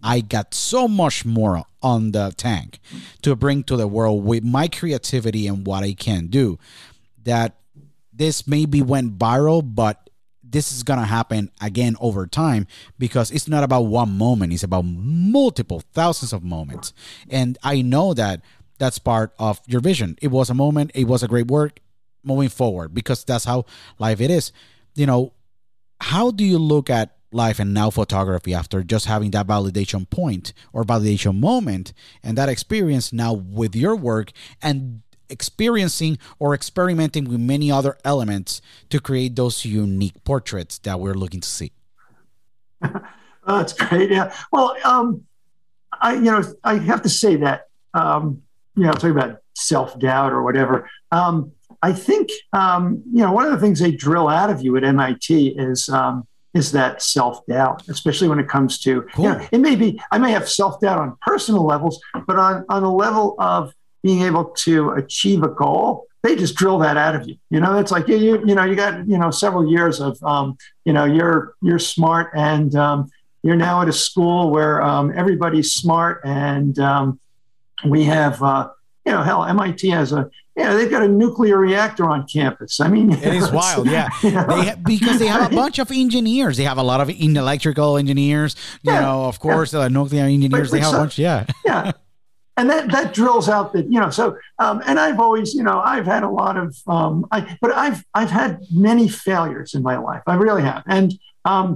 i 0.01 0.21
got 0.21 0.53
so 0.53 0.87
much 0.87 1.25
more 1.25 1.63
on 1.81 2.11
the 2.11 2.33
tank 2.37 2.79
to 3.21 3.35
bring 3.35 3.63
to 3.63 3.75
the 3.75 3.87
world 3.87 4.23
with 4.23 4.43
my 4.43 4.67
creativity 4.67 5.45
and 5.47 5.67
what 5.67 5.83
i 5.83 5.93
can 5.93 6.27
do 6.27 6.57
that 7.23 7.57
this 8.19 8.45
maybe 8.45 8.81
went 8.81 9.17
viral, 9.17 9.63
but 9.63 10.09
this 10.43 10.71
is 10.71 10.83
gonna 10.83 11.05
happen 11.05 11.49
again 11.61 11.95
over 11.99 12.27
time 12.27 12.67
because 12.99 13.31
it's 13.31 13.47
not 13.47 13.63
about 13.63 13.83
one 13.83 14.11
moment; 14.15 14.53
it's 14.53 14.63
about 14.63 14.83
multiple 14.83 15.81
thousands 15.93 16.33
of 16.33 16.43
moments. 16.43 16.93
And 17.29 17.57
I 17.63 17.81
know 17.81 18.13
that 18.13 18.41
that's 18.77 18.99
part 18.99 19.33
of 19.39 19.61
your 19.65 19.79
vision. 19.81 20.17
It 20.21 20.27
was 20.27 20.49
a 20.49 20.53
moment. 20.53 20.91
It 20.93 21.05
was 21.05 21.23
a 21.23 21.27
great 21.27 21.47
work 21.47 21.79
moving 22.23 22.49
forward 22.49 22.93
because 22.93 23.23
that's 23.23 23.45
how 23.45 23.65
life 23.99 24.19
it 24.19 24.29
is. 24.29 24.51
You 24.95 25.05
know, 25.05 25.33
how 26.01 26.31
do 26.31 26.43
you 26.43 26.59
look 26.59 26.89
at 26.89 27.15
life 27.31 27.59
and 27.59 27.73
now 27.73 27.89
photography 27.89 28.53
after 28.53 28.83
just 28.83 29.05
having 29.05 29.31
that 29.31 29.47
validation 29.47 30.09
point 30.09 30.51
or 30.73 30.83
validation 30.83 31.39
moment 31.39 31.93
and 32.23 32.37
that 32.37 32.49
experience 32.49 33.13
now 33.13 33.33
with 33.33 33.75
your 33.75 33.95
work 33.95 34.31
and 34.61 35.03
experiencing 35.29 36.17
or 36.39 36.53
experimenting 36.53 37.25
with 37.25 37.39
many 37.39 37.71
other 37.71 37.97
elements 38.03 38.61
to 38.89 38.99
create 38.99 39.35
those 39.35 39.65
unique 39.65 40.23
portraits 40.23 40.77
that 40.79 40.99
we're 40.99 41.13
looking 41.13 41.41
to 41.41 41.49
see. 41.49 41.71
oh, 42.83 43.01
that's 43.45 43.73
great. 43.73 44.11
Yeah. 44.11 44.33
Well, 44.51 44.75
um, 44.83 45.25
I 46.01 46.13
you 46.13 46.21
know 46.21 46.43
I 46.63 46.75
have 46.75 47.01
to 47.03 47.09
say 47.09 47.35
that 47.37 47.67
um, 47.93 48.41
you 48.75 48.83
know 48.83 48.91
talking 48.93 49.11
about 49.11 49.39
self 49.55 49.99
doubt 49.99 50.31
or 50.31 50.43
whatever. 50.43 50.89
Um, 51.11 51.51
I 51.81 51.93
think 51.93 52.29
um, 52.53 53.03
you 53.11 53.21
know 53.21 53.31
one 53.31 53.45
of 53.45 53.51
the 53.51 53.59
things 53.59 53.79
they 53.79 53.91
drill 53.91 54.27
out 54.27 54.49
of 54.49 54.61
you 54.61 54.77
at 54.77 54.83
MIT 54.83 55.55
is 55.57 55.89
um, 55.89 56.27
is 56.53 56.71
that 56.71 57.01
self 57.01 57.45
doubt, 57.45 57.87
especially 57.89 58.27
when 58.27 58.39
it 58.39 58.47
comes 58.47 58.79
to 58.79 59.03
cool. 59.13 59.25
you 59.25 59.31
know, 59.31 59.47
it 59.51 59.59
may 59.59 59.75
be 59.75 60.01
I 60.11 60.17
may 60.17 60.31
have 60.31 60.49
self 60.49 60.79
doubt 60.79 60.99
on 60.99 61.17
personal 61.21 61.65
levels, 61.65 62.01
but 62.25 62.37
on 62.37 62.65
on 62.69 62.83
a 62.83 62.93
level 62.93 63.35
of 63.39 63.73
being 64.03 64.21
able 64.21 64.45
to 64.45 64.91
achieve 64.91 65.43
a 65.43 65.49
goal, 65.49 66.07
they 66.23 66.35
just 66.35 66.55
drill 66.55 66.79
that 66.79 66.97
out 66.97 67.15
of 67.15 67.27
you. 67.27 67.35
You 67.49 67.59
know, 67.59 67.77
it's 67.79 67.91
like 67.91 68.07
you, 68.07 68.17
you, 68.17 68.43
you 68.45 68.55
know, 68.55 68.63
you 68.63 68.75
got 68.75 69.07
you 69.07 69.17
know 69.17 69.31
several 69.31 69.69
years 69.69 69.99
of, 69.99 70.21
um, 70.23 70.57
you 70.85 70.93
know, 70.93 71.05
you're 71.05 71.55
you're 71.61 71.79
smart 71.79 72.31
and 72.35 72.75
um, 72.75 73.09
you're 73.43 73.55
now 73.55 73.81
at 73.81 73.87
a 73.87 73.93
school 73.93 74.49
where 74.51 74.81
um, 74.81 75.13
everybody's 75.15 75.71
smart 75.71 76.21
and 76.25 76.77
um, 76.79 77.19
we 77.85 78.03
have, 78.03 78.41
uh, 78.43 78.69
you 79.05 79.11
know, 79.11 79.21
hell, 79.21 79.45
MIT 79.45 79.89
has 79.89 80.11
a, 80.11 80.29
yeah, 80.57 80.73
they've 80.73 80.91
got 80.91 81.01
a 81.01 81.07
nuclear 81.07 81.57
reactor 81.57 82.09
on 82.09 82.27
campus. 82.27 82.81
I 82.81 82.89
mean, 82.89 83.11
it 83.13 83.33
is 83.33 83.49
wild, 83.51 83.87
yeah. 83.87 84.09
You 84.23 84.31
know? 84.31 84.45
they 84.45 84.75
because 84.83 85.19
they 85.19 85.27
have 85.27 85.51
a 85.51 85.55
bunch 85.55 85.79
of 85.79 85.89
engineers. 85.89 86.57
They 86.57 86.65
have 86.65 86.77
a 86.77 86.83
lot 86.83 86.99
of 86.99 87.09
electrical 87.09 87.97
engineers. 87.97 88.55
You 88.81 88.91
yeah, 88.91 89.01
know, 89.01 89.25
of 89.25 89.39
course, 89.39 89.73
yeah. 89.73 89.81
uh, 89.81 89.87
nuclear 89.87 90.25
engineers. 90.25 90.69
But, 90.69 90.75
they 90.75 90.81
have 90.81 90.91
so, 90.91 90.97
a 90.97 90.99
bunch, 90.99 91.17
yeah, 91.17 91.45
yeah 91.65 91.91
and 92.59 92.69
that 92.69 92.91
that 92.91 93.13
drills 93.19 93.47
out 93.55 93.67
that 93.73 93.85
you 93.93 93.99
know 93.99 94.09
so 94.19 94.25
um, 94.63 94.81
and 94.87 94.99
i've 94.99 95.19
always 95.25 95.53
you 95.57 95.63
know 95.63 95.77
i've 95.93 96.05
had 96.05 96.23
a 96.23 96.29
lot 96.41 96.55
of 96.63 96.75
um, 96.87 97.25
I, 97.31 97.57
but 97.61 97.71
i've 97.85 97.99
i've 98.19 98.29
had 98.41 98.51
many 98.87 99.07
failures 99.07 99.73
in 99.73 99.81
my 99.81 99.97
life 99.97 100.23
i 100.27 100.35
really 100.35 100.61
have 100.71 100.83
and 100.87 101.07
um, 101.45 101.67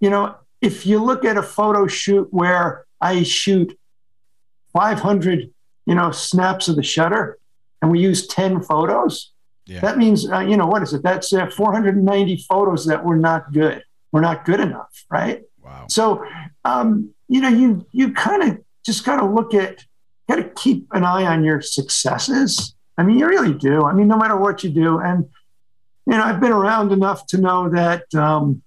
you 0.00 0.10
know 0.10 0.34
if 0.60 0.84
you 0.84 0.96
look 1.10 1.24
at 1.24 1.36
a 1.36 1.42
photo 1.42 1.86
shoot 1.86 2.26
where 2.40 2.84
i 3.00 3.22
shoot 3.22 3.70
500 4.72 5.50
you 5.86 5.94
know 5.94 6.10
snaps 6.10 6.68
of 6.68 6.76
the 6.76 6.82
shutter 6.82 7.38
and 7.82 7.90
we 7.90 8.00
use 8.00 8.26
10 8.26 8.62
photos 8.62 9.32
Yeah. 9.66 9.80
that 9.80 9.98
means 9.98 10.30
uh, 10.30 10.40
you 10.40 10.56
know 10.56 10.66
what 10.66 10.82
is 10.82 10.92
it 10.92 11.02
that's 11.02 11.32
uh, 11.32 11.46
490 11.50 12.36
photos 12.48 12.86
that 12.86 13.04
were 13.04 13.16
not 13.16 13.52
good 13.52 13.82
were 14.12 14.20
not 14.20 14.44
good 14.44 14.60
enough 14.60 15.04
right 15.10 15.42
Wow. 15.62 15.86
so, 15.90 16.24
um, 16.64 17.10
you 17.28 17.40
know, 17.42 17.48
you 17.48 17.86
you 17.92 18.12
kind 18.12 18.42
of 18.42 18.58
just 18.84 19.04
got 19.04 19.16
to 19.20 19.26
look 19.26 19.52
at, 19.54 19.84
got 20.30 20.36
to 20.36 20.62
keep 20.62 20.86
an 20.92 21.04
eye 21.04 21.24
on 21.24 21.44
your 21.44 21.60
successes. 21.60 22.74
I 22.96 23.02
mean, 23.02 23.18
you 23.18 23.26
really 23.26 23.54
do. 23.54 23.84
I 23.84 23.92
mean, 23.92 24.08
no 24.08 24.16
matter 24.16 24.36
what 24.36 24.62
you 24.62 24.70
do, 24.70 24.98
and 24.98 25.28
you 26.06 26.12
know, 26.16 26.22
I've 26.22 26.40
been 26.40 26.52
around 26.52 26.92
enough 26.92 27.26
to 27.28 27.38
know 27.38 27.68
that, 27.70 28.12
um, 28.14 28.62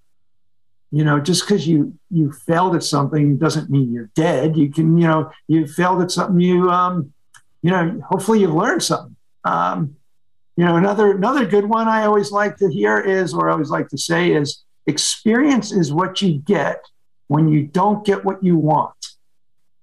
you 0.92 1.04
know, 1.04 1.20
just 1.20 1.44
because 1.44 1.68
you 1.68 1.98
you 2.10 2.32
failed 2.32 2.76
at 2.76 2.84
something 2.84 3.38
doesn't 3.38 3.70
mean 3.70 3.92
you're 3.92 4.12
dead. 4.16 4.56
You 4.56 4.72
can, 4.72 4.98
you 4.98 5.08
know, 5.08 5.32
you 5.48 5.68
failed 5.68 6.02
at 6.02 6.12
something. 6.12 6.40
You, 6.40 6.70
um, 6.70 7.14
you 7.62 7.72
know, 7.72 8.02
hopefully 8.08 8.42
you've 8.42 8.54
learned 8.54 8.84
something. 8.84 9.16
Um, 9.44 9.96
you 10.56 10.66
know, 10.66 10.76
another 10.76 11.12
another 11.12 11.46
good 11.46 11.66
one 11.66 11.88
I 11.88 12.06
always 12.06 12.32
like 12.32 12.58
to 12.58 12.72
hear 12.72 13.00
is, 13.00 13.34
or 13.34 13.50
I 13.50 13.54
always 13.54 13.70
like 13.70 13.90
to 13.90 13.98
say 13.98 14.34
is, 14.34 14.64
experience 14.86 15.72
is 15.72 15.92
what 15.92 16.22
you 16.22 16.40
get 16.40 16.82
when 17.28 17.48
you 17.48 17.64
don't 17.64 18.06
get 18.06 18.24
what 18.24 18.44
you 18.44 18.58
want. 18.58 18.94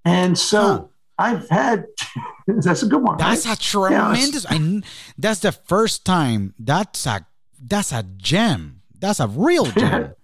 And 0.05 0.39
so 0.39 0.61
Huh. 0.61 0.85
I've 1.20 1.48
had 1.48 1.84
that's 2.46 2.82
a 2.82 2.86
good 2.86 3.02
one. 3.02 3.18
That's 3.18 3.46
right? 3.46 3.56
a 3.56 3.60
tremendous. 3.60 4.46
I, 4.48 4.82
that's 5.18 5.40
the 5.40 5.52
first 5.52 6.04
time. 6.04 6.54
That's 6.58 7.06
a 7.06 7.26
that's 7.62 7.92
a 7.92 8.02
gem. 8.02 8.82
That's 8.98 9.20
a 9.20 9.28
real 9.28 9.66
gem. 9.78 10.14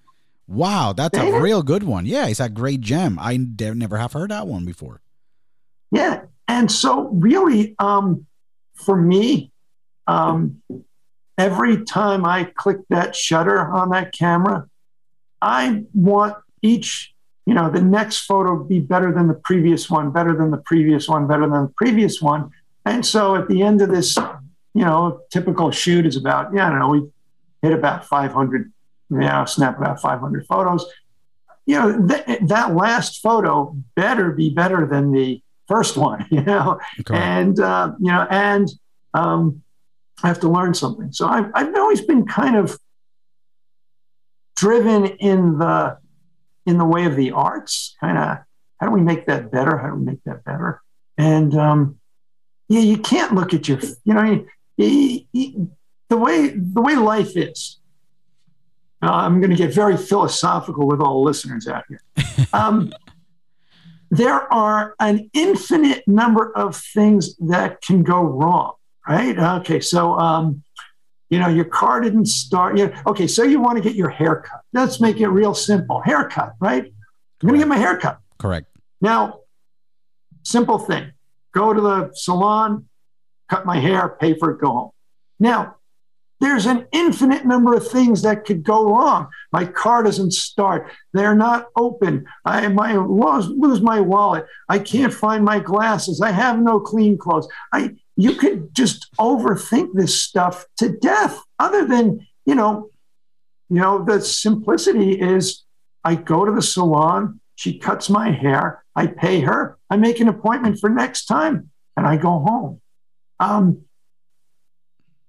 Wow, 0.49 0.93
that's 0.93 1.19
a 1.19 1.27
it? 1.27 1.41
real 1.41 1.63
good 1.63 1.83
one. 1.83 2.07
Yeah, 2.07 2.27
it's 2.27 2.41
a 2.41 2.49
great 2.49 2.81
gem. 2.81 3.19
I 3.21 3.37
never 3.37 3.99
have 3.99 4.13
heard 4.13 4.31
that 4.31 4.47
one 4.47 4.65
before. 4.65 5.01
Yeah. 5.91 6.23
And 6.49 6.71
so 6.71 7.09
really, 7.09 7.75
um, 7.79 8.27
for 8.75 8.97
me, 8.97 9.51
um, 10.07 10.63
every 11.37 11.85
time 11.85 12.25
I 12.25 12.45
click 12.45 12.79
that 12.91 13.17
shutter 13.17 13.59
on 13.59 13.91
that 13.91 14.13
camera, 14.13 14.69
I 15.43 15.85
want 15.93 16.37
each, 16.63 17.13
you 17.47 17.55
know, 17.55 17.71
the 17.71 17.81
next 17.81 18.25
photo 18.25 18.63
be 18.63 18.81
better 18.81 19.13
than 19.13 19.29
the 19.29 19.35
previous 19.35 19.89
one, 19.89 20.11
better 20.11 20.37
than 20.37 20.51
the 20.51 20.59
previous 20.59 21.09
one, 21.09 21.29
better 21.29 21.49
than 21.49 21.63
the 21.63 21.73
previous 21.77 22.21
one. 22.21 22.51
And 22.85 23.07
so 23.07 23.37
at 23.37 23.49
the 23.49 23.63
end 23.63 23.81
of 23.81 23.89
this, 23.89 24.17
you 24.75 24.85
know, 24.85 25.21
typical 25.31 25.71
shoot 25.71 26.07
is 26.07 26.17
about, 26.17 26.53
yeah, 26.53 26.67
I 26.67 26.71
don't 26.71 26.81
know, 26.81 26.89
we 26.89 27.09
hit 27.63 27.73
about 27.73 28.05
500, 28.05 28.73
you 29.11 29.19
know, 29.19 29.45
snap 29.45 29.79
about 29.79 30.01
500 30.01 30.47
photos. 30.47 30.85
You 31.67 31.79
know, 31.79 32.09
th- 32.09 32.41
that 32.43 32.75
last 32.75 33.23
photo 33.23 33.77
better 33.95 34.33
be 34.33 34.51
better 34.51 34.85
than 34.87 35.13
the 35.13 35.41
first 35.69 35.97
one, 35.97 36.27
you 36.31 36.43
know, 36.43 36.81
Correct. 37.05 37.11
and, 37.11 37.61
uh, 37.61 37.93
you 38.01 38.11
know, 38.11 38.27
and 38.29 38.69
um, 39.15 39.63
I 40.23 40.29
have 40.29 40.41
to 40.41 40.49
learn 40.49 40.75
something. 40.75 41.13
So 41.13 41.29
I've, 41.29 41.51
I've 41.55 41.75
always 41.77 42.01
been 42.01 42.27
kind 42.27 42.57
of 42.57 42.77
driven 44.57 45.07
in 45.07 45.59
the 45.59 45.99
in 46.67 46.79
the 46.79 46.85
way 46.85 47.05
of 47.05 47.17
the 47.17 47.31
arts 47.33 47.97
kind 48.01 48.19
of 48.19 48.39
how 48.81 48.87
do 48.89 48.93
we 48.93 49.01
make 49.01 49.27
that 49.27 49.51
better? 49.51 49.79
How 49.79 49.89
do 49.89 49.95
we 49.95 50.05
make 50.05 50.23
that 50.25 50.45
better? 50.45 50.83
And 51.17 51.55
um, 51.57 51.99
yeah 52.69 52.81
you 52.81 52.99
can't 52.99 53.35
look 53.35 53.55
at 53.55 53.69
your 53.69 53.79
you 54.05 54.13
know 54.15 54.23
you, 54.25 54.47
you, 54.77 55.21
you- 55.33 55.71
the 56.09 56.17
way 56.17 56.49
the 56.51 56.81
way 56.81 56.95
life 56.95 57.37
is 57.37 57.81
uh, 59.03 59.11
i'm 59.11 59.41
going 59.41 59.51
to 59.51 59.57
get 59.57 59.73
very 59.75 59.97
philosophical 59.97 60.87
with 60.87 61.01
all 61.01 61.15
the 61.15 61.27
listeners 61.29 61.67
out 61.69 61.85
here. 61.89 62.01
Um, 62.53 62.93
there 64.11 64.53
are 64.53 64.95
an 65.01 65.31
infinite 65.33 66.07
number 66.07 66.53
of 66.57 66.77
things 66.77 67.37
that 67.39 67.81
can 67.83 68.03
go 68.03 68.23
wrong 68.23 68.75
right? 69.09 69.37
Okay 69.61 69.81
so 69.81 70.19
um, 70.19 70.63
you 71.31 71.39
know 71.39 71.49
your 71.49 71.65
car 71.65 72.01
didn't 72.01 72.27
start 72.27 72.79
you 72.79 72.87
know, 72.87 73.03
okay 73.07 73.27
so 73.27 73.43
you 73.43 73.61
want 73.61 73.77
to 73.77 73.83
get 73.83 73.95
your 73.97 74.09
hair 74.09 74.45
cut 74.47 74.61
let's 74.73 75.01
make 75.01 75.21
it 75.21 75.29
real 75.29 75.55
simple. 75.55 76.01
Haircut 76.01 76.55
right? 76.61 76.85
I'm 76.85 77.49
going 77.49 77.55
to 77.55 77.59
get 77.59 77.69
my 77.69 77.77
hair 77.77 77.99
cut 77.99 78.19
Correct. 78.39 78.67
now 79.01 79.41
simple 80.43 80.79
thing. 80.79 81.13
Go 81.53 81.73
to 81.73 81.81
the 81.81 82.11
salon 82.15 82.87
cut 83.49 83.65
my 83.65 83.79
hair 83.79 84.17
pay 84.21 84.35
for 84.39 84.51
it 84.51 84.61
go 84.61 84.71
home. 84.71 84.91
Now 85.39 85.77
there's 86.41 86.67
an 86.67 86.87
infinite 86.93 87.47
number 87.47 87.75
of 87.75 87.89
things 87.89 88.23
that 88.23 88.45
could 88.45 88.63
go 88.63 88.91
wrong. 88.91 89.29
My 89.53 89.65
car 89.65 90.03
doesn't 90.03 90.33
start. 90.33 90.93
They're 91.15 91.35
not 91.35 91.69
open. 91.77 92.27
I 92.45 92.69
my 92.69 92.95
lose, 92.97 93.49
lose 93.49 93.81
my 93.81 94.01
wallet. 94.01 94.47
I 94.69 94.79
can't 94.79 95.15
find 95.15 95.45
my 95.45 95.61
glasses. 95.61 96.21
I 96.21 96.33
have 96.33 96.61
no 96.61 96.79
clean 96.79 97.17
clothes. 97.17 97.49
I 97.73 97.97
you 98.17 98.35
could 98.35 98.75
just 98.75 99.09
overthink 99.19 99.91
this 99.95 100.23
stuff 100.23 100.67
to 100.79 100.89
death 100.89 101.41
other 101.59 101.87
than 101.87 102.27
you 102.45 102.55
know 102.55 102.91
you 103.69 103.81
know 103.81 104.05
the 104.05 104.21
simplicity 104.21 105.21
is 105.21 105.65
i 106.05 106.15
go 106.15 106.45
to 106.45 106.53
the 106.53 106.63
salon 106.63 107.41
she 107.55 107.79
cuts 107.79 108.09
my 108.09 108.31
hair 108.31 108.85
i 108.95 109.07
pay 109.07 109.41
her 109.41 109.79
i 109.91 109.97
make 109.97 110.21
an 110.21 110.29
appointment 110.29 110.79
for 110.79 110.89
next 110.89 111.27
time 111.27 111.71
and 111.97 112.07
i 112.07 112.17
go 112.17 112.39
home. 112.41 112.81
Um, 113.39 113.83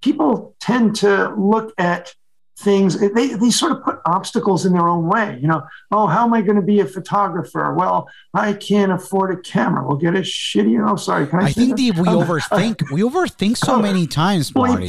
people 0.01 0.55
tend 0.59 0.97
to 0.97 1.33
look 1.37 1.73
at 1.77 2.13
things 2.59 2.99
they, 2.99 3.27
they 3.35 3.51
sort 3.51 3.71
of 3.71 3.83
put 3.83 3.99
obstacles 4.07 4.65
in 4.65 4.73
their 4.73 4.87
own 4.87 5.07
way 5.07 5.37
you 5.39 5.47
know 5.47 5.61
oh 5.91 6.07
how 6.07 6.25
am 6.25 6.33
i 6.33 6.41
going 6.41 6.55
to 6.55 6.61
be 6.61 6.79
a 6.79 6.85
photographer 6.85 7.73
well 7.75 8.09
i 8.33 8.51
can't 8.51 8.91
afford 8.91 9.31
a 9.31 9.39
camera 9.41 9.85
we'll 9.87 9.95
get 9.97 10.15
a 10.15 10.21
shitty 10.21 10.75
oh 10.83 10.95
sorry 10.95 11.27
can 11.27 11.39
i, 11.39 11.45
I 11.45 11.51
think 11.51 11.77
that? 11.77 12.01
we 12.01 12.07
Um, 12.07 12.17
overthink. 12.17 12.81
We 12.91 13.01
overthink 13.01 13.57
so 13.57 13.75
oh, 13.75 13.79
many 13.79 14.07
times, 14.07 14.53
Marty. 14.55 14.87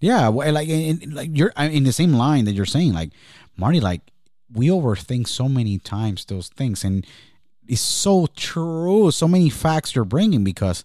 Yeah, 0.00 0.28
well, 0.28 0.52
like 0.52 0.68
in, 0.68 1.02
in- 1.02 1.14
like 1.14 1.30
you're 1.36 1.52
in 1.58 1.84
the 1.84 1.92
same 1.92 2.12
line 2.14 2.44
that 2.46 2.52
you're 2.52 2.66
saying, 2.66 2.92
like 2.94 3.10
Marty, 3.56 3.80
like 3.80 4.02
we 4.52 4.68
overthink 4.68 5.26
so 5.28 5.48
many 5.48 5.78
times 5.78 6.24
those 6.24 6.48
things, 6.48 6.84
and 6.84 7.06
it's 7.66 7.80
so 7.80 8.26
true. 8.36 9.10
So 9.10 9.26
many 9.26 9.50
facts 9.50 9.94
you're 9.94 10.04
bringing 10.04 10.44
because 10.44 10.84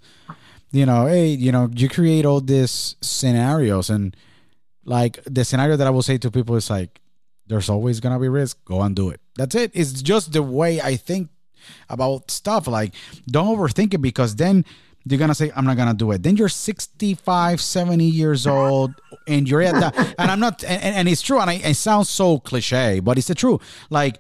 you 0.72 0.86
know, 0.86 1.06
hey, 1.06 1.28
you 1.28 1.52
know, 1.52 1.70
you 1.74 1.88
create 1.90 2.26
all 2.26 2.42
these 2.42 2.96
scenarios, 3.02 3.90
and 3.90 4.16
like 4.86 5.20
the 5.26 5.46
scenario 5.46 5.78
that 5.78 5.88
I 5.88 5.90
will 5.90 6.02
say 6.02 6.18
to 6.18 6.32
people 6.32 6.56
is 6.56 6.70
like, 6.70 7.02
there's 7.48 7.70
always 7.70 8.00
gonna 8.00 8.20
be 8.20 8.30
risk. 8.30 8.64
Go 8.66 8.82
and 8.82 8.96
do 8.96 9.10
it. 9.10 9.20
That's 9.36 9.56
it. 9.56 9.72
It's 9.74 10.02
just 10.02 10.34
the 10.34 10.44
way 10.44 10.82
I 10.82 10.96
think 10.96 11.30
about 11.90 12.32
stuff. 12.32 12.68
Like, 12.68 12.94
don't 13.28 13.58
overthink 13.58 13.94
it 13.94 14.02
because 14.02 14.36
then 14.36 14.66
you're 15.06 15.20
gonna 15.20 15.36
say 15.36 15.52
i'm 15.56 15.66
not 15.66 15.78
gonna 15.78 15.94
do 15.94 16.12
it 16.12 16.22
then 16.22 16.38
you're 16.38 16.50
65 16.50 17.62
70 17.62 18.06
years 18.06 18.46
old 18.46 18.94
and 19.28 19.50
you're 19.50 19.62
at 19.62 19.74
that 19.74 20.16
and 20.20 20.30
i'm 20.30 20.40
not 20.40 20.64
and, 20.64 20.96
and 20.96 21.10
it's 21.10 21.22
true 21.22 21.40
and 21.40 21.50
I, 21.50 21.54
it 21.56 21.74
sounds 21.76 22.10
so 22.10 22.40
cliche 22.40 23.00
but 23.00 23.18
it's 23.18 23.28
the 23.28 23.36
truth 23.36 23.62
like 23.90 24.20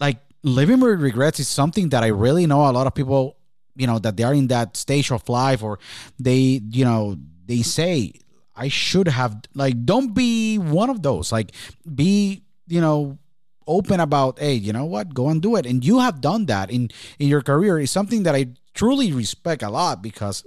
like 0.00 0.18
living 0.42 0.80
with 0.80 1.00
regrets 1.00 1.40
is 1.40 1.48
something 1.48 1.88
that 1.88 2.02
i 2.04 2.08
really 2.08 2.46
know 2.46 2.68
a 2.68 2.70
lot 2.70 2.86
of 2.86 2.94
people 2.94 3.36
you 3.76 3.86
know 3.86 3.98
that 3.98 4.16
they 4.16 4.22
are 4.22 4.34
in 4.34 4.46
that 4.48 4.76
stage 4.76 5.10
of 5.10 5.28
life 5.28 5.62
or 5.62 5.78
they 6.18 6.60
you 6.70 6.84
know 6.84 7.16
they 7.46 7.62
say 7.62 8.12
i 8.56 8.68
should 8.68 9.08
have 9.08 9.42
like 9.54 9.84
don't 9.84 10.14
be 10.14 10.58
one 10.58 10.90
of 10.90 11.02
those. 11.02 11.32
Like 11.32 11.52
be 11.94 12.42
you 12.66 12.80
know 12.80 13.18
open 13.66 14.00
about 14.00 14.38
hey 14.38 14.54
you 14.54 14.72
know 14.72 14.84
what? 14.84 15.14
Go 15.14 15.28
and 15.28 15.40
do 15.42 15.56
it. 15.56 15.66
And 15.66 15.84
you 15.84 16.00
have 16.00 16.20
done 16.20 16.46
that 16.46 16.70
in 16.70 16.90
in 17.18 17.28
your 17.28 17.42
career. 17.42 17.78
Is 17.78 17.90
something 17.90 18.22
that 18.24 18.34
i 18.34 18.46
truly 18.74 19.12
respect 19.12 19.62
a 19.62 19.70
lot 19.70 20.02
because 20.02 20.44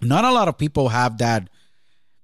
not 0.00 0.24
a 0.24 0.30
lot 0.32 0.46
of 0.46 0.56
people 0.56 0.88
have 0.90 1.18
that 1.18 1.48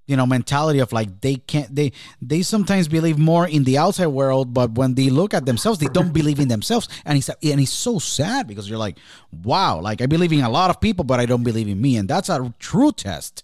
you 0.07 0.17
know 0.17 0.27
mentality 0.27 0.79
of 0.79 0.93
like 0.93 1.21
they 1.23 1.37
can't 1.37 1.75
they 1.75 1.91
they 2.21 2.43
sometimes 2.43 2.89
believe 2.89 3.19
more 3.19 3.49
in 3.49 3.65
the 3.65 3.79
outside 3.79 4.07
world 4.07 4.53
but 4.53 4.73
when 4.73 4.95
they 4.95 5.09
look 5.11 5.33
at 5.35 5.47
themselves 5.47 5.79
they 5.79 5.87
don't 5.87 6.13
believe 6.13 6.39
in 6.39 6.49
themselves. 6.49 6.89
And 7.05 7.19
it's 7.19 7.29
and 7.29 7.61
it's 7.61 7.73
so 7.73 7.99
sad 7.99 8.47
because 8.47 8.69
you're 8.69 8.79
like 8.79 8.99
wow 9.43 9.81
like 9.81 10.03
i 10.03 10.07
believe 10.07 10.33
in 10.33 10.43
a 10.43 10.51
lot 10.51 10.71
of 10.71 10.81
people 10.81 11.05
but 11.05 11.21
i 11.21 11.27
don't 11.27 11.45
believe 11.45 11.69
in 11.69 11.81
me. 11.81 11.97
And 11.97 12.09
that's 12.09 12.29
a 12.29 12.53
true 12.59 12.93
test 12.93 13.43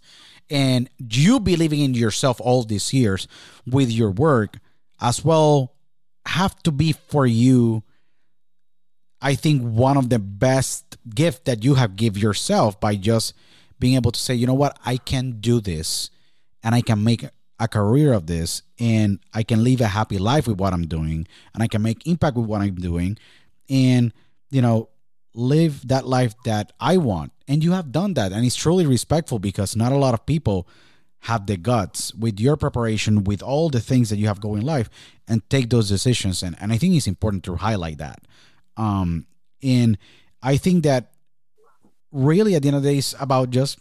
and 0.50 0.90
you 0.98 1.40
believing 1.40 1.80
in 1.80 1.94
yourself 1.94 2.40
all 2.40 2.64
these 2.64 2.92
years 2.92 3.28
with 3.66 3.90
your 3.90 4.10
work 4.10 4.58
as 5.00 5.24
well 5.24 5.74
have 6.26 6.60
to 6.62 6.70
be 6.70 6.92
for 6.92 7.26
you 7.26 7.82
i 9.20 9.34
think 9.34 9.62
one 9.62 9.96
of 9.96 10.10
the 10.10 10.18
best 10.18 10.98
gift 11.14 11.44
that 11.44 11.64
you 11.64 11.74
have 11.74 11.96
give 11.96 12.18
yourself 12.18 12.78
by 12.80 12.94
just 12.94 13.34
being 13.78 13.94
able 13.94 14.12
to 14.12 14.20
say 14.20 14.34
you 14.34 14.46
know 14.46 14.54
what? 14.54 14.78
I 14.84 14.98
can 14.98 15.40
do 15.40 15.60
this 15.60 16.10
and 16.62 16.74
i 16.74 16.80
can 16.80 17.02
make 17.02 17.24
a 17.58 17.68
career 17.68 18.12
of 18.12 18.26
this 18.26 18.62
and 18.78 19.18
i 19.34 19.42
can 19.42 19.64
live 19.64 19.80
a 19.80 19.86
happy 19.86 20.18
life 20.18 20.46
with 20.46 20.58
what 20.58 20.72
i'm 20.72 20.86
doing 20.86 21.26
and 21.54 21.62
i 21.62 21.66
can 21.66 21.82
make 21.82 22.06
impact 22.06 22.36
with 22.36 22.46
what 22.46 22.60
i'm 22.60 22.74
doing 22.74 23.18
and 23.68 24.12
you 24.50 24.62
know 24.62 24.88
live 25.34 25.86
that 25.88 26.06
life 26.06 26.34
that 26.44 26.72
i 26.80 26.96
want 26.96 27.32
and 27.50 27.64
you 27.64 27.72
have 27.72 27.90
done 27.90 28.14
that 28.14 28.30
and 28.30 28.46
it's 28.46 28.54
truly 28.54 28.86
respectful 28.86 29.40
because 29.40 29.74
not 29.74 29.90
a 29.90 29.96
lot 29.96 30.14
of 30.14 30.24
people 30.24 30.68
have 31.24 31.46
the 31.46 31.56
guts 31.56 32.14
with 32.14 32.38
your 32.38 32.56
preparation 32.56 33.24
with 33.24 33.42
all 33.42 33.68
the 33.68 33.80
things 33.80 34.08
that 34.08 34.18
you 34.18 34.28
have 34.28 34.40
going 34.40 34.60
in 34.60 34.66
life 34.66 34.88
and 35.26 35.42
take 35.50 35.68
those 35.68 35.88
decisions. 35.88 36.44
And, 36.44 36.56
and 36.60 36.72
i 36.72 36.78
think 36.78 36.94
it's 36.94 37.08
important 37.08 37.42
to 37.44 37.56
highlight 37.56 37.98
that. 37.98 38.20
Um 38.76 39.26
and 39.62 39.98
i 40.42 40.56
think 40.56 40.84
that 40.84 41.12
really 42.12 42.54
at 42.54 42.62
the 42.62 42.68
end 42.68 42.76
of 42.76 42.84
the 42.84 42.92
day 42.92 42.98
it's 42.98 43.14
about 43.20 43.50
just 43.50 43.78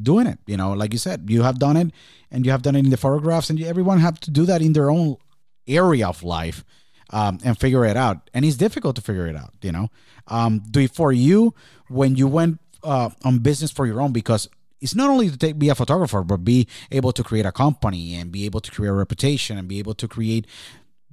doing 0.00 0.26
it 0.26 0.38
you 0.46 0.56
know 0.56 0.72
like 0.72 0.92
you 0.92 0.98
said 0.98 1.28
you 1.28 1.42
have 1.42 1.58
done 1.58 1.76
it 1.76 1.88
and 2.30 2.44
you 2.44 2.50
have 2.50 2.62
done 2.62 2.74
it 2.74 2.84
in 2.84 2.90
the 2.90 2.96
photographs 2.96 3.50
and 3.50 3.58
you, 3.58 3.66
everyone 3.66 3.98
have 3.98 4.18
to 4.20 4.30
do 4.30 4.44
that 4.46 4.60
in 4.62 4.72
their 4.72 4.90
own 4.90 5.16
area 5.68 6.08
of 6.08 6.22
life 6.22 6.64
um, 7.12 7.38
and 7.44 7.58
figure 7.58 7.84
it 7.84 7.96
out. 7.96 8.30
And 8.34 8.44
it's 8.44 8.56
difficult 8.56 8.96
to 8.96 9.02
figure 9.02 9.26
it 9.26 9.36
out 9.36 9.54
you 9.62 9.70
know? 9.70 9.90
Um, 10.26 10.62
do 10.70 10.80
it 10.80 10.92
for 10.92 11.12
you 11.12 11.54
when 11.88 12.16
you 12.16 12.26
went 12.26 12.58
uh, 12.84 13.10
on 13.24 13.38
business 13.38 13.70
for 13.70 13.86
your 13.86 14.00
own 14.00 14.12
because 14.12 14.48
it's 14.80 14.94
not 14.94 15.08
only 15.08 15.30
to 15.30 15.36
take, 15.36 15.58
be 15.58 15.68
a 15.68 15.74
photographer 15.74 16.22
but 16.22 16.38
be 16.38 16.66
able 16.90 17.12
to 17.12 17.22
create 17.22 17.46
a 17.46 17.52
company 17.52 18.14
and 18.14 18.32
be 18.32 18.44
able 18.44 18.60
to 18.60 18.70
create 18.70 18.90
a 18.90 18.94
reputation 18.94 19.56
and 19.56 19.68
be 19.68 19.78
able 19.78 19.94
to 19.94 20.08
create 20.08 20.46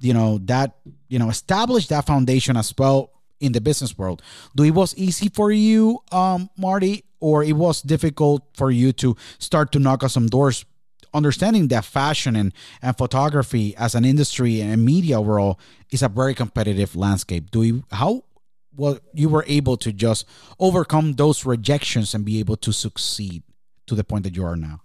you 0.00 0.14
know 0.14 0.38
that 0.44 0.76
you 1.08 1.18
know 1.18 1.28
establish 1.28 1.86
that 1.88 2.06
foundation 2.06 2.56
as 2.56 2.74
well 2.76 3.10
in 3.38 3.52
the 3.52 3.60
business 3.60 3.96
world. 3.96 4.22
Do 4.54 4.64
it 4.64 4.72
was 4.72 4.94
easy 4.96 5.28
for 5.28 5.50
you 5.50 6.00
um 6.12 6.50
marty 6.56 7.04
or 7.20 7.44
it 7.44 7.52
was 7.52 7.82
difficult 7.82 8.42
for 8.54 8.70
you 8.70 8.92
to 8.94 9.16
start 9.38 9.72
to 9.72 9.78
knock 9.78 10.02
on 10.02 10.08
some 10.08 10.26
doors? 10.26 10.64
Understanding 11.12 11.68
that 11.68 11.84
fashion 11.84 12.36
and, 12.36 12.52
and 12.80 12.96
photography 12.96 13.74
as 13.76 13.96
an 13.96 14.04
industry 14.04 14.60
and 14.60 14.84
media 14.84 15.20
world 15.20 15.56
is 15.90 16.02
a 16.02 16.08
very 16.08 16.34
competitive 16.34 16.94
landscape. 16.94 17.50
Do 17.50 17.62
you 17.62 17.84
how 17.90 18.24
well 18.76 18.98
you 19.14 19.28
were 19.28 19.44
able 19.46 19.76
to 19.76 19.92
just 19.92 20.26
overcome 20.58 21.14
those 21.14 21.44
rejections 21.44 22.14
and 22.14 22.24
be 22.24 22.38
able 22.38 22.56
to 22.56 22.72
succeed 22.72 23.42
to 23.86 23.94
the 23.94 24.04
point 24.04 24.24
that 24.24 24.36
you 24.36 24.44
are 24.44 24.56
now 24.56 24.80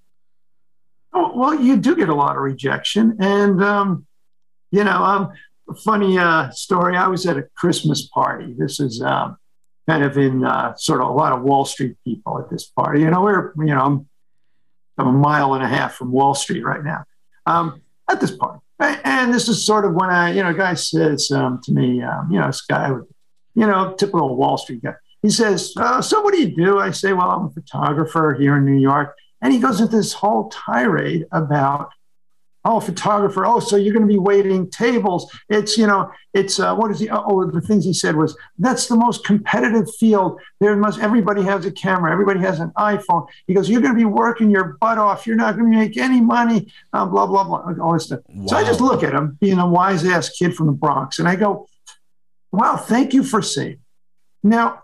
Oh, 1.17 1.31
well, 1.33 1.55
you 1.55 1.77
do 1.77 1.95
get 1.95 2.09
a 2.09 2.13
lot 2.13 2.35
of 2.35 2.41
rejection. 2.41 3.15
And, 3.21 3.63
um, 3.63 4.05
you 4.69 4.83
know, 4.83 5.01
um, 5.01 5.31
funny 5.85 6.17
uh, 6.17 6.49
story. 6.49 6.97
I 6.97 7.07
was 7.07 7.25
at 7.25 7.37
a 7.37 7.47
Christmas 7.55 8.05
party. 8.07 8.53
This 8.57 8.81
is 8.81 9.01
um, 9.01 9.37
kind 9.87 10.03
of 10.03 10.17
in 10.17 10.43
uh, 10.43 10.75
sort 10.75 11.01
of 11.01 11.07
a 11.07 11.11
lot 11.13 11.31
of 11.31 11.41
Wall 11.41 11.63
Street 11.63 11.95
people 12.03 12.37
at 12.39 12.49
this 12.49 12.65
party. 12.65 12.99
You 12.99 13.11
know, 13.11 13.21
we're, 13.21 13.53
you 13.57 13.73
know, 13.73 13.79
I'm, 13.79 14.09
I'm 14.97 15.07
a 15.07 15.11
mile 15.13 15.53
and 15.53 15.63
a 15.63 15.67
half 15.67 15.95
from 15.95 16.11
Wall 16.11 16.35
Street 16.35 16.65
right 16.65 16.83
now 16.83 17.05
um, 17.45 17.81
at 18.09 18.19
this 18.19 18.35
party. 18.35 18.59
And 18.79 19.33
this 19.33 19.47
is 19.47 19.65
sort 19.65 19.85
of 19.85 19.93
when 19.93 20.09
I, 20.09 20.33
you 20.33 20.43
know, 20.43 20.49
a 20.49 20.53
guy 20.53 20.73
says 20.73 21.31
um, 21.31 21.61
to 21.63 21.71
me, 21.71 22.03
um, 22.03 22.29
you 22.29 22.37
know, 22.37 22.47
this 22.47 22.61
guy, 22.61 22.91
with, 22.91 23.07
you 23.55 23.65
know, 23.65 23.93
typical 23.97 24.35
Wall 24.35 24.57
Street 24.57 24.83
guy. 24.83 24.93
He 25.21 25.29
says, 25.29 25.73
uh, 25.77 26.01
So 26.01 26.21
what 26.21 26.33
do 26.33 26.39
you 26.39 26.55
do? 26.55 26.79
I 26.79 26.91
say, 26.91 27.13
Well, 27.13 27.29
I'm 27.29 27.45
a 27.45 27.49
photographer 27.49 28.35
here 28.39 28.57
in 28.57 28.65
New 28.65 28.79
York. 28.79 29.15
And 29.41 29.53
he 29.53 29.59
goes 29.59 29.81
into 29.81 29.95
this 29.95 30.13
whole 30.13 30.49
tirade 30.49 31.25
about, 31.31 31.89
oh, 32.65 32.79
photographer, 32.79 33.45
oh, 33.45 33.59
so 33.59 33.75
you're 33.75 33.93
going 33.93 34.07
to 34.07 34.11
be 34.11 34.17
waiting 34.17 34.69
tables. 34.71 35.31
It's, 35.49 35.77
you 35.77 35.85
know, 35.85 36.11
it's, 36.33 36.59
uh, 36.59 36.75
what 36.75 36.89
is 36.89 36.99
he, 36.99 37.09
oh, 37.11 37.49
the 37.51 37.61
things 37.61 37.85
he 37.85 37.93
said 37.93 38.15
was, 38.15 38.35
that's 38.57 38.87
the 38.87 38.95
most 38.95 39.23
competitive 39.23 39.93
field. 39.95 40.41
There 40.59 40.75
must, 40.75 40.99
everybody 40.99 41.43
has 41.43 41.63
a 41.65 41.71
camera, 41.71 42.11
everybody 42.11 42.39
has 42.39 42.59
an 42.59 42.71
iPhone. 42.75 43.27
He 43.45 43.53
goes, 43.53 43.69
you're 43.69 43.81
going 43.81 43.93
to 43.93 43.99
be 43.99 44.05
working 44.05 44.49
your 44.49 44.77
butt 44.81 44.97
off. 44.97 45.27
You're 45.27 45.35
not 45.35 45.57
going 45.57 45.71
to 45.71 45.77
make 45.77 45.95
any 45.95 46.21
money, 46.21 46.71
uh, 46.91 47.05
blah, 47.05 47.27
blah, 47.27 47.43
blah, 47.43 47.71
all 47.83 47.93
this 47.93 48.05
stuff. 48.05 48.21
So 48.47 48.55
I 48.55 48.63
just 48.63 48.81
look 48.81 49.03
at 49.03 49.13
him, 49.13 49.37
being 49.39 49.59
a 49.59 49.69
wise 49.69 50.03
ass 50.03 50.29
kid 50.29 50.55
from 50.55 50.65
the 50.65 50.73
Bronx, 50.73 51.19
and 51.19 51.27
I 51.27 51.35
go, 51.35 51.67
wow, 52.55 52.77
thank 52.77 53.13
you 53.13 53.23
for 53.23 53.41
saying. 53.41 53.79
Now, 54.43 54.83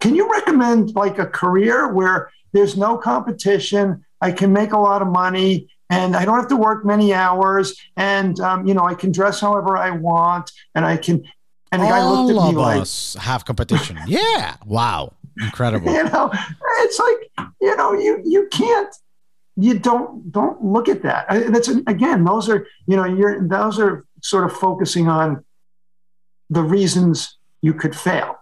can 0.00 0.14
you 0.14 0.30
recommend 0.30 0.94
like 0.94 1.18
a 1.18 1.26
career 1.26 1.92
where 1.92 2.30
there's 2.52 2.76
no 2.76 2.96
competition. 2.96 4.04
I 4.20 4.30
can 4.32 4.52
make 4.52 4.72
a 4.72 4.78
lot 4.78 5.02
of 5.02 5.08
money 5.08 5.68
and 5.90 6.14
I 6.14 6.24
don't 6.24 6.36
have 6.36 6.48
to 6.48 6.56
work 6.56 6.84
many 6.84 7.12
hours. 7.12 7.74
And, 7.96 8.38
um, 8.40 8.66
you 8.66 8.74
know, 8.74 8.84
I 8.84 8.94
can 8.94 9.12
dress 9.12 9.40
however 9.40 9.76
I 9.76 9.90
want 9.90 10.52
and 10.74 10.84
I 10.84 10.96
can. 10.96 11.24
And 11.72 11.82
the 11.82 11.86
guy 11.86 12.00
all 12.00 12.26
looked 12.26 12.38
at 12.38 12.50
me 12.50 12.56
like, 12.56 12.82
us 12.82 13.16
have 13.18 13.46
competition 13.46 13.98
yeah 14.06 14.56
wow 14.66 15.10
incredible 15.40 15.90
you 15.94 16.04
know, 16.04 16.30
it's 16.80 16.98
like, 16.98 17.48
you 17.62 17.74
know, 17.76 17.94
you, 17.94 18.22
you 18.26 18.46
can't, 18.50 18.94
you 19.56 19.78
don't, 19.78 20.30
don't 20.30 20.62
look 20.62 20.90
at 20.90 21.02
that. 21.02 21.26
That's 21.50 21.68
again, 21.68 22.24
those 22.24 22.50
are, 22.50 22.66
you 22.86 22.96
know, 22.96 23.04
you're, 23.04 23.48
those 23.48 23.78
are 23.78 24.04
sort 24.20 24.44
of 24.44 24.52
focusing 24.52 25.08
on 25.08 25.44
the 26.52 26.62
reasons 26.62 27.38
you 27.62 27.72
could 27.72 27.96
fail. 27.96 28.36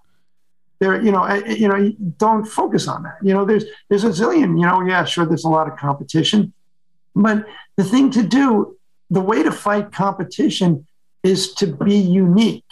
There, 0.81 1.01
you 1.01 1.13
know, 1.13 1.33
you 1.47 1.69
know, 1.69 1.93
don't 2.17 2.45
focus 2.45 2.89
on 2.89 3.03
that. 3.03 3.19
You 3.23 3.35
know, 3.35 3.45
there's 3.45 3.65
there's 3.89 4.05
a 4.05 4.09
zillion. 4.09 4.59
You 4.59 4.67
know, 4.67 4.81
yeah, 4.87 5.05
sure, 5.05 5.27
there's 5.27 5.45
a 5.45 5.49
lot 5.49 5.69
of 5.71 5.79
competition, 5.79 6.53
but 7.15 7.47
the 7.77 7.85
thing 7.85 8.11
to 8.13 8.23
do, 8.23 8.77
the 9.11 9.21
way 9.21 9.43
to 9.43 9.53
fight 9.53 9.93
competition, 9.93 10.87
is 11.23 11.53
to 11.55 11.67
be 11.67 11.97
unique. 11.97 12.65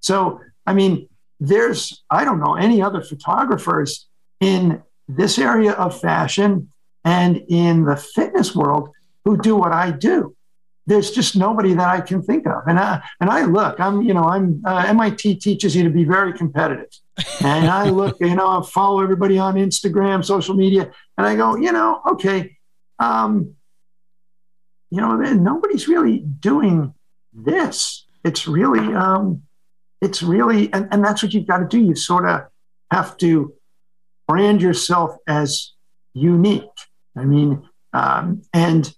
So, 0.00 0.40
I 0.66 0.72
mean, 0.72 1.08
there's 1.38 2.02
I 2.10 2.24
don't 2.24 2.40
know 2.40 2.54
any 2.54 2.80
other 2.80 3.02
photographers 3.02 4.06
in 4.40 4.82
this 5.06 5.38
area 5.38 5.72
of 5.72 6.00
fashion 6.00 6.72
and 7.04 7.44
in 7.48 7.84
the 7.84 7.96
fitness 7.96 8.54
world 8.54 8.90
who 9.24 9.36
do 9.36 9.54
what 9.54 9.72
I 9.72 9.90
do 9.90 10.34
there's 10.88 11.10
just 11.10 11.36
nobody 11.36 11.74
that 11.74 11.86
I 11.86 12.00
can 12.00 12.22
think 12.22 12.46
of. 12.46 12.62
And 12.66 12.78
I 12.78 13.02
and 13.20 13.28
I 13.28 13.44
look, 13.44 13.78
I'm 13.78 14.00
you 14.02 14.14
know 14.14 14.24
I'm 14.24 14.62
uh, 14.64 14.84
MIT 14.88 15.36
teaches 15.36 15.76
you 15.76 15.84
to 15.84 15.90
be 15.90 16.04
very 16.04 16.32
competitive, 16.32 16.88
and 17.42 17.68
I 17.68 17.90
look, 18.00 18.16
you 18.20 18.34
know, 18.34 18.48
I 18.48 18.64
follow 18.66 19.02
everybody 19.02 19.38
on 19.38 19.54
Instagram, 19.54 20.24
social 20.24 20.54
media, 20.54 20.90
and 21.18 21.26
I 21.26 21.36
go, 21.36 21.56
you 21.56 21.72
know, 21.72 22.00
okay, 22.12 22.56
um, 22.98 23.54
you 24.90 25.00
know, 25.00 25.16
nobody's 25.16 25.88
really 25.88 26.18
doing 26.18 26.94
this. 27.34 28.06
It's 28.24 28.48
really, 28.48 28.94
um, 28.94 29.42
it's 30.00 30.22
really, 30.22 30.72
and, 30.72 30.88
and 30.90 31.04
that's 31.04 31.22
what 31.22 31.34
you've 31.34 31.46
got 31.46 31.58
to 31.58 31.68
do. 31.68 31.78
You 31.78 31.94
sort 31.94 32.26
of 32.26 32.46
have 32.90 33.18
to 33.18 33.52
brand 34.26 34.62
yourself 34.62 35.16
as 35.26 35.72
unique. 36.14 36.64
I 37.16 37.24
mean, 37.24 37.68
um, 37.92 38.42
and 38.54 38.92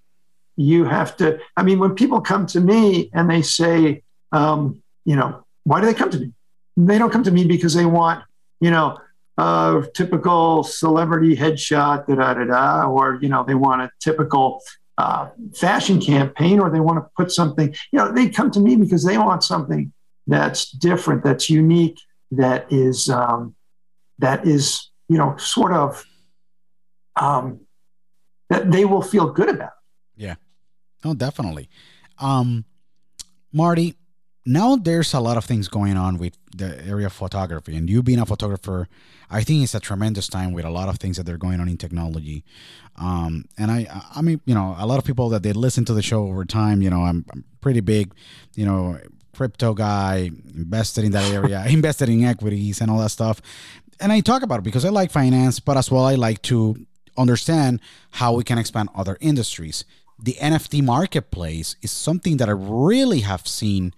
you 0.61 0.85
have 0.85 1.17
to 1.17 1.39
i 1.57 1.63
mean 1.63 1.79
when 1.79 1.95
people 1.95 2.21
come 2.21 2.47
to 2.47 2.61
me 2.61 3.11
and 3.13 3.31
they 3.31 3.43
say 3.43 4.03
um, 4.33 4.83
you 5.05 5.17
know 5.17 5.45
why 5.65 5.81
do 5.81 5.87
they 5.87 5.95
come 5.95 6.11
to 6.11 6.19
me 6.19 6.33
they 6.77 6.99
don't 6.99 7.11
come 7.11 7.23
to 7.23 7.31
me 7.31 7.45
because 7.45 7.75
they 7.75 7.87
want 7.87 8.23
you 8.61 8.71
know 8.71 8.99
a 9.39 9.83
typical 9.95 10.63
celebrity 10.63 11.35
headshot 11.35 12.07
da 12.07 12.15
da 12.15 12.35
da 12.35 12.45
da 12.45 12.89
or 12.89 13.19
you 13.23 13.29
know 13.29 13.43
they 13.45 13.55
want 13.55 13.81
a 13.81 13.91
typical 14.01 14.61
uh, 14.99 15.29
fashion 15.55 15.99
campaign 16.01 16.61
or 16.61 16.71
they 16.71 16.81
want 16.81 16.99
to 16.99 17.11
put 17.17 17.33
something 17.33 17.75
you 17.91 17.99
know 17.99 18.13
they 18.13 18.29
come 18.29 18.51
to 18.51 18.61
me 18.61 18.77
because 18.77 19.05
they 19.05 19.17
want 19.17 19.43
something 19.43 19.93
that's 20.27 20.71
different 20.71 21.25
that's 21.25 21.49
unique 21.49 21.99
that 22.31 22.71
is 22.71 23.09
um, 23.09 23.55
that 24.19 24.47
is 24.47 24.91
you 25.09 25.17
know 25.17 25.37
sort 25.39 25.73
of 25.73 26.05
um, 27.17 27.61
that 28.49 28.71
they 28.71 28.85
will 28.85 29.03
feel 29.03 29.31
good 29.33 29.49
about. 29.49 29.73
No, 31.05 31.15
definitely. 31.15 31.69
Um, 32.19 32.65
Marty, 33.53 33.97
now 34.47 34.77
there's 34.77 35.13
a 35.15 35.21
lot 35.21 35.37
of 35.37 35.45
things 35.45 35.69
going 35.69 35.97
on 35.97 36.19
with 36.19 36.37
the 36.57 36.85
area 36.87 37.07
of 37.07 37.13
photography, 37.13 37.77
and 37.77 37.89
you 37.89 38.03
being 38.03 38.19
a 38.19 38.27
photographer, 38.27 38.89
I 39.31 39.43
think 39.43 39.63
it's 39.63 39.75
a 39.75 39.81
tremendous 39.81 40.29
time 40.29 40.53
with 40.53 40.65
a 40.65 40.71
lot 40.71 40.89
of 40.89 40.99
things 40.99 41.17
that 41.17 41.29
are 41.29 41.37
going 41.37 41.61
on 41.61 41.69
in 41.69 41.77
technology. 41.77 42.45
Um, 42.97 43.45
and 43.59 43.71
I, 43.71 43.87
I 44.15 44.23
mean, 44.23 44.41
you 44.45 44.55
know, 44.55 44.75
a 44.79 44.87
lot 44.87 44.99
of 44.99 45.05
people 45.05 45.29
that 45.31 45.43
they 45.43 45.53
listen 45.53 45.85
to 45.87 45.95
the 45.95 46.03
show 46.03 46.25
over 46.25 46.45
time, 46.45 46.83
you 46.83 46.91
know, 46.91 47.03
I'm, 47.03 47.25
I'm 47.33 47.45
pretty 47.61 47.81
big, 47.81 48.13
you 48.55 48.67
know, 48.67 48.99
crypto 49.35 49.75
guy, 49.75 50.31
invested 50.55 51.05
in 51.05 51.13
that 51.13 51.31
area, 51.33 51.65
invested 51.69 52.09
in 52.09 52.25
equities 52.25 52.81
and 52.81 52.91
all 52.91 52.99
that 52.99 53.11
stuff. 53.11 53.41
And 54.01 54.11
I 54.11 54.21
talk 54.21 54.43
about 54.43 54.61
it 54.61 54.65
because 54.65 54.85
I 54.85 54.89
like 54.89 55.11
finance, 55.11 55.61
but 55.61 55.77
as 55.77 55.91
well, 55.91 56.05
I 56.07 56.15
like 56.15 56.43
to 56.43 56.77
understand 57.17 57.81
how 58.11 58.33
we 58.33 58.45
can 58.45 58.59
expand 58.59 58.89
other 58.95 59.17
industries. 59.21 59.85
The 60.23 60.35
NFT 60.35 60.83
marketplace 60.83 61.77
is 61.83 61.91
something 61.91 62.37
that 62.39 62.49
I 62.49 62.53
really 62.53 63.21
have 63.21 63.47
seen 63.47 63.95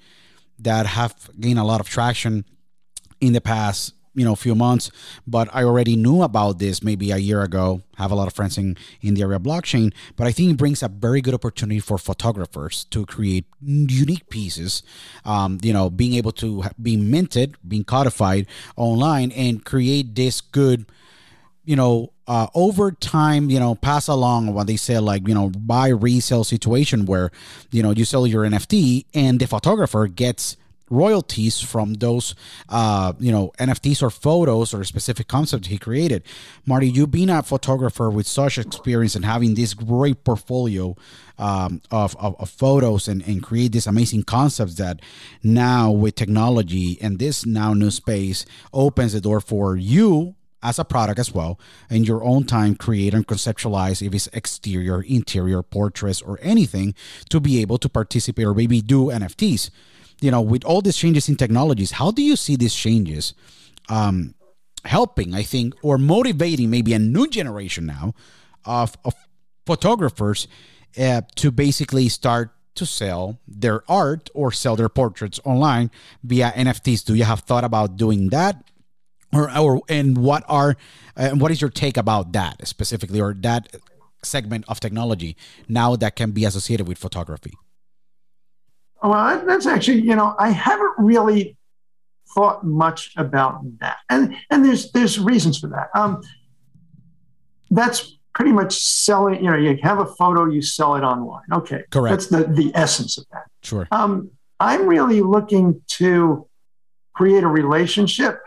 that 0.58 0.86
have 0.86 1.30
gained 1.40 1.58
a 1.58 1.64
lot 1.64 1.80
of 1.80 1.88
traction 1.88 2.44
in 3.20 3.32
the 3.32 3.40
past 3.40 3.94
you 4.14 4.24
know 4.24 4.34
few 4.34 4.54
months. 4.54 4.90
But 5.26 5.48
i 5.54 5.64
already 5.64 5.96
knew 5.96 6.22
about 6.22 6.58
this 6.58 6.82
maybe 6.82 7.10
a 7.10 7.16
year 7.16 7.42
ago. 7.42 7.82
Have 7.96 8.12
a 8.12 8.14
lot 8.14 8.26
of 8.26 8.34
friends 8.34 8.58
in 8.58 8.76
in 9.00 9.14
the 9.14 9.22
area 9.22 9.36
of 9.36 9.42
blockchain. 9.42 9.92
But 10.16 10.26
i 10.26 10.32
think 10.32 10.50
it 10.50 10.56
brings 10.56 10.82
a 10.82 10.88
very 10.88 11.20
good 11.20 11.34
opportunity 11.34 11.80
for 11.80 11.98
photographers 11.98 12.84
to 12.90 13.06
create 13.06 13.46
unique 13.60 14.28
pieces 14.28 14.82
um, 15.24 15.58
you 15.62 15.72
know 15.72 15.88
being 15.90 16.14
able 16.14 16.32
to 16.32 16.64
be 16.80 16.96
minted 16.96 17.56
being 17.66 17.84
codified 17.84 18.46
online 18.76 19.32
and 19.32 19.64
create 19.64 20.14
this 20.14 20.40
good 20.40 20.86
you 21.64 21.76
know, 21.76 22.11
uh, 22.26 22.46
over 22.54 22.92
time, 22.92 23.50
you 23.50 23.58
know, 23.58 23.74
pass 23.74 24.08
along 24.08 24.52
what 24.54 24.66
they 24.66 24.76
say, 24.76 24.98
like, 24.98 25.26
you 25.26 25.34
know, 25.34 25.50
buy 25.50 25.88
resale 25.88 26.44
situation 26.44 27.06
where, 27.06 27.30
you 27.70 27.82
know, 27.82 27.90
you 27.90 28.04
sell 28.04 28.26
your 28.26 28.44
NFT 28.44 29.06
and 29.14 29.40
the 29.40 29.46
photographer 29.46 30.06
gets 30.06 30.56
royalties 30.92 31.58
from 31.58 31.94
those, 31.94 32.34
uh, 32.68 33.14
you 33.18 33.32
know, 33.32 33.50
NFTs 33.58 34.02
or 34.02 34.10
photos 34.10 34.74
or 34.74 34.84
specific 34.84 35.26
concept 35.26 35.66
he 35.66 35.78
created. 35.78 36.22
Marty, 36.66 36.88
you 36.88 37.06
being 37.06 37.30
a 37.30 37.42
photographer 37.42 38.10
with 38.10 38.26
such 38.26 38.58
experience 38.58 39.16
and 39.16 39.24
having 39.24 39.54
this 39.54 39.72
great 39.72 40.22
portfolio 40.22 40.94
um, 41.38 41.80
of, 41.90 42.14
of, 42.20 42.36
of, 42.38 42.50
photos 42.50 43.08
and, 43.08 43.26
and 43.26 43.42
create 43.42 43.72
these 43.72 43.86
amazing 43.86 44.22
concepts 44.22 44.74
that 44.74 45.00
now 45.42 45.90
with 45.90 46.14
technology 46.14 46.98
and 47.00 47.18
this 47.18 47.46
now 47.46 47.72
new 47.72 47.90
space 47.90 48.44
opens 48.72 49.14
the 49.14 49.20
door 49.20 49.40
for 49.40 49.76
you 49.76 50.34
as 50.62 50.78
a 50.78 50.84
product 50.84 51.18
as 51.18 51.32
well 51.32 51.58
in 51.90 52.04
your 52.04 52.22
own 52.22 52.44
time 52.44 52.74
create 52.74 53.14
and 53.14 53.26
conceptualize 53.26 54.04
if 54.04 54.14
it's 54.14 54.28
exterior 54.28 55.02
interior 55.02 55.62
portraits 55.62 56.22
or 56.22 56.38
anything 56.42 56.94
to 57.28 57.40
be 57.40 57.60
able 57.60 57.78
to 57.78 57.88
participate 57.88 58.46
or 58.46 58.54
maybe 58.54 58.80
do 58.80 59.06
nfts 59.06 59.70
you 60.20 60.30
know 60.30 60.40
with 60.40 60.64
all 60.64 60.80
these 60.80 60.96
changes 60.96 61.28
in 61.28 61.36
technologies 61.36 61.92
how 61.92 62.10
do 62.10 62.22
you 62.22 62.36
see 62.36 62.56
these 62.56 62.74
changes 62.74 63.34
um, 63.88 64.34
helping 64.84 65.34
i 65.34 65.42
think 65.42 65.74
or 65.82 65.98
motivating 65.98 66.70
maybe 66.70 66.92
a 66.94 66.98
new 66.98 67.26
generation 67.28 67.86
now 67.86 68.14
of, 68.64 68.96
of 69.04 69.14
photographers 69.66 70.48
uh, 70.98 71.22
to 71.34 71.50
basically 71.50 72.08
start 72.08 72.50
to 72.74 72.86
sell 72.86 73.38
their 73.46 73.82
art 73.90 74.30
or 74.34 74.50
sell 74.50 74.76
their 74.76 74.88
portraits 74.88 75.40
online 75.44 75.90
via 76.22 76.50
nfts 76.52 77.04
do 77.04 77.14
you 77.14 77.24
have 77.24 77.40
thought 77.40 77.64
about 77.64 77.96
doing 77.96 78.28
that 78.30 78.64
or 79.32 79.56
or 79.56 79.82
and 79.88 80.18
what 80.18 80.44
are 80.48 80.76
and 81.16 81.40
what 81.40 81.50
is 81.50 81.60
your 81.60 81.70
take 81.70 81.96
about 81.96 82.32
that 82.32 82.66
specifically 82.66 83.20
or 83.20 83.34
that 83.40 83.76
segment 84.22 84.64
of 84.68 84.80
technology 84.80 85.36
now 85.68 85.96
that 85.96 86.16
can 86.16 86.30
be 86.30 86.44
associated 86.44 86.86
with 86.86 86.98
photography? 86.98 87.52
Well 89.02 89.44
that's 89.46 89.66
actually 89.66 90.00
you 90.00 90.14
know 90.14 90.34
i 90.38 90.50
haven't 90.50 90.92
really 90.98 91.56
thought 92.34 92.64
much 92.64 93.12
about 93.16 93.60
that. 93.80 93.98
And 94.08 94.36
and 94.50 94.64
there's 94.64 94.90
there's 94.92 95.18
reasons 95.18 95.58
for 95.58 95.68
that. 95.68 95.88
Um 95.94 96.22
that's 97.70 98.18
pretty 98.34 98.52
much 98.52 98.74
selling 98.82 99.42
you 99.44 99.50
know 99.50 99.56
you 99.56 99.78
have 99.82 99.98
a 99.98 100.06
photo 100.06 100.46
you 100.46 100.62
sell 100.62 100.94
it 100.96 101.02
online. 101.02 101.44
Okay. 101.52 101.82
Correct. 101.90 102.12
That's 102.12 102.26
the 102.28 102.44
the 102.44 102.72
essence 102.74 103.18
of 103.18 103.24
that. 103.32 103.44
Sure. 103.62 103.88
Um 103.90 104.30
i'm 104.60 104.86
really 104.86 105.20
looking 105.22 105.82
to 105.88 106.46
create 107.14 107.42
a 107.42 107.48
relationship 107.48 108.38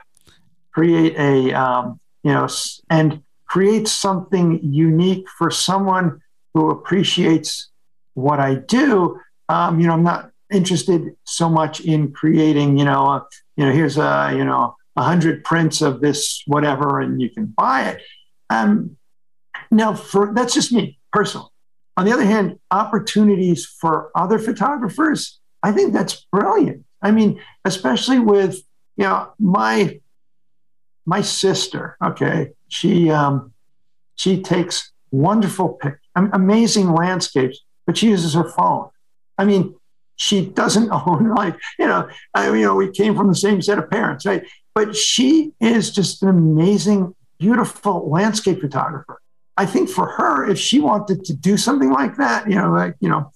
create 0.75 1.15
a 1.17 1.53
um, 1.53 1.99
you 2.23 2.33
know 2.33 2.47
and 2.89 3.23
create 3.47 3.87
something 3.87 4.59
unique 4.61 5.25
for 5.37 5.49
someone 5.49 6.21
who 6.53 6.69
appreciates 6.69 7.69
what 8.13 8.39
I 8.39 8.55
do. 8.55 9.19
Um, 9.47 9.79
you 9.79 9.87
know, 9.87 9.93
I'm 9.93 10.03
not 10.03 10.31
interested 10.51 11.15
so 11.23 11.49
much 11.49 11.79
in 11.79 12.11
creating. 12.11 12.77
You 12.77 12.85
know, 12.85 13.05
uh, 13.05 13.21
you 13.55 13.65
know, 13.65 13.71
here's 13.71 13.97
a 13.97 14.33
you 14.35 14.43
know 14.43 14.75
a 14.97 15.03
hundred 15.03 15.43
prints 15.45 15.81
of 15.81 16.01
this 16.01 16.43
whatever, 16.45 16.99
and 16.99 17.21
you 17.21 17.29
can 17.29 17.45
buy 17.45 17.89
it. 17.89 18.01
Um, 18.49 18.97
now, 19.71 19.93
for 19.93 20.33
that's 20.33 20.53
just 20.53 20.73
me 20.73 20.99
personally. 21.13 21.47
On 21.97 22.03
the 22.03 22.11
other 22.11 22.25
hand, 22.25 22.59
opportunities 22.71 23.65
for 23.65 24.11
other 24.15 24.37
photographers, 24.37 25.39
I 25.63 25.71
think 25.71 25.93
that's 25.93 26.25
brilliant. 26.29 26.83
I 27.01 27.11
mean, 27.11 27.39
especially 27.63 28.19
with 28.19 28.59
you 28.97 29.05
know 29.05 29.31
my 29.39 30.01
my 31.05 31.21
sister, 31.21 31.97
okay, 32.03 32.51
she 32.67 33.09
um, 33.09 33.53
she 34.15 34.41
takes 34.41 34.91
wonderful 35.11 35.69
pic, 35.69 35.95
amazing 36.15 36.91
landscapes, 36.91 37.63
but 37.85 37.97
she 37.97 38.09
uses 38.09 38.33
her 38.33 38.49
phone. 38.49 38.89
I 39.37 39.45
mean, 39.45 39.75
she 40.15 40.45
doesn't 40.45 40.91
own 41.07 41.33
like 41.35 41.55
you 41.77 41.87
know, 41.87 42.09
I, 42.33 42.47
you 42.53 42.63
know, 42.63 42.75
we 42.75 42.91
came 42.91 43.15
from 43.15 43.27
the 43.27 43.35
same 43.35 43.61
set 43.61 43.77
of 43.77 43.89
parents, 43.89 44.25
right? 44.25 44.43
But 44.73 44.95
she 44.95 45.53
is 45.61 45.91
just 45.91 46.21
an 46.23 46.29
amazing, 46.29 47.15
beautiful 47.39 48.09
landscape 48.09 48.61
photographer. 48.61 49.21
I 49.57 49.65
think 49.65 49.89
for 49.89 50.07
her, 50.07 50.49
if 50.49 50.59
she 50.59 50.79
wanted 50.79 51.23
to 51.25 51.33
do 51.33 51.55
something 51.55 51.91
like 51.91 52.17
that, 52.17 52.49
you 52.49 52.55
know, 52.55 52.71
like 52.71 52.95
you 52.99 53.09
know, 53.09 53.31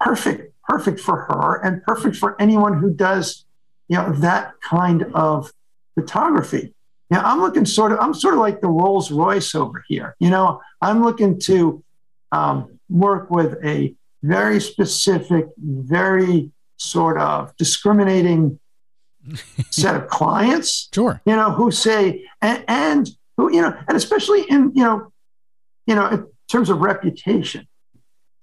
perfect, 0.00 0.52
perfect 0.68 1.00
for 1.00 1.22
her, 1.22 1.56
and 1.64 1.82
perfect 1.82 2.16
for 2.16 2.40
anyone 2.40 2.78
who 2.78 2.92
does, 2.92 3.44
you 3.88 3.96
know, 3.96 4.12
that 4.12 4.52
kind 4.60 5.04
of 5.14 5.52
photography. 5.94 6.74
Now 7.12 7.20
I'm 7.24 7.40
looking 7.42 7.66
sort 7.66 7.92
of, 7.92 7.98
I'm 8.00 8.14
sort 8.14 8.32
of 8.32 8.40
like 8.40 8.62
the 8.62 8.68
Rolls 8.68 9.10
Royce 9.10 9.54
over 9.54 9.84
here. 9.86 10.16
You 10.18 10.30
know, 10.30 10.62
I'm 10.80 11.04
looking 11.04 11.38
to 11.40 11.84
um, 12.32 12.78
work 12.88 13.30
with 13.30 13.62
a 13.62 13.94
very 14.22 14.58
specific, 14.60 15.48
very 15.58 16.50
sort 16.78 17.20
of 17.20 17.54
discriminating 17.58 18.58
set 19.70 19.94
of 19.94 20.08
clients. 20.08 20.88
Sure. 20.94 21.20
You 21.26 21.36
know, 21.36 21.50
who 21.50 21.70
say, 21.70 22.24
and, 22.40 22.64
and 22.66 23.10
who, 23.36 23.54
you 23.54 23.60
know, 23.60 23.76
and 23.86 23.94
especially 23.94 24.44
in, 24.48 24.72
you 24.74 24.82
know, 24.82 25.12
you 25.86 25.94
know, 25.94 26.06
in 26.06 26.26
terms 26.50 26.70
of 26.70 26.78
reputation, 26.78 27.68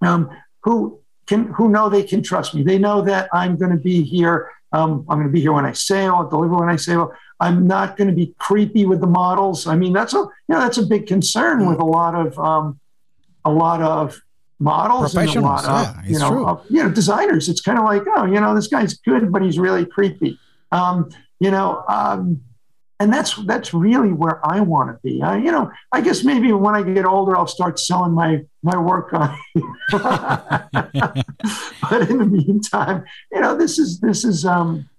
um, 0.02 0.30
who 0.62 1.00
can, 1.26 1.48
who 1.54 1.70
know 1.70 1.90
they 1.90 2.04
can 2.04 2.22
trust 2.22 2.54
me. 2.54 2.62
They 2.62 2.78
know 2.78 3.02
that 3.02 3.30
I'm 3.34 3.58
going 3.58 3.72
to 3.72 3.82
be 3.82 4.04
here. 4.04 4.52
Um, 4.72 5.06
I'm 5.10 5.18
going 5.18 5.28
to 5.28 5.34
be 5.34 5.42
here 5.42 5.54
when 5.54 5.66
I 5.66 5.72
sail, 5.72 6.16
I'll 6.16 6.30
deliver 6.30 6.56
when 6.56 6.70
I 6.70 6.76
sail. 6.76 7.12
I'm 7.40 7.66
not 7.66 7.98
going 7.98 8.10
to 8.10 8.16
be 8.16 8.36
creepy 8.38 8.86
with 8.86 9.02
the 9.02 9.08
models. 9.08 9.66
I 9.66 9.76
mean, 9.76 9.94
that's 9.94 10.14
a 10.14 10.18
you 10.18 10.32
know, 10.50 10.60
that's 10.60 10.78
a 10.78 10.86
big 10.86 11.08
concern 11.08 11.68
with 11.68 11.80
a 11.80 11.86
lot 11.86 12.14
of 12.16 12.38
um, 12.38 12.80
a 13.46 13.52
lot 13.52 13.82
of 13.82 14.22
models 14.60 15.16
and 15.16 15.30
a 15.30 15.40
lot 15.40 15.66
of 15.66 15.96
yeah, 15.96 16.12
you 16.12 16.20
know 16.20 16.46
of, 16.46 16.66
you 16.70 16.84
know 16.84 16.90
designers. 16.90 17.48
It's 17.50 17.62
kind 17.62 17.80
of 17.80 17.86
like 17.86 18.04
oh 18.08 18.26
you 18.26 18.40
know 18.40 18.54
this 18.54 18.68
guy's 18.68 18.94
good, 18.96 19.32
but 19.32 19.42
he's 19.42 19.58
really 19.58 19.86
creepy. 19.86 20.38
Um, 20.72 21.10
you 21.40 21.52
know, 21.52 21.84
um, 21.88 22.42
and 23.00 23.14
that's 23.14 23.36
that's 23.46 23.74
really 23.74 24.12
where 24.12 24.46
I 24.46 24.60
want 24.60 24.90
to 24.90 25.00
be. 25.02 25.22
I, 25.22 25.38
you 25.38 25.52
know, 25.52 25.72
I 25.92 26.02
guess 26.02 26.24
maybe 26.24 26.52
when 26.52 26.76
I 26.76 26.84
get 26.84 27.06
older, 27.06 27.38
I'll 27.38 27.48
start 27.48 27.80
selling 27.80 28.12
my 28.12 28.42
my 28.62 28.78
work 28.78 29.14
on. 29.14 29.38
but 29.92 30.70
in 32.10 32.18
the 32.18 32.30
meantime, 32.30 33.06
you 33.32 33.40
know, 33.40 33.56
this 33.56 33.80
is 33.80 34.00
this 34.02 34.26
is 34.26 34.46
um, 34.46 34.90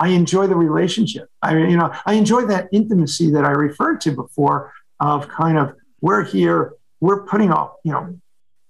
I 0.00 0.08
enjoy 0.08 0.46
the 0.46 0.56
relationship. 0.56 1.28
I, 1.42 1.58
you 1.58 1.76
know, 1.76 1.92
I 2.06 2.14
enjoy 2.14 2.46
that 2.46 2.70
intimacy 2.72 3.30
that 3.32 3.44
I 3.44 3.50
referred 3.50 4.00
to 4.02 4.12
before 4.12 4.72
of 4.98 5.28
kind 5.28 5.58
of 5.58 5.74
we're 6.00 6.24
here, 6.24 6.74
we're 7.00 7.26
putting 7.26 7.50
up, 7.52 7.78
you 7.84 7.92
know, 7.92 8.18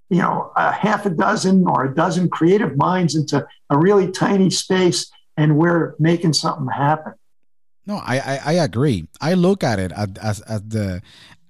you 0.08 0.18
know, 0.18 0.52
a 0.56 0.72
half 0.72 1.06
a 1.06 1.10
dozen 1.10 1.64
or 1.68 1.84
a 1.84 1.94
dozen 1.94 2.28
creative 2.28 2.76
minds 2.76 3.14
into 3.14 3.46
a 3.70 3.78
really 3.78 4.10
tiny 4.10 4.50
space, 4.50 5.08
and 5.36 5.56
we're 5.56 5.94
making 6.00 6.32
something 6.32 6.66
happen. 6.66 7.12
No, 7.90 7.96
I, 7.96 8.18
I, 8.18 8.40
I 8.44 8.52
agree. 8.52 9.08
I 9.20 9.34
look 9.34 9.64
at 9.64 9.80
it 9.80 9.90
as, 9.90 10.40
as, 10.42 10.62
the 10.62 11.02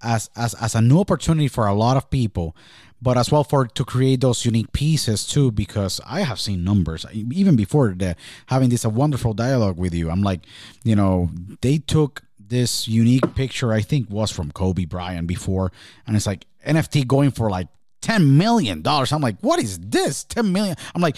as, 0.03 0.31
as 0.35 0.55
as 0.55 0.75
a 0.75 0.81
new 0.81 0.99
opportunity 0.99 1.49
for 1.49 1.67
a 1.67 1.75
lot 1.75 1.99
of 1.99 2.09
people 2.09 2.57
but 3.03 3.19
as 3.19 3.31
well 3.31 3.45
for 3.45 3.67
to 3.67 3.85
create 3.85 4.23
those 4.23 4.47
unique 4.47 4.73
pieces 4.73 5.27
too 5.27 5.51
because 5.51 6.01
i 6.07 6.21
have 6.21 6.41
seen 6.41 6.65
numbers 6.65 7.05
even 7.13 7.57
before 7.57 7.95
the 7.95 8.17
having 8.47 8.71
this 8.71 8.85
a 8.87 8.89
wonderful 8.89 9.35
dialogue 9.35 9.77
with 9.77 9.93
you. 9.95 10.09
I'm 10.11 10.23
like 10.23 10.41
you 10.83 10.97
know 10.97 11.29
they 11.61 11.77
took 11.77 12.23
this 12.39 12.89
unique 12.89 13.35
picture 13.35 13.73
i 13.73 13.83
think 13.83 14.09
was 14.09 14.31
from 14.31 14.51
kobe 14.51 14.87
bryant 14.87 15.27
before 15.27 15.71
and 16.07 16.17
it's 16.17 16.27
like 16.27 16.47
nft 16.67 17.07
going 17.07 17.31
for 17.31 17.51
like 17.51 17.69
10 18.01 18.39
million 18.39 18.81
dollars. 18.83 19.13
I'm 19.13 19.21
like 19.21 19.37
what 19.41 19.63
is 19.63 19.79
this? 19.79 20.25
10 20.25 20.53
million? 20.53 20.77
I'm 20.95 21.03
like 21.03 21.17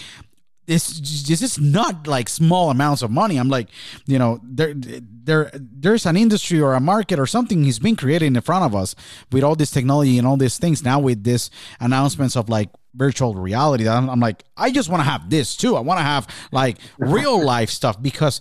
this 0.67 0.87
this 1.27 1.43
is 1.43 1.59
not 1.59 2.07
like 2.07 2.29
small 2.29 2.71
amounts 2.71 3.03
of 3.03 3.11
money. 3.11 3.37
I'm 3.37 3.49
like, 3.49 3.69
you 4.07 4.19
know, 4.19 4.41
there 4.43 4.75
there 4.77 5.51
there's 5.55 6.07
an 6.07 6.17
industry 6.17 6.61
or 6.61 6.75
a 6.75 6.81
market 6.81 7.19
or 7.19 7.27
something 7.27 7.65
is 7.67 7.79
being 7.79 7.97
created 7.97 8.27
in 8.27 8.41
front 8.41 8.65
of 8.65 8.75
us 8.75 8.95
with 9.33 9.43
all 9.43 9.57
this 9.57 9.71
technology 9.71 10.19
and 10.19 10.27
all 10.27 10.37
these 10.37 10.59
things. 10.59 10.85
Now 10.85 11.01
with 11.01 11.25
this 11.25 11.51
announcements 11.81 12.37
of 12.37 12.49
like 12.49 12.71
virtual 12.95 13.35
reality, 13.35 13.89
I'm, 13.89 14.09
I'm 14.09 14.21
like, 14.21 14.45
I 14.57 14.71
just 14.71 14.89
want 14.89 15.01
to 15.01 15.09
have 15.09 15.31
this 15.31 15.57
too. 15.57 15.77
I 15.77 15.81
want 15.81 15.99
to 15.99 16.05
have 16.05 16.29
like 16.53 16.79
real 16.99 17.45
life 17.45 17.71
stuff 17.71 18.01
because 18.01 18.41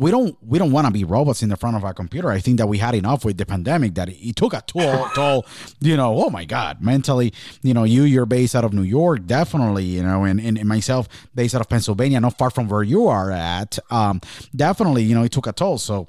we 0.00 0.10
don't 0.10 0.34
we 0.42 0.58
don't 0.58 0.72
want 0.72 0.86
to 0.86 0.92
be 0.92 1.04
robots 1.04 1.42
in 1.42 1.50
the 1.50 1.56
front 1.58 1.76
of 1.76 1.84
our 1.84 1.92
computer. 1.92 2.30
I 2.30 2.40
think 2.40 2.56
that 2.56 2.66
we 2.66 2.78
had 2.78 2.94
enough 2.94 3.22
with 3.22 3.36
the 3.36 3.44
pandemic 3.44 3.94
that 3.96 4.08
it 4.08 4.34
took 4.34 4.54
a 4.54 4.62
toll, 4.66 5.06
toll 5.14 5.46
you 5.78 5.94
know, 5.94 6.24
oh 6.24 6.30
my 6.30 6.46
God, 6.46 6.80
mentally, 6.80 7.34
you 7.62 7.74
know, 7.74 7.84
you, 7.84 8.04
you're 8.04 8.24
based 8.24 8.56
out 8.56 8.64
of 8.64 8.72
New 8.72 8.82
York, 8.82 9.26
definitely, 9.26 9.84
you 9.84 10.02
know, 10.02 10.24
and, 10.24 10.40
and, 10.40 10.64
myself 10.66 11.06
based 11.34 11.54
out 11.54 11.60
of 11.60 11.68
Pennsylvania, 11.68 12.18
not 12.18 12.38
far 12.38 12.48
from 12.50 12.66
where 12.68 12.82
you 12.82 13.08
are 13.08 13.30
at. 13.30 13.78
Um, 13.90 14.22
definitely, 14.56 15.02
you 15.02 15.14
know, 15.14 15.22
it 15.22 15.32
took 15.32 15.46
a 15.46 15.52
toll. 15.52 15.76
So 15.76 16.08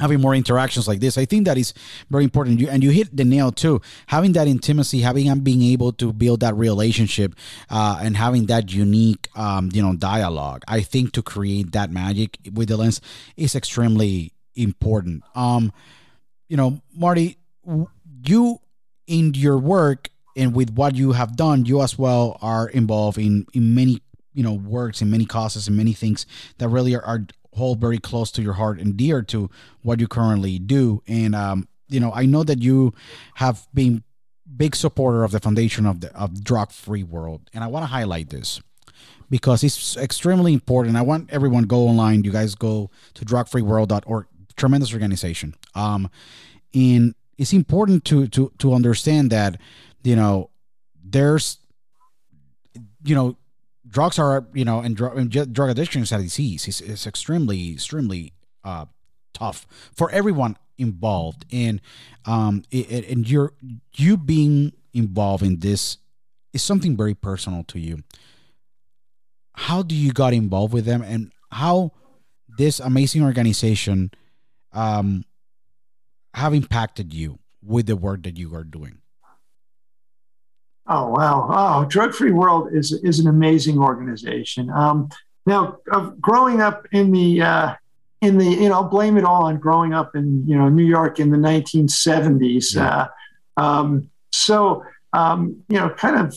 having 0.00 0.20
more 0.20 0.34
interactions 0.34 0.88
like 0.88 1.00
this. 1.00 1.16
I 1.16 1.24
think 1.26 1.44
that 1.44 1.58
is 1.58 1.72
very 2.10 2.24
important. 2.24 2.58
You 2.58 2.68
and 2.68 2.82
you 2.82 2.90
hit 2.90 3.14
the 3.14 3.24
nail 3.24 3.52
too. 3.52 3.80
Having 4.06 4.32
that 4.32 4.48
intimacy, 4.48 5.00
having 5.00 5.28
and 5.28 5.44
being 5.44 5.62
able 5.62 5.92
to 5.92 6.12
build 6.12 6.40
that 6.40 6.56
relationship, 6.56 7.34
uh, 7.68 8.00
and 8.02 8.16
having 8.16 8.46
that 8.46 8.72
unique, 8.72 9.28
um, 9.36 9.70
you 9.72 9.82
know, 9.82 9.94
dialogue. 9.94 10.64
I 10.66 10.80
think 10.80 11.12
to 11.12 11.22
create 11.22 11.72
that 11.72 11.92
magic 11.92 12.38
with 12.52 12.68
the 12.68 12.76
lens 12.76 13.00
is 13.36 13.54
extremely 13.54 14.32
important. 14.56 15.22
Um, 15.34 15.72
you 16.48 16.56
know, 16.56 16.80
Marty, 16.96 17.38
you 18.26 18.58
in 19.06 19.34
your 19.34 19.58
work 19.58 20.08
and 20.36 20.54
with 20.54 20.70
what 20.70 20.94
you 20.94 21.12
have 21.12 21.36
done, 21.36 21.66
you 21.66 21.82
as 21.82 21.98
well 21.98 22.38
are 22.40 22.68
involved 22.68 23.18
in 23.18 23.46
in 23.52 23.74
many 23.74 24.00
you 24.32 24.42
know 24.42 24.54
works 24.54 25.00
and 25.00 25.10
many 25.10 25.26
causes 25.26 25.68
and 25.68 25.76
many 25.76 25.92
things 25.92 26.26
that 26.58 26.68
really 26.68 26.94
are, 26.94 27.02
are 27.02 27.26
hold 27.54 27.80
very 27.80 27.98
close 27.98 28.30
to 28.32 28.42
your 28.42 28.54
heart 28.54 28.78
and 28.78 28.96
dear 28.96 29.22
to 29.22 29.50
what 29.82 30.00
you 30.00 30.08
currently 30.08 30.58
do. 30.58 31.02
And 31.06 31.34
um, 31.34 31.68
you 31.88 32.00
know, 32.00 32.12
I 32.12 32.26
know 32.26 32.42
that 32.44 32.62
you 32.62 32.94
have 33.34 33.66
been 33.74 34.04
big 34.56 34.74
supporter 34.74 35.24
of 35.24 35.32
the 35.32 35.40
foundation 35.40 35.86
of 35.86 36.00
the 36.00 36.14
of 36.16 36.42
drug 36.42 36.72
free 36.72 37.02
world, 37.02 37.50
and 37.52 37.64
I 37.64 37.66
want 37.66 37.82
to 37.84 37.88
highlight 37.88 38.30
this 38.30 38.60
because 39.28 39.62
it's 39.62 39.96
extremely 39.96 40.52
important. 40.52 40.96
I 40.96 41.02
want 41.02 41.30
everyone 41.30 41.64
go 41.64 41.88
online. 41.88 42.24
You 42.24 42.32
guys 42.32 42.54
go 42.54 42.90
to 43.14 43.24
drugfreeworld.org. 43.24 44.26
Tremendous 44.56 44.92
organization. 44.92 45.54
Um, 45.74 46.10
and 46.74 47.14
it's 47.38 47.52
important 47.52 48.04
to 48.06 48.26
to 48.28 48.52
to 48.58 48.74
understand 48.74 49.30
that 49.30 49.58
you 50.02 50.16
know 50.16 50.50
there's 51.02 51.58
you 53.04 53.14
know 53.14 53.36
drugs 53.90 54.18
are 54.18 54.46
you 54.54 54.64
know 54.64 54.80
and, 54.80 54.96
drug, 54.96 55.18
and 55.18 55.30
drug 55.30 55.70
addiction 55.70 56.02
is 56.02 56.12
a 56.12 56.18
disease. 56.18 56.68
It's, 56.68 56.80
it's 56.80 57.06
extremely 57.06 57.72
extremely 57.72 58.32
uh, 58.64 58.86
tough 59.34 59.66
for 59.94 60.10
everyone 60.10 60.56
involved, 60.78 61.44
and 61.52 61.80
um, 62.24 62.62
it, 62.70 63.08
and 63.08 63.28
you're 63.28 63.52
you 63.96 64.16
being 64.16 64.72
involved 64.92 65.42
in 65.42 65.60
this 65.60 65.98
is 66.52 66.62
something 66.62 66.96
very 66.96 67.14
personal 67.14 67.62
to 67.62 67.78
you 67.78 68.02
how 69.60 69.82
do 69.82 69.94
you 69.94 70.10
got 70.10 70.32
involved 70.32 70.72
with 70.72 70.86
them 70.86 71.02
and 71.02 71.32
how 71.50 71.92
this 72.56 72.80
amazing 72.80 73.22
organization 73.22 74.10
um, 74.72 75.24
have 76.32 76.54
impacted 76.54 77.12
you 77.12 77.38
with 77.62 77.86
the 77.86 77.94
work 77.94 78.22
that 78.22 78.38
you 78.38 78.54
are 78.54 78.64
doing? 78.64 78.99
Oh 80.92 81.08
wow! 81.08 81.48
Oh, 81.48 81.84
Drug 81.84 82.12
Free 82.12 82.32
World 82.32 82.70
is 82.72 82.92
is 82.92 83.20
an 83.20 83.28
amazing 83.28 83.78
organization. 83.78 84.70
Um, 84.70 85.08
now, 85.46 85.78
uh, 85.92 86.10
growing 86.20 86.60
up 86.60 86.84
in 86.90 87.12
the 87.12 87.42
uh, 87.42 87.74
in 88.20 88.38
the 88.38 88.44
you 88.44 88.68
know, 88.68 88.82
blame 88.82 89.16
it 89.16 89.24
all 89.24 89.44
on 89.44 89.58
growing 89.58 89.94
up 89.94 90.16
in 90.16 90.44
you 90.48 90.58
know 90.58 90.68
New 90.68 90.84
York 90.84 91.20
in 91.20 91.30
the 91.30 91.36
1970s. 91.36 92.74
Yeah. 92.74 93.06
Uh, 93.56 93.60
um, 93.60 94.10
so 94.32 94.84
um, 95.12 95.62
you 95.68 95.78
know, 95.78 95.90
kind 95.90 96.16
of 96.16 96.36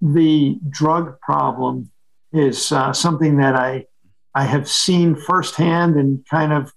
the 0.00 0.58
drug 0.70 1.20
problem 1.20 1.90
is 2.32 2.72
uh, 2.72 2.92
something 2.94 3.36
that 3.36 3.54
I 3.54 3.86
I 4.34 4.44
have 4.44 4.66
seen 4.66 5.14
firsthand 5.14 5.96
and 5.96 6.26
kind 6.26 6.54
of 6.54 6.72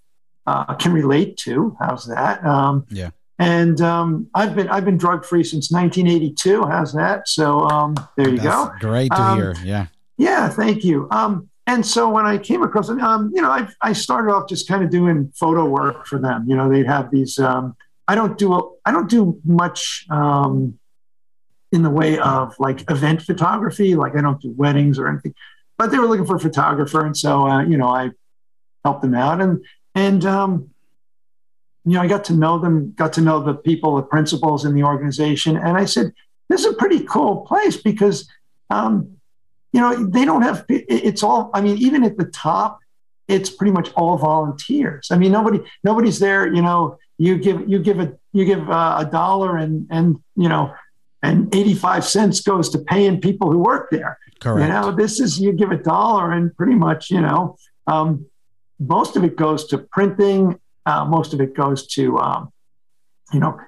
uh, 0.46 0.74
can 0.76 0.92
relate 0.92 1.38
to. 1.38 1.76
How's 1.80 2.06
that? 2.08 2.46
Um, 2.46 2.86
yeah. 2.90 3.12
And 3.40 3.80
um, 3.82 4.28
I've 4.34 4.56
been 4.56 4.68
I've 4.70 4.86
been 4.86 4.98
drug 4.98 5.26
free 5.26 5.44
since 5.44 5.72
1982. 5.72 6.66
How's 6.66 6.94
that? 6.94 7.28
So 7.28 7.62
um, 7.70 7.96
there 8.16 8.30
you 8.30 8.38
That's 8.38 8.70
go. 8.70 8.72
Great 8.80 9.12
to 9.12 9.22
um, 9.22 9.38
hear. 9.38 9.56
Yeah. 9.64 9.88
Yeah. 10.18 10.50
Thank 10.50 10.84
you. 10.84 11.08
Um, 11.12 11.50
and 11.68 11.86
so 11.86 12.10
when 12.10 12.26
I 12.26 12.38
came 12.38 12.64
across 12.64 12.88
them, 12.88 13.00
um, 13.02 13.32
you 13.36 13.42
know, 13.42 13.52
I, 13.52 13.68
I 13.82 13.94
started 13.94 14.32
off 14.32 14.48
just 14.48 14.68
kind 14.68 14.84
of 14.84 14.90
doing 14.90 15.32
photo 15.36 15.66
work 15.66 16.08
for 16.08 16.18
them. 16.18 16.46
You 16.48 16.56
know, 16.56 16.70
they'd 16.70 16.88
have 16.88 17.12
these. 17.12 17.38
I 17.40 18.16
don't 18.16 18.38
do 18.38 18.78
I 18.86 18.92
don't 18.92 19.10
do 19.10 19.40
much 19.44 20.06
in 21.72 21.84
the 21.84 21.90
way 21.90 22.18
of 22.20 22.56
like 22.60 22.90
event 22.90 23.22
photography. 23.22 23.96
Like 23.96 24.16
I 24.16 24.22
don't 24.22 24.42
do 24.42 24.52
weddings 24.52 24.98
or 25.00 25.08
anything, 25.08 25.34
but 25.78 25.92
they 25.92 26.00
were 26.00 26.08
looking 26.08 26.26
for 26.26 26.36
a 26.36 26.40
photographer, 26.40 27.06
and 27.06 27.16
so 27.16 27.48
uh, 27.48 27.64
you 27.64 27.78
know 27.78 27.88
I 27.88 28.12
helped 28.84 29.02
them 29.02 29.14
out, 29.14 29.42
and 29.42 29.64
and 29.96 30.26
um, 30.26 30.70
you 31.88 31.94
know 31.94 32.02
I 32.02 32.08
got 32.08 32.24
to 32.26 32.34
know 32.34 32.60
them, 32.60 32.94
got 32.94 33.14
to 33.14 33.22
know 33.22 33.42
the 33.42 33.54
people, 33.54 33.96
the 33.96 34.04
principals 34.04 34.66
in 34.66 34.74
the 34.74 34.84
organization, 34.84 35.58
and 35.58 35.78
I 35.78 35.86
said 35.86 36.14
this 36.50 36.62
is 36.62 36.74
a 36.74 36.76
pretty 36.76 37.04
cool 37.04 37.46
place 37.46 37.78
because 37.78 38.30
um, 38.70 39.18
you 39.74 39.82
know 39.82 40.06
they 40.06 40.26
don't 40.26 40.42
have 40.42 40.66
it's 40.70 41.24
all. 41.24 41.50
I 41.54 41.62
mean, 41.62 41.78
even 41.78 42.04
at 42.04 42.18
the 42.18 42.26
top, 42.26 42.80
it's 43.28 43.50
pretty 43.50 43.72
much 43.72 43.92
all 43.94 44.18
volunteers. 44.18 45.10
I 45.12 45.18
mean, 45.18 45.32
nobody 45.32 45.60
nobody's 45.84 46.20
there. 46.20 46.54
You 46.54 46.62
know, 46.62 46.98
you 47.18 47.38
give 47.38 47.68
you 47.70 47.80
give 47.80 48.00
a 48.00 48.14
you 48.34 48.46
give 48.46 48.70
uh, 48.70 48.98
a 49.00 49.06
dollar 49.06 49.58
and 49.58 49.88
and 49.90 50.18
you 50.36 50.50
know 50.50 50.74
and 51.24 51.54
85 51.54 52.06
cents 52.06 52.42
goes 52.42 52.70
to 52.70 52.80
paying 52.80 53.20
people 53.20 53.52
who 53.52 53.60
work 53.60 53.90
there. 53.90 54.18
Correct. 54.40 54.68
You 54.68 54.74
know, 54.74 54.92
this 54.92 55.20
is 55.20 55.40
you 55.40 55.52
give 55.52 55.72
a 55.72 55.78
dollar 55.78 56.32
and 56.32 56.56
pretty 56.56 56.76
much, 56.76 57.10
you 57.10 57.22
know, 57.22 57.58
um, 57.88 58.26
most 58.80 59.16
of 59.16 59.24
it 59.24 59.36
goes 59.36 59.66
to 59.68 59.78
printing. 59.78 60.60
Uh, 60.88 61.04
most 61.04 61.34
of 61.34 61.42
it 61.42 61.54
goes 61.54 61.86
to, 61.86 62.18
um, 62.18 62.50
you 63.34 63.42
know, 63.42 63.60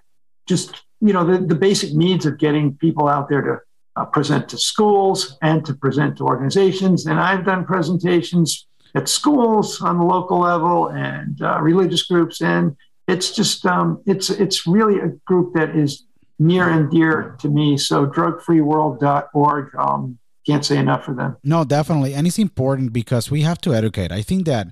just, 0.48 0.84
you 1.02 1.12
know, 1.12 1.26
the, 1.26 1.38
the 1.46 1.56
basic 1.56 1.94
needs 1.94 2.26
of 2.26 2.38
getting 2.38 2.76
people 2.78 3.10
out 3.10 3.28
there 3.28 3.42
to 3.42 3.58
uh, 3.98 4.06
present 4.06 4.48
to 4.50 4.58
schools 4.58 5.38
and 5.42 5.66
to 5.66 5.74
present 5.74 6.18
to 6.18 6.24
organizations. 6.24 7.06
And 7.06 7.20
I've 7.20 7.46
done 7.46 7.66
presentations 7.66 8.68
at 8.96 9.10
schools 9.10 9.82
on 9.82 9.98
the 9.98 10.06
local 10.06 10.40
level 10.40 10.88
and 10.88 11.42
uh, 11.42 11.60
religious 11.62 12.04
groups. 12.04 12.42
And 12.42 12.78
it's 13.08 13.36
just, 13.36 13.66
um, 13.66 14.02
it's, 14.06 14.30
it's 14.30 14.66
really 14.66 15.00
a 15.00 15.10
group 15.26 15.54
that 15.56 15.76
is 15.76 16.06
near 16.40 16.70
and 16.70 16.90
dear 16.90 17.36
to 17.42 17.50
me. 17.50 17.78
So 17.78 18.08
drugfreeworld.org. 18.08 19.76
Um, 19.76 20.18
can't 20.48 20.66
say 20.66 20.78
enough 20.78 21.04
for 21.04 21.14
them. 21.14 21.36
No, 21.44 21.64
definitely. 21.66 22.14
And 22.14 22.26
it's 22.26 22.40
important 22.40 22.94
because 22.94 23.30
we 23.30 23.42
have 23.42 23.60
to 23.62 23.76
educate. 23.76 24.12
I 24.12 24.22
think 24.22 24.46
that 24.46 24.68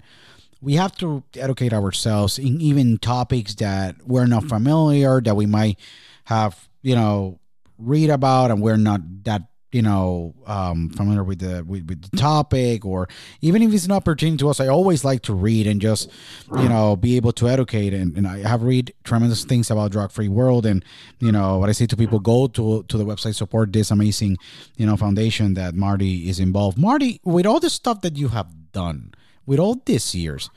we 0.62 0.74
have 0.74 0.96
to 0.98 1.24
educate 1.36 1.74
ourselves 1.74 2.40
in 2.40 2.62
even 2.62 2.98
topics 2.98 3.56
that 3.56 3.96
we're 4.06 4.26
not 4.26 4.46
familiar, 4.46 5.22
that 5.22 5.36
we 5.36 5.46
might 5.46 5.80
have, 6.26 6.68
you 6.82 6.96
know, 6.96 7.40
read 7.78 8.10
about 8.10 8.52
and 8.52 8.62
we're 8.62 8.78
not 8.78 9.02
that 9.24 9.44
you 9.72 9.82
know 9.82 10.34
um, 10.46 10.90
familiar 10.90 11.24
with 11.24 11.40
the 11.40 11.64
with, 11.64 11.88
with, 11.88 12.10
the 12.10 12.18
topic 12.18 12.86
or 12.86 13.08
even 13.42 13.62
if 13.62 13.74
it's 13.74 13.86
an 13.86 13.92
opportunity 13.92 14.38
to 14.38 14.50
us 14.50 14.60
i 14.60 14.68
always 14.68 15.04
like 15.04 15.22
to 15.22 15.34
read 15.34 15.68
and 15.68 15.82
just 15.82 16.10
you 16.58 16.70
know 16.70 16.96
be 16.96 17.18
able 17.18 17.32
to 17.34 17.48
educate. 17.48 17.94
And, 17.94 18.18
and 18.18 18.28
i 18.28 18.40
have 18.40 18.64
read 18.64 18.94
tremendous 19.04 19.44
things 19.44 19.70
about 19.70 19.92
drug 19.92 20.12
free 20.12 20.30
world 20.30 20.66
and 20.66 20.84
you 21.20 21.32
know 21.32 21.58
what 21.58 21.70
i 21.70 21.74
say 21.74 21.86
to 21.86 21.98
people 21.98 22.20
go 22.20 22.48
to 22.48 22.84
to 22.84 22.98
the 22.98 23.06
website 23.06 23.36
support 23.36 23.74
this 23.74 23.92
amazing 23.92 24.38
you 24.78 24.86
know 24.86 24.96
foundation 24.96 25.54
that 25.56 25.76
marty 25.76 26.30
is 26.30 26.40
involved. 26.40 26.78
Marty 26.78 27.20
with 27.24 27.46
all 27.46 27.60
the 27.60 27.70
stuff 27.70 28.02
that 28.02 28.16
you 28.16 28.30
have 28.30 28.72
done 28.72 29.14
with 29.48 29.58
all 29.58 29.82
these 29.86 30.14
years 30.14 30.52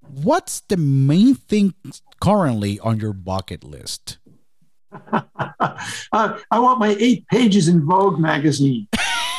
what's 0.00 0.60
the 0.68 0.76
main 0.76 1.34
thing 1.34 1.74
currently 2.20 2.78
on 2.80 3.00
your 3.00 3.12
bucket 3.12 3.64
list 3.64 4.18
uh, 5.12 6.38
I 6.50 6.58
want 6.58 6.78
my 6.78 6.96
eight 6.98 7.26
pages 7.28 7.68
in 7.68 7.84
Vogue 7.84 8.18
magazine. 8.18 8.88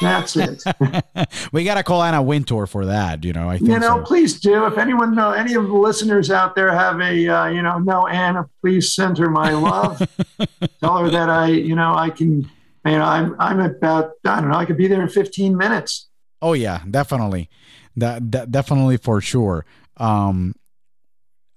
That's 0.02 0.36
it. 0.36 0.64
we 1.52 1.64
got 1.64 1.76
to 1.76 1.84
call 1.84 2.04
Anna 2.04 2.22
Wintour 2.22 2.68
for 2.68 2.86
that. 2.86 3.24
You 3.24 3.34
know, 3.34 3.50
I 3.50 3.58
think 3.58 3.72
you 3.72 3.80
know. 3.80 3.98
So. 3.98 4.04
Please 4.04 4.40
do. 4.40 4.66
If 4.66 4.78
anyone 4.78 5.16
know 5.16 5.32
any 5.32 5.56
of 5.56 5.68
the 5.68 5.74
listeners 5.74 6.30
out 6.30 6.56
there 6.56 6.72
have 6.72 7.00
a 7.02 7.28
uh, 7.28 7.48
you 7.48 7.62
know 7.62 7.80
know 7.80 8.06
Anna, 8.08 8.48
please 8.62 8.94
send 8.94 9.18
her 9.18 9.30
my 9.30 9.52
love. 9.52 9.98
Tell 10.80 10.98
her 10.98 11.10
that 11.10 11.30
I 11.30 11.48
you 11.48 11.76
know 11.76 11.96
I 11.96 12.10
can 12.10 12.50
you 12.86 12.92
know 12.92 13.04
I'm 13.04 13.36
I'm 13.40 13.60
about 13.60 14.12
I 14.26 14.40
don't 14.40 14.52
know 14.52 14.58
I 14.58 14.66
could 14.66 14.78
be 14.78 14.88
there 14.88 15.02
in 15.02 15.10
15 15.10 15.58
minutes. 15.58 16.10
Oh 16.42 16.54
yeah, 16.54 16.84
definitely, 16.90 17.50
that, 17.98 18.32
that 18.32 18.52
definitely 18.52 18.98
for 18.98 19.20
sure. 19.22 19.66
Um, 19.98 20.54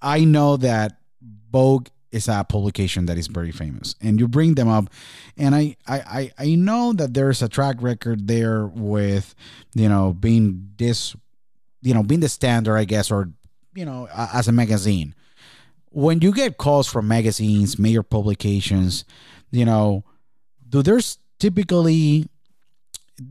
I 0.02 0.24
know 0.24 0.56
that 0.56 0.98
Vogue 1.52 1.88
is 2.10 2.28
a 2.28 2.44
publication 2.48 3.06
that 3.06 3.16
is 3.16 3.28
very 3.28 3.52
famous 3.52 3.94
and 4.00 4.18
you 4.18 4.26
bring 4.26 4.54
them 4.54 4.68
up 4.68 4.90
and 5.36 5.54
I, 5.54 5.76
I 5.86 6.32
i 6.38 6.54
know 6.56 6.92
that 6.92 7.14
there's 7.14 7.40
a 7.40 7.48
track 7.48 7.76
record 7.80 8.26
there 8.26 8.66
with 8.66 9.34
you 9.74 9.88
know 9.88 10.12
being 10.12 10.70
this 10.76 11.14
you 11.82 11.94
know 11.94 12.02
being 12.02 12.20
the 12.20 12.28
standard 12.28 12.76
i 12.76 12.84
guess 12.84 13.10
or 13.10 13.30
you 13.74 13.84
know 13.84 14.08
as 14.12 14.48
a 14.48 14.52
magazine 14.52 15.14
when 15.90 16.20
you 16.20 16.32
get 16.32 16.58
calls 16.58 16.88
from 16.88 17.06
magazines 17.06 17.78
major 17.78 18.02
publications 18.02 19.04
you 19.52 19.64
know 19.64 20.04
do 20.68 20.82
there's 20.82 21.18
typically 21.38 22.26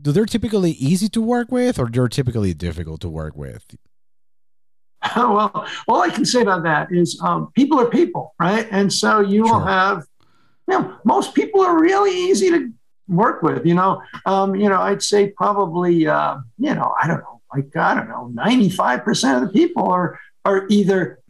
do 0.02 0.12
they're 0.12 0.26
typically 0.26 0.72
easy 0.72 1.08
to 1.08 1.20
work 1.20 1.50
with 1.50 1.78
or 1.78 1.88
they're 1.88 2.08
typically 2.08 2.54
difficult 2.54 3.00
to 3.00 3.08
work 3.08 3.36
with 3.36 3.64
well, 5.16 5.66
all 5.88 6.02
I 6.02 6.10
can 6.10 6.24
say 6.24 6.42
about 6.42 6.62
that 6.64 6.92
is 6.92 7.18
um, 7.22 7.50
people 7.54 7.80
are 7.80 7.88
people, 7.88 8.34
right? 8.38 8.68
And 8.70 8.92
so 8.92 9.20
you 9.20 9.46
sure. 9.46 9.58
will 9.58 9.64
have, 9.64 10.04
you 10.68 10.78
know, 10.78 10.96
most 11.04 11.34
people 11.34 11.62
are 11.62 11.80
really 11.80 12.14
easy 12.14 12.50
to 12.50 12.70
work 13.08 13.42
with. 13.42 13.64
You 13.64 13.74
know, 13.74 14.02
um, 14.26 14.54
you 14.54 14.68
know, 14.68 14.80
I'd 14.80 15.02
say 15.02 15.28
probably, 15.28 16.06
uh, 16.06 16.38
you 16.58 16.74
know, 16.74 16.94
I 17.02 17.06
don't 17.06 17.20
know, 17.20 17.40
like 17.54 17.74
I 17.76 17.94
don't 17.94 18.08
know, 18.08 18.30
ninety 18.34 18.68
five 18.68 19.02
percent 19.02 19.42
of 19.42 19.48
the 19.48 19.58
people 19.58 19.90
are 19.90 20.18
are 20.44 20.66
either 20.68 21.20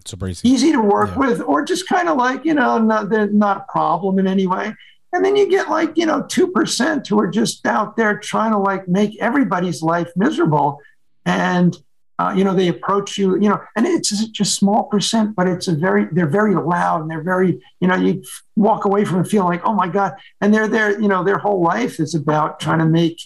easy 0.45 0.73
to 0.73 0.81
work 0.81 1.11
yeah. 1.11 1.19
with 1.19 1.41
or 1.41 1.65
just 1.65 1.89
kind 1.89 2.09
of 2.09 2.17
like 2.17 2.45
you 2.45 2.55
know, 2.55 2.79
not 2.79 3.09
they're 3.09 3.29
not 3.29 3.57
a 3.69 3.73
problem 3.73 4.19
in 4.19 4.27
any 4.27 4.47
way. 4.47 4.75
And 5.13 5.25
then 5.25 5.37
you 5.37 5.49
get 5.49 5.69
like 5.69 5.97
you 5.97 6.07
know 6.07 6.23
two 6.23 6.49
percent 6.49 7.09
who 7.09 7.19
are 7.21 7.31
just 7.31 7.67
out 7.67 7.97
there 7.97 8.19
trying 8.19 8.53
to 8.53 8.59
like 8.59 8.89
make 8.89 9.21
everybody's 9.21 9.83
life 9.83 10.11
miserable 10.17 10.79
and 11.27 11.77
uh, 12.21 12.35
you 12.35 12.45
know, 12.45 12.53
they 12.53 12.69
approach 12.69 13.17
you, 13.17 13.35
you 13.37 13.49
know, 13.49 13.59
and 13.77 13.87
it's 13.87 14.13
a 14.13 14.45
small 14.45 14.85
percent, 14.85 15.35
but 15.35 15.47
it's 15.47 15.69
a 15.69 15.75
very, 15.75 16.07
they're 16.13 16.27
very 16.27 16.55
loud 16.55 17.01
and 17.01 17.11
they're 17.11 17.23
very, 17.23 17.59
you 17.81 17.89
know, 17.89 17.95
you 17.95 18.23
walk 18.57 18.85
away 18.85 19.07
from 19.07 19.21
it 19.21 19.27
feeling 19.27 19.49
like, 19.49 19.63
oh 19.65 19.73
my 19.73 19.89
God. 19.89 20.13
And 20.43 20.53
they're 20.53 20.69
there, 20.69 21.01
you 21.01 21.09
know, 21.09 21.25
their 21.25 21.39
whole 21.39 21.63
life 21.63 21.99
is 21.99 22.15
about 22.15 22.61
trying 22.61 22.81
to 22.81 22.85
make 22.85 23.19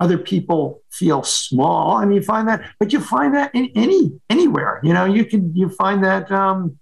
other 0.00 0.18
people 0.18 0.82
feel 0.90 1.22
small. 1.22 1.98
and 1.98 2.12
you 2.12 2.20
find 2.20 2.48
that, 2.48 2.68
but 2.80 2.92
you 2.92 2.98
find 2.98 3.32
that 3.36 3.54
in 3.54 3.70
any 3.76 4.18
anywhere. 4.28 4.80
You 4.82 4.92
know, 4.92 5.04
you 5.04 5.24
can 5.24 5.54
you 5.54 5.68
find 5.68 6.02
that 6.02 6.30
um, 6.32 6.80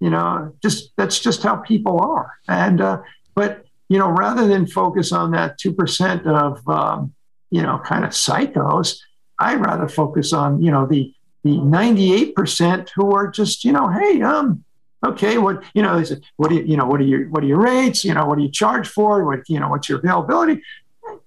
you 0.00 0.10
know, 0.10 0.54
just 0.60 0.92
that's 0.96 1.20
just 1.20 1.44
how 1.44 1.56
people 1.56 2.00
are. 2.00 2.32
And 2.48 2.80
uh, 2.80 3.00
but 3.34 3.64
you 3.88 3.98
know, 3.98 4.08
rather 4.08 4.46
than 4.46 4.66
focus 4.66 5.12
on 5.12 5.32
that 5.32 5.58
two 5.58 5.72
percent 5.72 6.26
of 6.26 6.66
um, 6.68 7.14
you 7.50 7.62
know 7.62 7.80
kind 7.84 8.04
of 8.04 8.10
psychos, 8.10 8.98
I 9.38 9.54
rather 9.56 9.88
focus 9.88 10.32
on 10.32 10.62
you 10.62 10.70
know 10.70 10.86
the 10.86 11.14
the 11.42 11.58
ninety 11.58 12.12
eight 12.12 12.34
percent 12.34 12.90
who 12.94 13.14
are 13.14 13.28
just 13.28 13.64
you 13.64 13.72
know, 13.72 13.88
hey, 13.88 14.22
um, 14.22 14.64
okay, 15.04 15.38
what 15.38 15.62
you 15.74 15.82
know, 15.82 16.02
what 16.36 16.50
do 16.50 16.56
you 16.56 16.62
you 16.62 16.76
know, 16.76 16.86
what 16.86 17.00
are 17.00 17.04
your 17.04 17.28
what 17.28 17.42
are 17.42 17.46
your 17.46 17.60
rates? 17.60 18.04
You 18.04 18.14
know, 18.14 18.26
what 18.26 18.38
do 18.38 18.44
you 18.44 18.50
charge 18.50 18.88
for? 18.88 19.24
What 19.24 19.40
you 19.48 19.60
know, 19.60 19.68
what's 19.68 19.88
your 19.88 19.98
availability? 19.98 20.62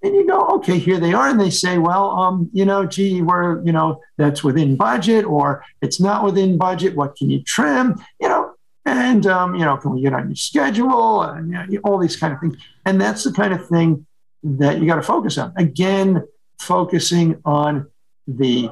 And 0.03 0.16
you 0.16 0.28
go, 0.28 0.47
okay, 0.55 0.78
here 0.78 0.99
they 0.99 1.14
are, 1.14 1.28
and 1.28 1.39
they 1.39 1.49
say, 1.49 1.78
well, 1.78 2.12
um, 2.12 2.49
you 2.53 2.66
know, 2.66 2.86
gee, 2.86 3.22
we're 3.22 3.64
you 3.64 3.72
know 3.72 4.01
that's 4.18 4.43
within 4.43 4.76
budget, 4.76 5.26
or 5.26 5.64
it's 5.82 5.99
not 5.99 6.24
within 6.24 6.58
budget. 6.58 6.95
What 6.95 7.16
can 7.16 7.30
you 7.30 7.43
trim? 7.43 7.95
You 8.20 8.30
know, 8.30 8.47
and 8.88 9.27
um, 9.27 9.53
you 9.53 9.65
know, 9.65 9.75
can 9.75 9.91
we 9.91 10.01
get 10.01 10.13
on 10.13 10.29
your 10.29 10.35
schedule 10.35 11.21
and 11.21 11.51
you 11.51 11.53
know, 11.53 11.79
all 11.83 11.97
these 11.97 12.15
kind 12.15 12.33
of 12.33 12.39
things. 12.39 12.55
And 12.85 12.99
that's 13.01 13.25
the 13.25 13.33
kind 13.33 13.53
of 13.53 13.67
thing 13.67 14.05
that 14.43 14.79
you 14.79 14.88
got 14.88 14.95
to 14.95 15.01
focus 15.01 15.38
on. 15.38 15.51
Again, 15.57 16.23
focusing 16.57 17.41
on 17.43 17.88
the 18.27 18.71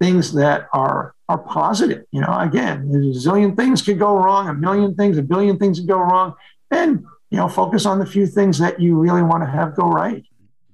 things 0.00 0.34
that 0.34 0.68
are 0.74 1.14
are 1.30 1.38
positive. 1.38 2.04
You 2.12 2.20
know, 2.20 2.38
again, 2.38 2.90
a 2.90 3.16
zillion 3.16 3.56
things 3.56 3.80
could 3.80 3.98
go 3.98 4.14
wrong, 4.16 4.48
a 4.48 4.54
million 4.54 4.94
things, 4.94 5.16
a 5.16 5.22
billion 5.22 5.58
things 5.58 5.78
could 5.80 5.88
go 5.88 5.98
wrong, 5.98 6.34
and 6.70 7.02
you 7.30 7.38
know, 7.38 7.48
focus 7.48 7.86
on 7.86 7.98
the 7.98 8.06
few 8.06 8.26
things 8.26 8.58
that 8.58 8.78
you 8.78 8.98
really 8.98 9.22
want 9.22 9.42
to 9.42 9.50
have 9.50 9.74
go 9.74 9.88
right. 9.88 10.24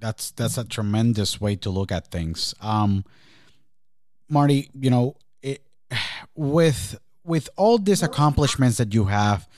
That's 0.01 0.33
that's 0.33 0.59
a 0.59 0.65
tremendous 0.65 1.41
way 1.41 1.55
to 1.57 1.71
look 1.71 1.93
at 1.93 2.09
things. 2.09 2.57
Um, 2.61 3.05
Marty, 4.29 4.69
you 4.75 4.91
know, 4.91 5.15
it, 5.43 5.63
with 6.35 6.99
with 7.25 7.49
all 7.57 7.79
these 7.79 8.03
accomplishments 8.03 8.79
that 8.79 8.95
you 8.95 9.05
have, 9.05 9.49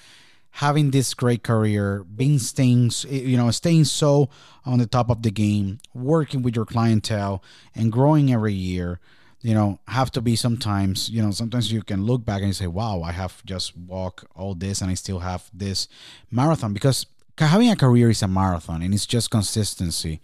having 0.51 0.91
this 0.91 1.15
great 1.15 1.43
career, 1.43 2.05
being 2.05 2.39
staying, 2.39 2.91
eh, 3.09 3.17
you 3.17 3.37
know, 3.37 3.51
staying 3.51 3.85
so 3.85 4.29
on 4.65 4.79
the 4.79 4.87
top 4.87 5.11
of 5.11 5.23
the 5.23 5.31
game, 5.31 5.79
working 5.93 6.43
with 6.43 6.55
your 6.55 6.65
clientele, 6.65 7.43
and 7.75 7.91
growing 7.91 8.33
every 8.33 8.53
year, 8.53 9.01
you 9.41 9.53
know, 9.53 9.79
have 9.89 10.11
to 10.12 10.21
be 10.21 10.37
sometimes, 10.37 11.11
you 11.11 11.21
know, 11.21 11.31
sometimes 11.31 11.73
you 11.73 11.83
can 11.83 12.05
look 12.05 12.25
back 12.25 12.43
and 12.43 12.55
say, 12.55 12.67
wow, 12.67 13.03
I 13.03 13.12
have 13.12 13.45
just 13.45 13.77
walked 13.77 14.25
all 14.35 14.55
this 14.55 14.81
and 14.81 14.91
I 14.91 14.95
still 14.95 15.19
have 15.19 15.51
this 15.53 15.89
marathon 16.31 16.73
because 16.73 17.07
having 17.37 17.71
a 17.71 17.77
career 17.77 18.11
is 18.11 18.23
a 18.23 18.29
marathon 18.29 18.81
and 18.81 18.95
it's 18.95 19.07
just 19.07 19.31
consistency. 19.31 20.21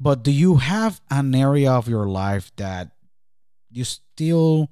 But 0.00 0.22
do 0.22 0.30
you 0.30 0.56
have 0.56 1.00
an 1.10 1.34
area 1.34 1.72
of 1.72 1.88
your 1.88 2.06
life 2.06 2.52
that 2.56 2.92
you 3.70 3.84
still 3.84 4.70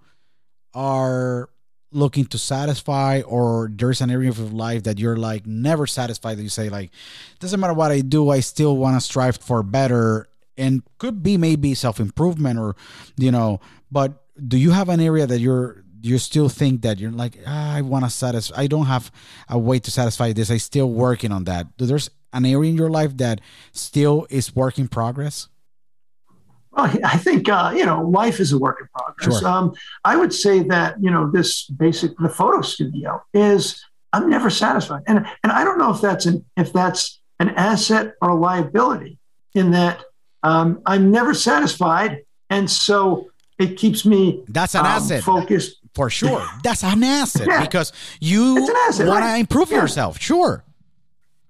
are 0.73 1.51
looking 1.97 2.27
to 2.27 2.39
satisfy 2.39 3.23
or 3.23 3.71
there's 3.73 4.01
an 4.01 4.11
area 4.11 4.29
of 4.29 4.39
your 4.39 4.49
life 4.49 4.83
that 4.85 4.99
you're 4.99 5.17
like 5.17 5.47
never 5.47 5.87
satisfied 5.87 6.37
that 6.37 6.43
you 6.43 6.49
say 6.49 6.69
like 6.69 6.91
doesn't 7.41 7.59
matter 7.59 7.75
what 7.75 7.91
i 7.91 8.01
do 8.01 8.31
i 8.31 8.41
still 8.41 8.77
want 8.77 8.95
to 8.95 9.01
strive 9.01 9.37
for 9.37 9.63
better 9.63 10.29
and 10.57 10.83
could 10.99 11.23
be 11.23 11.37
maybe 11.37 11.75
self-improvement 11.75 12.59
or 12.59 12.77
you 13.17 13.31
know 13.31 13.61
but 13.91 14.25
do 14.47 14.59
you 14.59 14.71
have 14.71 14.89
an 14.89 15.01
area 15.01 15.27
that 15.27 15.41
you're 15.41 15.83
you 16.03 16.19
still 16.19 16.49
think 16.49 16.83
that 16.83 16.99
you're 16.99 17.11
like 17.11 17.39
ah, 17.47 17.75
i 17.75 17.81
want 17.81 18.05
to 18.05 18.11
satisfy 18.11 18.61
i 18.61 18.67
don't 18.67 18.87
have 18.87 19.11
a 19.49 19.59
way 19.59 19.79
to 19.79 19.91
satisfy 19.91 20.33
this 20.33 20.51
i 20.51 20.57
still 20.57 20.91
working 20.91 21.33
on 21.33 21.45
that. 21.45 21.77
Do 21.77 21.87
there's 21.87 22.11
an 22.33 22.45
area 22.45 22.71
in 22.71 22.77
your 22.77 22.91
life 22.91 23.17
that 23.17 23.41
still 23.73 24.27
is 24.29 24.55
work 24.55 24.79
in 24.79 24.89
progress 24.89 25.49
well, 26.77 26.95
I 27.05 27.17
think 27.17 27.49
uh, 27.49 27.73
you 27.75 27.87
know 27.87 28.03
life 28.03 28.39
is 28.39 28.53
a 28.53 28.59
work 28.59 28.79
in 28.81 28.89
progress. 28.89 29.41
Sure. 29.41 29.49
Um, 29.49 29.75
I 30.05 30.17
would 30.17 30.33
say 30.33 30.63
that 30.65 31.03
you 31.03 31.11
know 31.11 31.31
this 31.31 31.65
basic 31.67 32.17
the 32.19 32.29
photo 32.29 32.61
studio 32.61 33.23
is 33.33 33.83
I'm 34.13 34.29
never 34.29 34.51
satisfied, 34.51 35.03
and 35.07 35.27
and 35.43 35.53
I 35.53 35.65
don't 35.65 35.79
know 35.79 35.91
if 35.91 36.01
that's 36.01 36.27
an 36.27 36.45
if 36.57 36.73
that's 36.73 37.21
an 37.41 37.51
asset 37.51 38.15
or 38.21 38.31
a 38.31 38.35
liability. 38.35 39.19
In 39.55 39.71
that 39.71 40.05
um, 40.43 40.83
I'm 40.85 41.11
never 41.11 41.33
satisfied, 41.33 42.25
and 42.51 42.71
so 42.71 43.31
it 43.59 43.79
keeps 43.79 44.05
me 44.05 44.45
that's 44.49 44.75
an 44.75 44.81
um, 44.81 44.87
asset 44.87 45.23
focused 45.23 45.81
for 45.95 46.11
sure. 46.11 46.47
That's 46.63 46.85
an 46.85 47.03
asset 47.03 47.49
yeah. 47.49 47.65
because 47.65 47.91
you 48.21 48.55
want 48.57 48.99
right? 48.99 49.33
to 49.33 49.41
improve 49.41 49.71
yeah. 49.71 49.81
yourself. 49.81 50.21
Sure. 50.21 50.63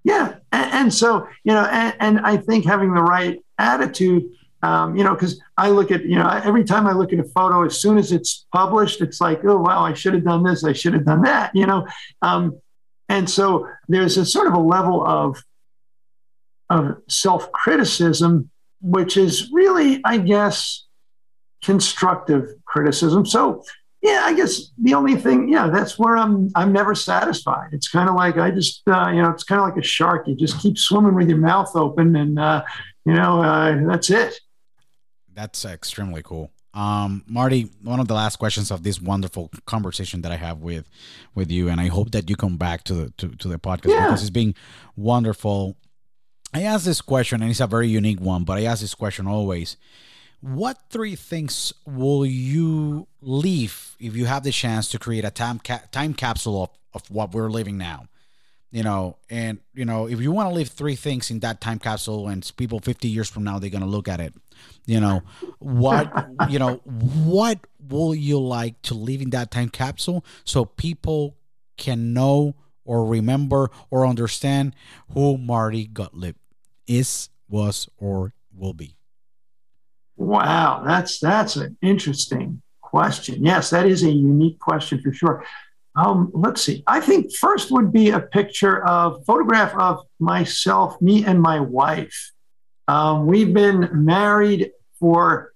Yeah, 0.05 0.37
and, 0.53 0.72
and 0.72 0.95
so 0.95 1.27
you 1.43 1.53
know, 1.53 1.64
and, 1.64 1.97
and 1.99 2.20
I 2.20 2.37
think 2.37 2.64
having 2.64 2.95
the 2.95 3.03
right 3.03 3.41
attitude 3.59 4.31
um, 4.62 4.96
you 4.96 5.04
know, 5.04 5.14
because 5.14 5.40
I 5.57 5.68
look 5.68 5.90
at, 5.90 6.04
you 6.04 6.16
know, 6.16 6.28
every 6.28 6.64
time 6.64 6.86
I 6.86 6.92
look 6.92 7.12
at 7.12 7.18
a 7.18 7.24
photo, 7.24 7.64
as 7.64 7.80
soon 7.80 7.98
as 7.98 8.12
it's 8.12 8.46
published, 8.52 9.00
it's 9.00 9.20
like, 9.20 9.44
oh, 9.44 9.59
wow, 9.59 9.84
I 9.84 9.92
should 9.92 10.14
have 10.14 10.24
done 10.24 10.42
this, 10.42 10.64
I 10.64 10.72
should 10.72 10.94
have 10.94 11.04
done 11.04 11.22
that, 11.22 11.54
you 11.54 11.66
know. 11.66 11.86
Um, 12.22 12.59
and 13.09 13.28
so 13.28 13.68
there's 13.88 14.16
a 14.16 14.24
sort 14.24 14.48
of 14.48 14.54
a 14.54 14.61
level 14.61 15.07
of, 15.07 15.42
of 16.70 16.96
self 17.09 17.52
criticism, 17.52 18.50
which 18.80 19.16
is 19.16 19.50
really, 19.52 20.00
I 20.04 20.18
guess, 20.18 20.84
constructive 21.62 22.48
criticism. 22.64 23.26
So, 23.26 23.62
yeah, 24.02 24.22
I 24.24 24.34
guess 24.34 24.70
the 24.82 24.94
only 24.94 25.16
thing, 25.16 25.48
yeah, 25.48 25.68
that's 25.68 25.98
where 25.98 26.16
I'm. 26.16 26.50
I'm 26.54 26.72
never 26.72 26.94
satisfied. 26.94 27.70
It's 27.72 27.88
kind 27.88 28.09
of 28.09 28.14
like 28.14 28.36
I 28.36 28.50
just, 28.50 28.82
uh, 28.86 29.09
you 29.09 29.22
know, 29.22 29.30
it's 29.30 29.42
kind 29.42 29.61
of 29.61 29.66
like 29.66 29.78
a 29.78 29.82
shark. 29.82 30.28
You 30.28 30.36
just 30.36 30.61
keep 30.61 30.78
swimming 30.78 31.14
with 31.14 31.28
your 31.28 31.38
mouth 31.38 31.74
open, 31.74 32.14
and 32.14 32.38
uh, 32.38 32.62
you 33.04 33.14
know, 33.14 33.42
uh, 33.42 33.80
that's 33.88 34.11
it 34.11 34.38
that's 35.37 35.64
extremely 35.64 36.22
cool. 36.22 36.51
Um, 36.74 37.24
Marty, 37.26 37.70
one 37.82 38.01
of 38.01 38.09
the 38.09 38.14
last 38.14 38.37
questions 38.37 38.70
of 38.70 38.82
this 38.82 39.01
wonderful 39.01 39.51
conversation 39.66 40.22
that 40.22 40.32
I 40.32 40.37
have 40.37 40.59
with 40.59 40.89
with 41.34 41.51
you, 41.51 41.68
and 41.68 41.80
I 41.80 41.87
hope 41.87 42.11
that 42.11 42.28
you 42.28 42.37
come 42.37 42.57
back 42.57 42.84
to 42.84 42.95
the 42.95 43.11
to, 43.18 43.28
to 43.28 43.49
the 43.49 43.59
podcast 43.59 43.91
yeah. 43.91 44.07
because 44.07 44.22
it's 44.22 44.30
been 44.30 44.55
wonderful. 44.97 45.76
I 46.53 46.62
ask 46.62 46.84
this 46.84 47.01
question, 47.01 47.43
and 47.43 47.51
it's 47.51 47.61
a 47.61 47.66
very 47.66 47.89
unique 47.89 48.20
one, 48.20 48.45
but 48.45 48.59
I 48.59 48.64
ask 48.64 48.80
this 48.80 48.95
question 48.95 49.26
always. 49.26 49.76
What 50.41 50.78
three 50.91 51.16
things 51.16 51.72
will 51.87 52.26
you 52.26 53.09
leave 53.20 53.97
if 53.99 54.14
you 54.14 54.26
have 54.26 54.43
the 54.43 54.53
chance 54.53 54.89
to 54.91 54.99
create 54.99 55.24
a 55.24 55.30
time 55.30 55.59
ca- 55.59 55.84
time 55.91 56.12
capsule 56.12 56.62
of, 56.62 56.70
of 56.93 57.11
what 57.11 57.32
we're 57.32 57.51
living 57.51 57.78
now? 57.78 58.07
You 58.70 58.82
know 58.82 59.16
and 59.30 59.58
you 59.74 59.84
know 59.84 60.08
if 60.08 60.20
you 60.20 60.32
want 60.32 60.48
to 60.48 60.54
leave 60.54 60.68
three 60.68 60.96
things 60.96 61.30
in 61.30 61.40
that 61.40 61.60
time 61.60 61.78
capsule 61.78 62.28
and 62.28 62.50
people 62.56 62.80
50 62.80 63.08
years 63.08 63.28
from 63.28 63.44
now 63.44 63.58
they're 63.58 63.70
going 63.70 63.82
to 63.82 63.88
look 63.88 64.08
at 64.08 64.20
it 64.20 64.34
you 64.84 65.00
know 65.00 65.22
what 65.58 66.12
you 66.48 66.58
know 66.58 66.76
what 66.84 67.60
will 67.88 68.14
you 68.14 68.40
like 68.40 68.80
to 68.82 68.94
leave 68.94 69.22
in 69.22 69.30
that 69.30 69.50
time 69.50 69.68
capsule 69.68 70.24
so 70.44 70.64
people 70.64 71.36
can 71.76 72.12
know 72.12 72.54
or 72.86 73.04
remember 73.04 73.70
or 73.90 74.06
understand 74.06 74.74
who 75.12 75.36
marty 75.36 75.86
gottlieb 75.86 76.36
is 76.86 77.28
was 77.48 77.88
or 77.98 78.32
will 78.54 78.72
be? 78.72 78.96
Wow 80.16 80.82
that's 80.86 81.18
that's 81.18 81.56
an 81.56 81.76
interesting 81.82 82.62
question. 82.80 83.44
Yes 83.44 83.70
that 83.70 83.86
is 83.86 84.02
a 84.02 84.10
unique 84.10 84.58
question 84.58 85.00
for 85.02 85.12
sure 85.12 85.44
um, 85.97 86.30
let's 86.34 86.62
see. 86.62 86.82
I 86.86 87.01
think 87.01 87.34
first 87.34 87.70
would 87.70 87.90
be 87.92 88.11
a 88.11 88.20
picture 88.20 88.86
of 88.86 89.24
photograph 89.24 89.74
of 89.74 90.01
myself, 90.20 91.01
me 91.01 91.24
and 91.24 91.40
my 91.40 91.59
wife. 91.59 92.32
Um, 92.86 93.26
we've 93.26 93.53
been 93.53 93.88
married 93.92 94.72
for 95.01 95.55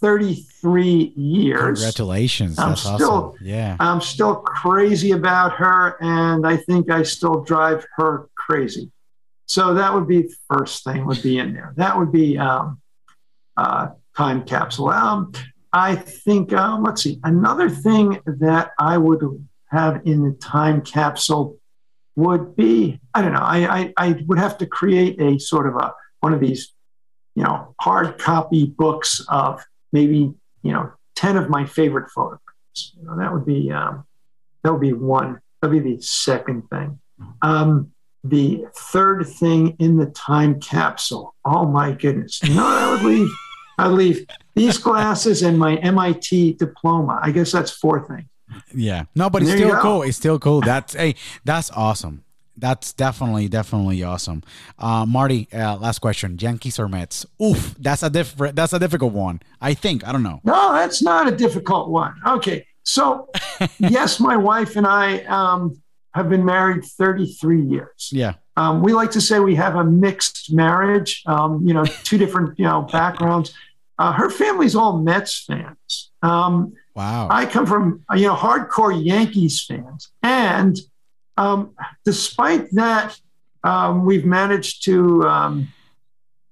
33 0.00 1.12
years. 1.16 1.80
Congratulations. 1.80 2.58
I'm 2.58 2.70
That's 2.70 2.80
still, 2.82 3.10
awesome. 3.10 3.46
Yeah. 3.46 3.76
I'm 3.78 4.00
still 4.00 4.36
crazy 4.36 5.12
about 5.12 5.52
her, 5.54 5.96
and 6.00 6.46
I 6.46 6.56
think 6.56 6.90
I 6.90 7.04
still 7.04 7.42
drive 7.44 7.86
her 7.96 8.28
crazy. 8.36 8.90
So 9.46 9.74
that 9.74 9.94
would 9.94 10.08
be 10.08 10.28
first 10.50 10.84
thing 10.84 11.06
would 11.06 11.22
be 11.22 11.38
in 11.38 11.54
there. 11.54 11.72
That 11.76 11.96
would 11.96 12.12
be 12.12 12.36
um, 12.36 12.80
uh, 13.56 13.88
time 14.16 14.44
capsule. 14.44 14.88
Um, 14.88 15.32
I 15.72 15.94
think, 15.94 16.52
um, 16.52 16.82
let's 16.82 17.02
see, 17.02 17.20
another 17.24 17.70
thing 17.70 18.20
that 18.26 18.72
I 18.78 18.98
would 18.98 19.47
have 19.70 20.02
in 20.04 20.22
the 20.22 20.32
time 20.32 20.80
capsule 20.80 21.58
would 22.16 22.56
be 22.56 23.00
I 23.14 23.22
don't 23.22 23.32
know 23.32 23.40
I, 23.40 23.78
I, 23.78 23.92
I 23.96 24.24
would 24.26 24.38
have 24.38 24.58
to 24.58 24.66
create 24.66 25.20
a 25.20 25.38
sort 25.38 25.68
of 25.68 25.76
a 25.76 25.92
one 26.20 26.34
of 26.34 26.40
these 26.40 26.72
you 27.34 27.44
know 27.44 27.74
hard 27.80 28.18
copy 28.18 28.66
books 28.66 29.24
of 29.28 29.64
maybe 29.92 30.34
you 30.62 30.72
know 30.72 30.92
ten 31.18 31.36
of 31.36 31.50
my 31.50 31.64
favorite 31.64 32.10
photographs. 32.10 32.94
You 32.96 33.04
know, 33.04 33.18
that 33.18 33.32
would 33.32 33.44
be 33.44 33.70
um, 33.72 34.04
that 34.62 34.72
would 34.72 34.80
be 34.80 34.92
one. 34.92 35.40
That 35.60 35.70
would 35.70 35.82
be 35.82 35.96
the 35.96 36.02
second 36.02 36.68
thing. 36.70 37.00
Um, 37.42 37.92
the 38.22 38.66
third 38.74 39.26
thing 39.26 39.76
in 39.80 39.96
the 39.96 40.06
time 40.06 40.60
capsule. 40.60 41.34
Oh 41.44 41.66
my 41.66 41.92
goodness! 41.92 42.42
No, 42.44 42.64
I 42.64 42.90
would 42.92 43.02
leave. 43.02 43.30
I'd 43.78 43.88
leave 43.88 44.26
these 44.54 44.78
glasses 44.78 45.42
and 45.42 45.58
my 45.58 45.76
MIT 45.76 46.54
diploma. 46.54 47.20
I 47.22 47.30
guess 47.30 47.52
that's 47.52 47.70
four 47.70 48.06
things. 48.06 48.28
Yeah. 48.74 49.04
No, 49.14 49.30
but 49.30 49.42
it's 49.42 49.52
still 49.52 49.76
cool. 49.80 50.02
It's 50.02 50.16
still 50.16 50.38
cool. 50.38 50.60
That's 50.60 50.94
hey, 50.94 51.14
that's 51.44 51.70
awesome. 51.70 52.24
That's 52.56 52.92
definitely 52.92 53.48
definitely 53.48 54.02
awesome. 54.02 54.42
Uh, 54.78 55.06
Marty, 55.06 55.48
uh, 55.52 55.76
last 55.76 56.00
question: 56.00 56.36
Yankees 56.40 56.78
or 56.78 56.88
Mets? 56.88 57.24
Oof, 57.40 57.76
that's 57.78 58.02
a 58.02 58.10
different. 58.10 58.56
That's 58.56 58.72
a 58.72 58.78
difficult 58.78 59.12
one. 59.12 59.40
I 59.60 59.74
think. 59.74 60.06
I 60.06 60.12
don't 60.12 60.24
know. 60.24 60.40
No, 60.44 60.72
that's 60.72 61.00
not 61.00 61.28
a 61.28 61.36
difficult 61.36 61.88
one. 61.88 62.14
Okay, 62.26 62.66
so 62.82 63.28
yes, 63.78 64.18
my 64.18 64.36
wife 64.36 64.74
and 64.74 64.86
I 64.86 65.20
um, 65.24 65.80
have 66.14 66.28
been 66.28 66.44
married 66.44 66.84
33 66.84 67.62
years. 67.62 68.10
Yeah. 68.10 68.34
Um, 68.56 68.82
we 68.82 68.92
like 68.92 69.12
to 69.12 69.20
say 69.20 69.38
we 69.38 69.54
have 69.54 69.76
a 69.76 69.84
mixed 69.84 70.52
marriage. 70.52 71.22
Um, 71.26 71.62
you 71.64 71.72
know, 71.72 71.84
two 71.84 72.18
different 72.18 72.58
you 72.58 72.64
know 72.64 72.82
backgrounds. 72.82 73.54
Uh, 73.98 74.12
her 74.12 74.30
family's 74.30 74.76
all 74.76 74.98
Mets 74.98 75.44
fans. 75.44 76.10
Um, 76.22 76.74
wow. 76.94 77.28
I 77.30 77.46
come 77.46 77.66
from 77.66 78.04
you 78.14 78.26
know 78.26 78.34
hardcore 78.34 79.04
Yankees 79.04 79.64
fans, 79.64 80.10
and 80.22 80.78
um, 81.36 81.74
despite 82.04 82.70
that, 82.72 83.18
um, 83.64 84.04
we've 84.04 84.24
managed 84.24 84.84
to 84.84 85.22
um, 85.24 85.68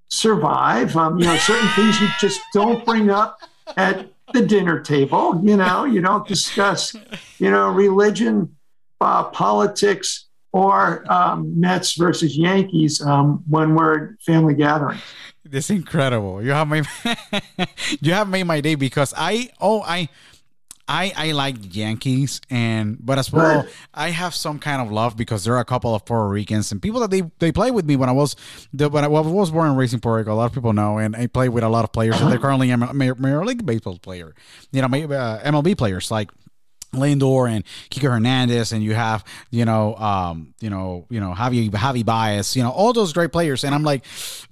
survive. 0.09 0.97
Um, 0.97 1.19
you 1.19 1.27
know, 1.27 1.37
certain 1.37 1.69
things 1.71 2.01
you 2.01 2.09
just 2.21 2.41
don't 2.53 2.85
bring 2.85 3.11
up 3.11 3.39
at 3.77 4.09
the 4.33 4.43
dinner 4.43 4.81
table. 4.81 5.41
You 5.45 5.57
know, 5.57 5.85
you 5.85 6.01
don't 6.01 6.27
discuss, 6.27 6.95
you 7.39 7.51
know, 7.51 7.71
religion, 7.71 8.57
uh, 9.01 9.25
politics, 9.25 10.27
or 10.53 11.05
um, 11.13 11.61
Mets 11.61 11.95
versus 11.95 12.37
Yankees 12.37 13.01
um, 13.03 13.45
when 13.49 13.75
we're 13.75 14.13
at 14.13 14.23
family 14.23 14.55
gatherings. 14.55 15.03
This 15.51 15.71
is 15.71 15.77
incredible. 15.77 16.43
You 16.43 16.53
have 16.53 16.69
made 16.69 16.87
you 18.01 18.13
have 18.13 18.29
made 18.29 18.45
my 18.45 18.61
day 18.61 18.75
because 18.75 19.15
I 19.17 19.51
oh 19.61 19.83
I 19.83 20.09
I 20.89 21.13
I 21.17 21.33
like 21.33 21.75
Yankees 21.75 22.41
and 22.51 22.97
but 23.01 23.19
as 23.19 23.33
well 23.33 23.63
Right. 23.63 23.69
I 23.95 24.11
have 24.11 24.35
some 24.35 24.59
kind 24.59 24.81
of 24.81 24.91
love 24.93 25.17
because 25.17 25.45
there 25.45 25.55
are 25.55 25.61
a 25.61 25.65
couple 25.65 25.95
of 25.95 26.05
Puerto 26.05 26.29
Ricans 26.29 26.71
and 26.73 26.81
people 26.81 27.01
that 27.01 27.11
they 27.11 27.23
they 27.39 27.53
play 27.53 27.71
with 27.71 27.85
me 27.87 27.97
when 27.97 28.09
I 28.09 28.13
was 28.13 28.37
the 28.73 28.89
when 28.89 29.05
I, 29.05 29.09
was 29.09 29.51
born 29.51 29.69
and 29.69 29.77
raised 29.79 29.95
in 29.95 30.01
Puerto 30.01 30.19
Rico. 30.19 30.33
A 30.33 30.35
lot 30.35 30.47
of 30.47 30.53
people 30.53 30.73
know 30.73 30.99
and 30.99 31.17
I 31.17 31.27
play 31.27 31.49
with 31.49 31.65
a 31.65 31.69
lot 31.69 31.85
of 31.85 31.93
players 31.93 32.21
and 32.21 32.31
they're 32.31 32.39
currently 32.39 32.71
a 32.71 32.77
Major 32.77 33.15
Major 33.17 33.45
League 33.45 33.65
Baseball 33.67 33.99
player. 33.99 34.35
You 34.73 34.83
know, 34.83 34.89
maybe, 34.89 35.15
uh, 35.15 35.39
MLB 35.41 35.77
players 35.77 36.11
like 36.11 36.31
Lindor 36.93 37.51
and 37.51 37.65
Kiko 37.91 38.11
Hernandez, 38.11 38.73
and 38.73 38.83
you 38.83 38.95
have 38.95 39.25
you 39.51 39.65
know, 39.65 39.95
um, 39.97 40.55
you 40.61 40.71
know, 40.71 41.07
you 41.11 41.21
know, 41.21 41.33
Javi 41.33 41.71
Javi 41.71 42.05
Baez, 42.05 42.57
you 42.57 42.63
know, 42.63 42.71
all 42.71 42.93
those 42.93 43.13
great 43.13 43.33
players. 43.33 43.65
And 43.65 43.75
I'm 43.75 43.83
like, 43.83 44.05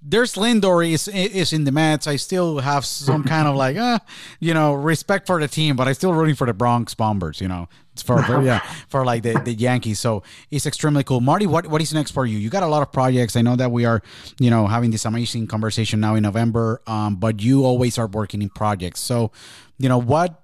there's 0.02 0.34
Lindor 0.34 0.88
is 0.88 1.08
is 1.08 1.52
in 1.52 1.64
the 1.64 1.72
Mets. 1.72 2.06
I 2.06 2.16
still 2.16 2.58
have 2.58 2.84
some 2.84 3.24
kind 3.24 3.48
of 3.48 3.56
like, 3.56 3.76
uh, 3.76 3.98
you 4.40 4.54
know, 4.54 4.74
respect 4.74 5.26
for 5.26 5.40
the 5.40 5.48
team, 5.48 5.76
but 5.76 5.88
I 5.88 5.92
still 5.92 6.12
rooting 6.12 6.34
for 6.34 6.46
the 6.46 6.54
Bronx 6.54 6.94
Bombers. 6.94 7.40
You 7.40 7.48
know, 7.48 7.68
for, 8.02 8.22
for 8.22 8.42
yeah 8.42 8.60
for 8.88 9.04
like 9.04 9.22
the, 9.22 9.40
the 9.44 9.54
Yankees. 9.54 10.00
So 10.00 10.22
it's 10.50 10.66
extremely 10.66 11.04
cool. 11.04 11.20
Marty, 11.20 11.46
what 11.46 11.66
what 11.66 11.80
is 11.80 11.94
next 11.94 12.10
for 12.10 12.26
you? 12.26 12.38
You 12.38 12.50
got 12.50 12.62
a 12.62 12.66
lot 12.66 12.82
of 12.82 12.92
projects. 12.92 13.36
I 13.36 13.42
know 13.42 13.56
that 13.56 13.70
we 13.70 13.84
are, 13.84 14.02
you 14.38 14.50
know, 14.50 14.66
having 14.66 14.90
this 14.90 15.04
amazing 15.04 15.46
conversation 15.46 16.00
now 16.00 16.14
in 16.14 16.22
November. 16.22 16.82
Um, 16.86 17.16
but 17.16 17.42
you 17.42 17.64
always 17.64 17.98
are 17.98 18.06
working 18.06 18.42
in 18.42 18.50
projects. 18.50 19.00
So, 19.00 19.32
you 19.78 19.88
know, 19.88 19.98
what 19.98 20.43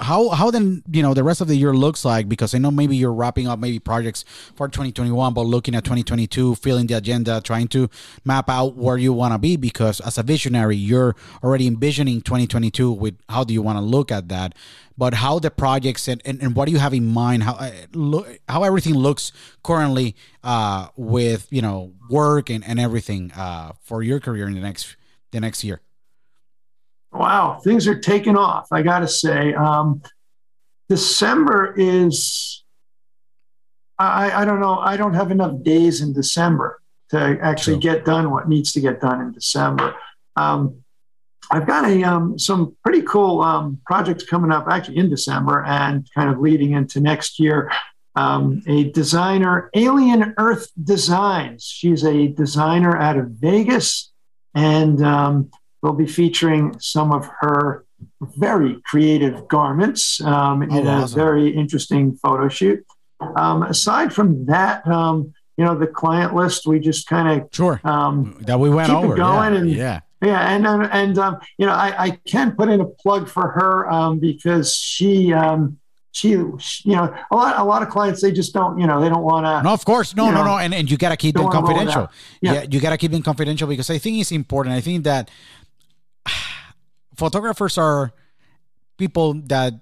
how 0.00 0.30
how 0.30 0.50
then 0.50 0.82
you 0.90 1.02
know 1.02 1.14
the 1.14 1.22
rest 1.22 1.40
of 1.40 1.46
the 1.46 1.56
year 1.56 1.72
looks 1.72 2.04
like 2.04 2.28
because 2.28 2.54
I 2.54 2.58
know 2.58 2.70
maybe 2.70 2.96
you're 2.96 3.12
wrapping 3.12 3.46
up 3.46 3.60
maybe 3.60 3.78
projects 3.78 4.24
for 4.56 4.68
2021 4.68 5.34
but 5.34 5.42
looking 5.42 5.74
at 5.74 5.84
2022 5.84 6.56
filling 6.56 6.88
the 6.88 6.94
agenda 6.94 7.40
trying 7.40 7.68
to 7.68 7.88
map 8.24 8.50
out 8.50 8.74
where 8.74 8.98
you 8.98 9.12
want 9.12 9.34
to 9.34 9.38
be 9.38 9.56
because 9.56 10.00
as 10.00 10.18
a 10.18 10.22
visionary 10.24 10.76
you're 10.76 11.14
already 11.44 11.68
envisioning 11.68 12.20
2022 12.20 12.90
with 12.90 13.16
how 13.28 13.44
do 13.44 13.54
you 13.54 13.62
want 13.62 13.78
to 13.78 13.82
look 13.82 14.10
at 14.10 14.28
that. 14.28 14.54
But 14.96 15.14
how 15.14 15.40
the 15.40 15.50
projects 15.50 16.06
and, 16.06 16.22
and, 16.24 16.40
and 16.40 16.54
what 16.54 16.66
do 16.66 16.72
you 16.72 16.78
have 16.78 16.94
in 16.94 17.06
mind? 17.06 17.42
How 17.42 17.70
look 17.92 18.38
how 18.48 18.62
everything 18.62 18.94
looks 18.94 19.32
currently 19.62 20.16
uh 20.42 20.88
with 20.96 21.46
you 21.50 21.62
know 21.62 21.92
work 22.10 22.50
and, 22.50 22.64
and 22.64 22.80
everything 22.80 23.32
uh 23.32 23.72
for 23.82 24.02
your 24.02 24.20
career 24.20 24.46
in 24.46 24.54
the 24.54 24.60
next 24.60 24.96
the 25.30 25.40
next 25.40 25.64
year 25.64 25.80
Wow, 27.14 27.60
things 27.62 27.86
are 27.86 27.98
taking 27.98 28.36
off. 28.36 28.66
I 28.72 28.82
got 28.82 28.98
to 29.00 29.08
say, 29.08 29.54
um, 29.54 30.02
December 30.88 31.74
is. 31.76 32.64
I, 33.96 34.42
I 34.42 34.44
don't 34.44 34.58
know. 34.58 34.78
I 34.78 34.96
don't 34.96 35.14
have 35.14 35.30
enough 35.30 35.62
days 35.62 36.00
in 36.00 36.12
December 36.12 36.82
to 37.10 37.38
actually 37.40 37.76
True. 37.76 37.92
get 37.92 38.04
done 38.04 38.32
what 38.32 38.48
needs 38.48 38.72
to 38.72 38.80
get 38.80 39.00
done 39.00 39.20
in 39.20 39.30
December. 39.30 39.94
Um, 40.34 40.82
I've 41.50 41.66
got 41.66 41.88
a 41.88 42.02
um, 42.02 42.36
some 42.36 42.76
pretty 42.82 43.02
cool 43.02 43.40
um, 43.42 43.80
projects 43.86 44.24
coming 44.24 44.50
up 44.50 44.66
actually 44.68 44.96
in 44.96 45.08
December 45.08 45.62
and 45.64 46.08
kind 46.12 46.30
of 46.30 46.40
leading 46.40 46.72
into 46.72 47.00
next 47.00 47.38
year. 47.38 47.70
Um, 48.16 48.62
a 48.66 48.90
designer, 48.90 49.70
Alien 49.74 50.34
Earth 50.38 50.70
Designs. 50.82 51.64
She's 51.64 52.04
a 52.04 52.28
designer 52.28 52.96
out 52.96 53.16
of 53.16 53.30
Vegas, 53.30 54.12
and 54.54 55.00
um, 55.04 55.50
we'll 55.84 55.92
be 55.92 56.06
featuring 56.06 56.74
some 56.80 57.12
of 57.12 57.28
her 57.40 57.84
very 58.20 58.80
creative 58.86 59.46
garments 59.48 60.20
um, 60.22 60.62
in 60.62 60.86
Oh, 60.86 61.04
a 61.04 61.06
very 61.06 61.50
interesting 61.50 62.16
photo 62.16 62.48
shoot. 62.48 62.84
Um, 63.36 63.62
aside 63.62 64.12
from 64.12 64.46
that, 64.46 64.86
um, 64.88 65.32
you 65.56 65.64
know, 65.64 65.78
the 65.78 65.86
client 65.86 66.34
list, 66.34 66.66
we 66.66 66.80
just 66.80 67.06
kind 67.06 67.42
of 67.42 67.48
sure 67.52 67.80
um, 67.84 68.36
that 68.46 68.58
we 68.58 68.70
went 68.70 68.90
over 68.90 69.14
going 69.14 69.52
yeah, 69.54 69.60
and- 69.60 69.70
yeah. 69.70 70.00
yeah, 70.22 70.50
and 70.54 70.66
and, 70.66 70.82
and 70.90 71.18
um, 71.18 71.38
you 71.58 71.66
know, 71.66 71.72
I, 71.72 71.94
I 72.06 72.10
can 72.26 72.52
put 72.56 72.68
in 72.68 72.80
a 72.80 72.86
plug 72.86 73.28
for 73.28 73.50
her 73.50 73.88
um, 73.90 74.18
because 74.18 74.74
she, 74.74 75.32
um, 75.32 75.78
she, 76.10 76.30
you 76.30 76.58
know, 76.84 77.14
a 77.30 77.34
lot 77.36 77.58
a 77.58 77.64
lot 77.64 77.82
of 77.82 77.88
clients 77.88 78.20
they 78.20 78.32
just 78.32 78.52
don't, 78.52 78.78
you 78.78 78.86
know, 78.86 79.00
they 79.00 79.08
don't 79.08 79.22
want 79.24 79.46
to. 79.46 79.62
No, 79.62 79.72
of 79.72 79.84
course, 79.84 80.14
no, 80.14 80.26
no, 80.30 80.38
know, 80.38 80.44
no, 80.44 80.58
and 80.58 80.74
and 80.74 80.90
you 80.90 80.96
gotta 80.96 81.16
keep 81.16 81.36
them 81.36 81.50
confidential. 81.50 82.08
Yeah. 82.40 82.52
Yeah. 82.54 82.64
you 82.70 82.80
gotta 82.80 82.98
keep 82.98 83.12
them 83.12 83.22
confidential 83.22 83.66
because 83.68 83.90
I 83.90 83.98
think 83.98 84.20
it's 84.20 84.32
important. 84.32 84.74
I 84.74 84.80
think 84.80 85.04
that 85.04 85.30
photographers 87.24 87.78
are 87.78 88.12
people 88.98 89.34
that 89.46 89.72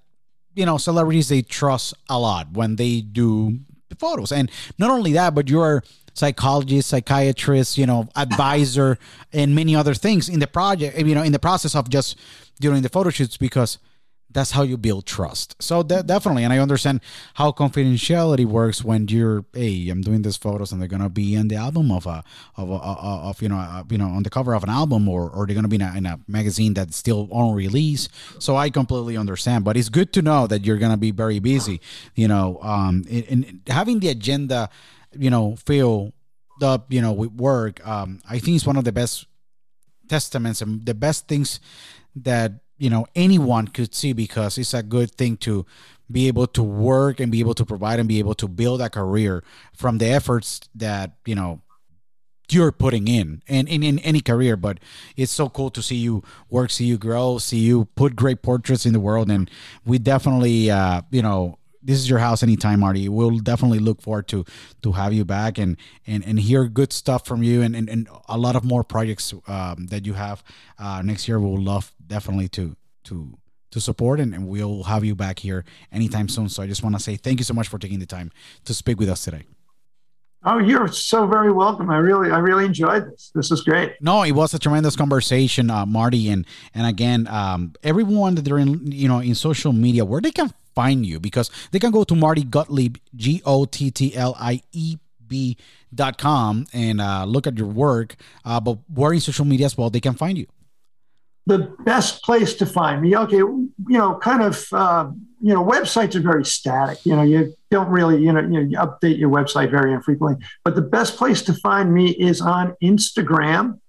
you 0.55 0.65
know 0.67 0.79
celebrities 0.79 1.29
they 1.29 1.43
trust 1.43 1.95
a 2.09 2.19
lot 2.19 2.53
when 2.53 2.77
they 2.77 3.01
do 3.01 3.59
the 3.89 3.97
photos, 3.97 4.33
and 4.33 4.51
not 4.79 4.91
only 4.91 5.13
that, 5.13 5.35
but 5.35 5.49
you're 5.49 5.83
psychologist, 6.15 6.89
psychiatrist, 6.89 7.79
you 7.79 7.87
know, 7.87 8.09
advisor, 8.15 8.99
and 9.33 9.55
many 9.55 9.75
other 9.75 9.95
things 9.95 10.29
in 10.29 10.39
the 10.39 10.47
project. 10.47 10.99
You 10.99 11.15
know, 11.15 11.23
in 11.23 11.33
the 11.33 11.39
process 11.39 11.75
of 11.75 11.89
just 11.89 12.19
doing 12.61 12.83
the 12.83 12.89
photo 12.89 13.11
shoots 13.11 13.37
because 13.37 13.79
that's 14.33 14.53
how 14.53 14.63
you 14.63 14.77
build 14.77 15.07
trust. 15.07 15.55
So 15.63 15.83
de- 15.83 16.03
definitely, 16.03 16.45
and 16.45 16.53
I 16.53 16.59
understand 16.59 17.01
how 17.35 17.53
confidentiality 17.53 18.45
works 18.47 18.83
when 18.85 19.09
you're, 19.09 19.45
hey, 19.53 19.89
I'm 19.89 20.01
doing 20.01 20.23
these 20.23 20.37
photos 20.37 20.73
and 20.73 20.81
they're 20.81 20.89
gonna 20.89 21.09
be 21.09 21.35
in 21.35 21.49
the 21.49 21.57
album 21.57 21.91
of 21.91 22.07
a 22.07 22.25
of 22.57 22.71
a, 22.71 22.73
a- 22.73 23.21
of 23.31 23.43
you 23.43 23.49
know 23.49 23.57
uh, 23.57 23.85
you 23.91 23.99
know 23.99 24.09
on 24.09 24.23
the 24.23 24.31
cover 24.31 24.55
of 24.55 24.63
an 24.63 24.71
album 24.71 25.09
or 25.09 25.29
or 25.31 25.47
they're 25.47 25.55
gonna 25.55 25.69
be 25.69 25.77
in 25.77 25.83
a, 25.83 25.95
in 25.97 26.07
a 26.07 26.19
magazine 26.27 26.75
that's 26.75 26.97
still 26.97 27.29
on 27.33 27.55
release. 27.55 28.09
So 28.39 28.57
I 28.57 28.71
completely 28.71 29.17
understand, 29.17 29.65
but 29.65 29.77
it's 29.77 29.89
good 29.89 30.13
to 30.15 30.23
know 30.23 30.47
that 30.47 30.65
you're 30.65 30.79
gonna 30.79 30.97
be 30.97 31.11
very 31.11 31.39
busy. 31.39 31.81
You 32.15 32.29
know, 32.29 32.59
um, 32.63 33.05
in 33.09 33.61
having 33.67 34.01
the 34.01 34.09
agenda, 34.09 34.69
you 35.17 35.31
know, 35.31 35.57
feel 35.57 36.13
up, 36.63 36.93
you 36.93 37.01
know, 37.03 37.13
with 37.13 37.33
work. 37.33 37.85
Um, 37.87 38.21
I 38.29 38.39
think 38.39 38.57
it's 38.57 38.67
one 38.67 38.77
of 38.77 38.85
the 38.85 38.93
best 38.93 39.27
testaments 40.09 40.61
and 40.63 40.85
the 40.87 40.95
best 40.95 41.27
things 41.29 41.61
that 42.17 42.53
you 42.83 42.91
know 42.91 43.07
anyone 43.15 43.69
could 43.69 43.95
see 43.95 44.13
because 44.13 44.59
it's 44.59 44.75
a 44.75 44.83
good 44.83 45.13
thing 45.13 45.37
to 45.37 45.65
be 46.11 46.27
able 46.27 46.49
to 46.49 46.63
work 46.65 47.21
and 47.21 47.31
be 47.31 47.39
able 47.39 47.55
to 47.55 47.65
provide 47.65 48.01
and 48.01 48.09
be 48.09 48.19
able 48.19 48.35
to 48.35 48.49
build 48.49 48.81
a 48.83 48.91
career 48.91 49.45
from 49.73 49.99
the 49.99 50.07
efforts 50.07 50.61
that 50.75 51.13
you 51.25 51.37
know 51.37 51.61
you're 52.51 52.73
putting 52.73 53.07
in 53.07 53.41
and 53.47 53.69
in, 53.69 53.85
in 53.85 54.01
any 54.01 54.21
career. 54.21 54.57
But 54.57 54.81
it's 55.17 55.31
so 55.31 55.49
cool 55.49 55.71
to 55.71 55.81
see 55.81 55.95
you 55.95 56.25
work 56.51 56.71
see 56.71 56.85
you 56.85 56.99
grow 56.99 57.39
see 57.39 57.59
you 57.59 57.85
put 57.95 58.17
great 58.17 58.43
portraits 58.43 58.85
in 58.85 58.93
the 58.93 59.01
world. 59.01 59.31
And 59.31 59.49
we 59.87 59.99
definitely 59.99 60.69
uh 60.69 61.03
you 61.13 61.23
know 61.23 61.59
this 61.83 61.99
is 61.99 62.09
your 62.09 62.19
house 62.19 62.43
anytime 62.43 62.81
marty 62.81 63.09
we'll 63.09 63.39
definitely 63.39 63.79
look 63.79 64.01
forward 64.01 64.29
to 64.29 64.45
to 64.83 64.93
have 64.93 65.13
you 65.13 65.25
back 65.25 65.59
and 65.59 65.77
and 66.07 66.25
and 66.25 66.41
hear 66.41 66.67
good 66.69 66.93
stuff 66.93 67.27
from 67.27 67.43
you 67.43 67.63
and 67.63 67.75
and, 67.75 67.89
and 67.89 68.09
a 68.29 68.39
lot 68.39 68.57
of 68.57 68.65
more 68.65 68.85
projects 68.85 69.35
um, 69.47 69.87
that 69.87 70.07
you 70.07 70.15
have 70.15 70.43
uh 70.79 71.03
next 71.03 71.29
year 71.29 71.39
we'll 71.39 71.61
love 71.61 71.93
definitely 72.07 72.49
to 72.49 72.77
to 73.05 73.37
to 73.71 73.81
support 73.81 74.21
and, 74.21 74.35
and 74.35 74.47
we'll 74.47 74.83
have 74.85 75.05
you 75.05 75.15
back 75.15 75.39
here 75.39 75.65
anytime 75.91 76.29
soon 76.29 76.49
so 76.49 76.63
i 76.63 76.67
just 76.67 76.83
want 76.83 76.95
to 76.95 77.03
say 77.03 77.17
thank 77.17 77.39
you 77.39 77.45
so 77.45 77.55
much 77.55 77.69
for 77.69 77.79
taking 77.79 77.99
the 77.99 78.07
time 78.07 78.31
to 78.65 78.75
speak 78.75 78.99
with 78.99 79.09
us 79.09 79.25
today 79.25 79.45
Oh, 80.45 80.59
you're 80.59 80.89
so 80.89 81.27
very 81.27 81.53
welcome. 81.53 81.89
I 81.89 81.99
really, 81.99 82.33
I 82.33 82.39
really 82.39 82.65
enjoyed 82.65 83.13
this. 83.13 83.31
This 83.33 83.53
is 83.53 83.61
great. 83.61 83.95
No, 84.01 84.25
it 84.25 84.33
was 84.33 84.53
a 84.53 84.59
tremendous 84.59 84.97
conversation, 84.97 85.71
uh, 85.71 85.87
Marty, 85.87 86.31
and 86.31 86.45
and 86.75 86.85
again, 86.85 87.29
um, 87.29 87.75
everyone 87.85 88.35
that 88.35 88.45
they're 88.45 88.59
in, 88.59 88.91
you 88.91 89.07
know, 89.07 89.21
in 89.21 89.37
social 89.37 89.73
media, 89.73 90.05
where 90.05 90.21
they 90.21 90.33
can 90.33 90.53
find 90.75 91.07
you 91.07 91.21
because 91.21 91.51
they 91.71 91.79
can 91.79 91.91
go 91.91 92.05
to 92.05 92.15
Marty 92.15 92.45
Gottlieb, 92.45 92.97
G 93.15 93.43
O 93.45 93.65
T 93.65 93.91
T 93.91 94.15
L 94.15 94.37
I 94.39 94.63
E 94.73 94.97
B 95.27 95.57
dot 95.95 96.19
com 96.19 96.67
and 96.73 97.01
uh, 97.01 97.25
look 97.25 97.47
at 97.47 97.57
your 97.57 97.67
work. 97.69 98.17
Uh, 98.45 98.61
but 98.61 98.79
where 98.93 99.13
in 99.13 99.21
social 99.21 99.45
media 99.45 99.67
as 99.67 99.77
well, 99.79 99.91
they 99.91 100.01
can 100.01 100.15
find 100.15 100.37
you. 100.39 100.47
the 101.47 101.75
best 101.85 102.23
place 102.23 102.55
to 102.55 102.67
find 102.67 103.03
me. 103.03 103.17
Okay, 103.17 103.39
you 103.39 103.71
know, 103.89 104.19
kind 104.19 104.43
of, 104.43 104.65
uh, 104.73 105.11
you 105.41 105.53
know, 105.53 105.65
websites 105.65 106.15
are 106.15 106.21
very 106.21 106.45
static. 106.45 107.05
You 107.05 107.17
know, 107.17 107.23
you 107.23 107.55
don't 107.71 107.89
really, 107.89 108.23
you 108.23 108.33
know, 108.33 108.41
you, 108.41 108.49
know, 108.49 108.61
you 108.61 108.79
update 108.79 109.19
your 109.19 109.31
website 109.31 109.71
very 109.71 109.93
infrequently. 109.93 110.45
But 110.65 110.77
the 110.77 110.83
best 110.83 111.17
place 111.17 111.43
to 111.43 111.55
find 111.55 111.93
me 111.93 112.11
is 112.11 112.41
on 112.41 112.77
Instagram, 112.83 113.81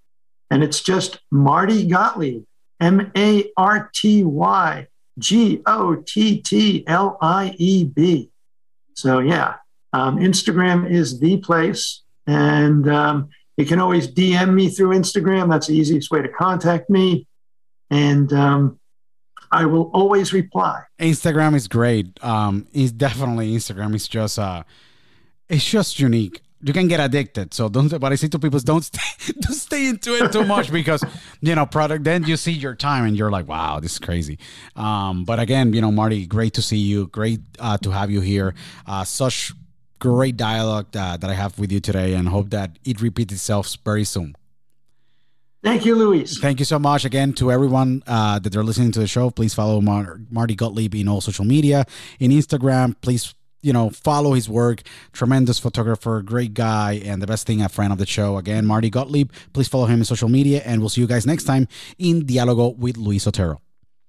and 0.50 0.64
it's 0.64 0.80
just 0.80 1.20
Marty 1.30 1.86
Gottlieb, 1.86 2.44
M 2.80 3.12
A 3.16 3.50
R 3.56 3.90
T 3.94 4.24
Y 4.24 4.88
G 5.18 5.62
O 5.66 5.96
T 5.96 6.40
T 6.40 6.84
L 6.86 7.18
I 7.20 7.54
E 7.58 7.84
B. 7.84 8.30
So 8.94 9.18
yeah, 9.18 9.56
um, 9.92 10.18
Instagram 10.18 10.90
is 10.90 11.20
the 11.20 11.38
place, 11.38 12.02
and 12.26 12.88
um, 12.88 13.28
you 13.56 13.66
can 13.66 13.80
always 13.80 14.08
DM 14.08 14.54
me 14.54 14.68
through 14.68 14.90
Instagram. 14.90 15.50
That's 15.50 15.68
the 15.68 15.76
easiest 15.76 16.10
way 16.10 16.22
to 16.22 16.28
contact 16.28 16.90
me, 16.90 17.26
and 17.90 18.32
um, 18.32 18.78
I 19.50 19.66
will 19.66 19.90
always 19.94 20.32
reply. 20.32 20.82
Instagram 20.98 21.54
is 21.54 21.68
great. 21.68 22.22
Um, 22.24 22.66
it's 22.72 22.92
definitely 22.92 23.54
Instagram 23.54 23.94
is 23.94 24.08
just 24.08 24.38
uh, 24.38 24.64
it's 25.48 25.64
just 25.64 26.00
unique. 26.00 26.42
You 26.64 26.72
can 26.72 26.88
get 26.88 26.98
addicted. 26.98 27.52
So 27.52 27.68
don't. 27.68 27.92
What 27.92 28.12
I 28.12 28.14
say 28.14 28.28
to 28.28 28.38
people 28.38 28.56
is 28.56 28.64
don't 28.64 28.82
stay, 28.82 29.32
don't 29.40 29.52
stay 29.52 29.88
into 29.88 30.14
it 30.14 30.32
too 30.32 30.44
much 30.44 30.72
because 30.72 31.04
you 31.40 31.54
know 31.54 31.66
product. 31.66 32.04
Then 32.04 32.24
you 32.24 32.36
see 32.36 32.52
your 32.52 32.74
time 32.74 33.04
and 33.04 33.16
you're 33.16 33.30
like, 33.30 33.46
wow, 33.46 33.80
this 33.80 33.92
is 33.92 33.98
crazy. 33.98 34.38
Um, 34.74 35.24
but 35.24 35.38
again, 35.38 35.74
you 35.74 35.80
know, 35.80 35.92
Marty, 35.92 36.26
great 36.26 36.54
to 36.54 36.62
see 36.62 36.78
you. 36.78 37.08
Great 37.08 37.40
uh, 37.58 37.76
to 37.78 37.90
have 37.90 38.10
you 38.10 38.20
here. 38.22 38.54
Uh, 38.86 39.04
such 39.04 39.52
great 39.98 40.36
dialogue 40.36 40.86
that, 40.92 41.20
that 41.20 41.30
I 41.30 41.34
have 41.34 41.58
with 41.58 41.70
you 41.70 41.80
today, 41.80 42.14
and 42.14 42.28
hope 42.28 42.50
that 42.50 42.78
it 42.84 43.00
repeats 43.00 43.32
itself 43.32 43.76
very 43.84 44.04
soon. 44.04 44.34
Thank 45.64 45.86
you, 45.86 45.96
Luis. 45.96 46.38
Thank 46.38 46.58
you 46.58 46.66
so 46.66 46.78
much 46.78 47.06
again 47.06 47.32
to 47.34 47.50
everyone 47.50 48.02
uh, 48.06 48.38
that 48.38 48.52
they're 48.52 48.62
listening 48.62 48.92
to 48.92 49.00
the 49.00 49.06
show. 49.06 49.30
Please 49.30 49.54
follow 49.54 49.80
Mar- 49.80 50.20
Marty 50.30 50.54
Gottlieb 50.54 50.94
in 50.94 51.08
all 51.08 51.22
social 51.22 51.46
media, 51.46 51.86
in 52.20 52.30
Instagram. 52.32 52.94
Please, 53.00 53.34
you 53.64 53.72
know, 53.72 53.90
follow 53.90 54.34
his 54.34 54.48
work. 54.48 54.82
Tremendous 55.12 55.58
photographer, 55.58 56.22
great 56.22 56.54
guy, 56.54 57.00
and 57.04 57.22
the 57.22 57.26
best 57.26 57.46
thing, 57.46 57.62
a 57.62 57.68
friend 57.68 57.92
of 57.92 57.98
the 57.98 58.06
show. 58.06 58.36
Again, 58.36 58.66
Marty 58.66 58.90
Gottlieb. 58.90 59.32
Please 59.52 59.68
follow 59.68 59.86
him 59.86 60.00
in 60.00 60.04
social 60.04 60.28
media, 60.28 60.62
and 60.64 60.80
we'll 60.80 60.90
see 60.90 61.00
you 61.00 61.06
guys 61.06 61.26
next 61.26 61.44
time 61.44 61.66
in 61.98 62.24
Dialogo 62.26 62.76
with 62.76 62.96
Luis 62.96 63.26
Otero. 63.26 63.63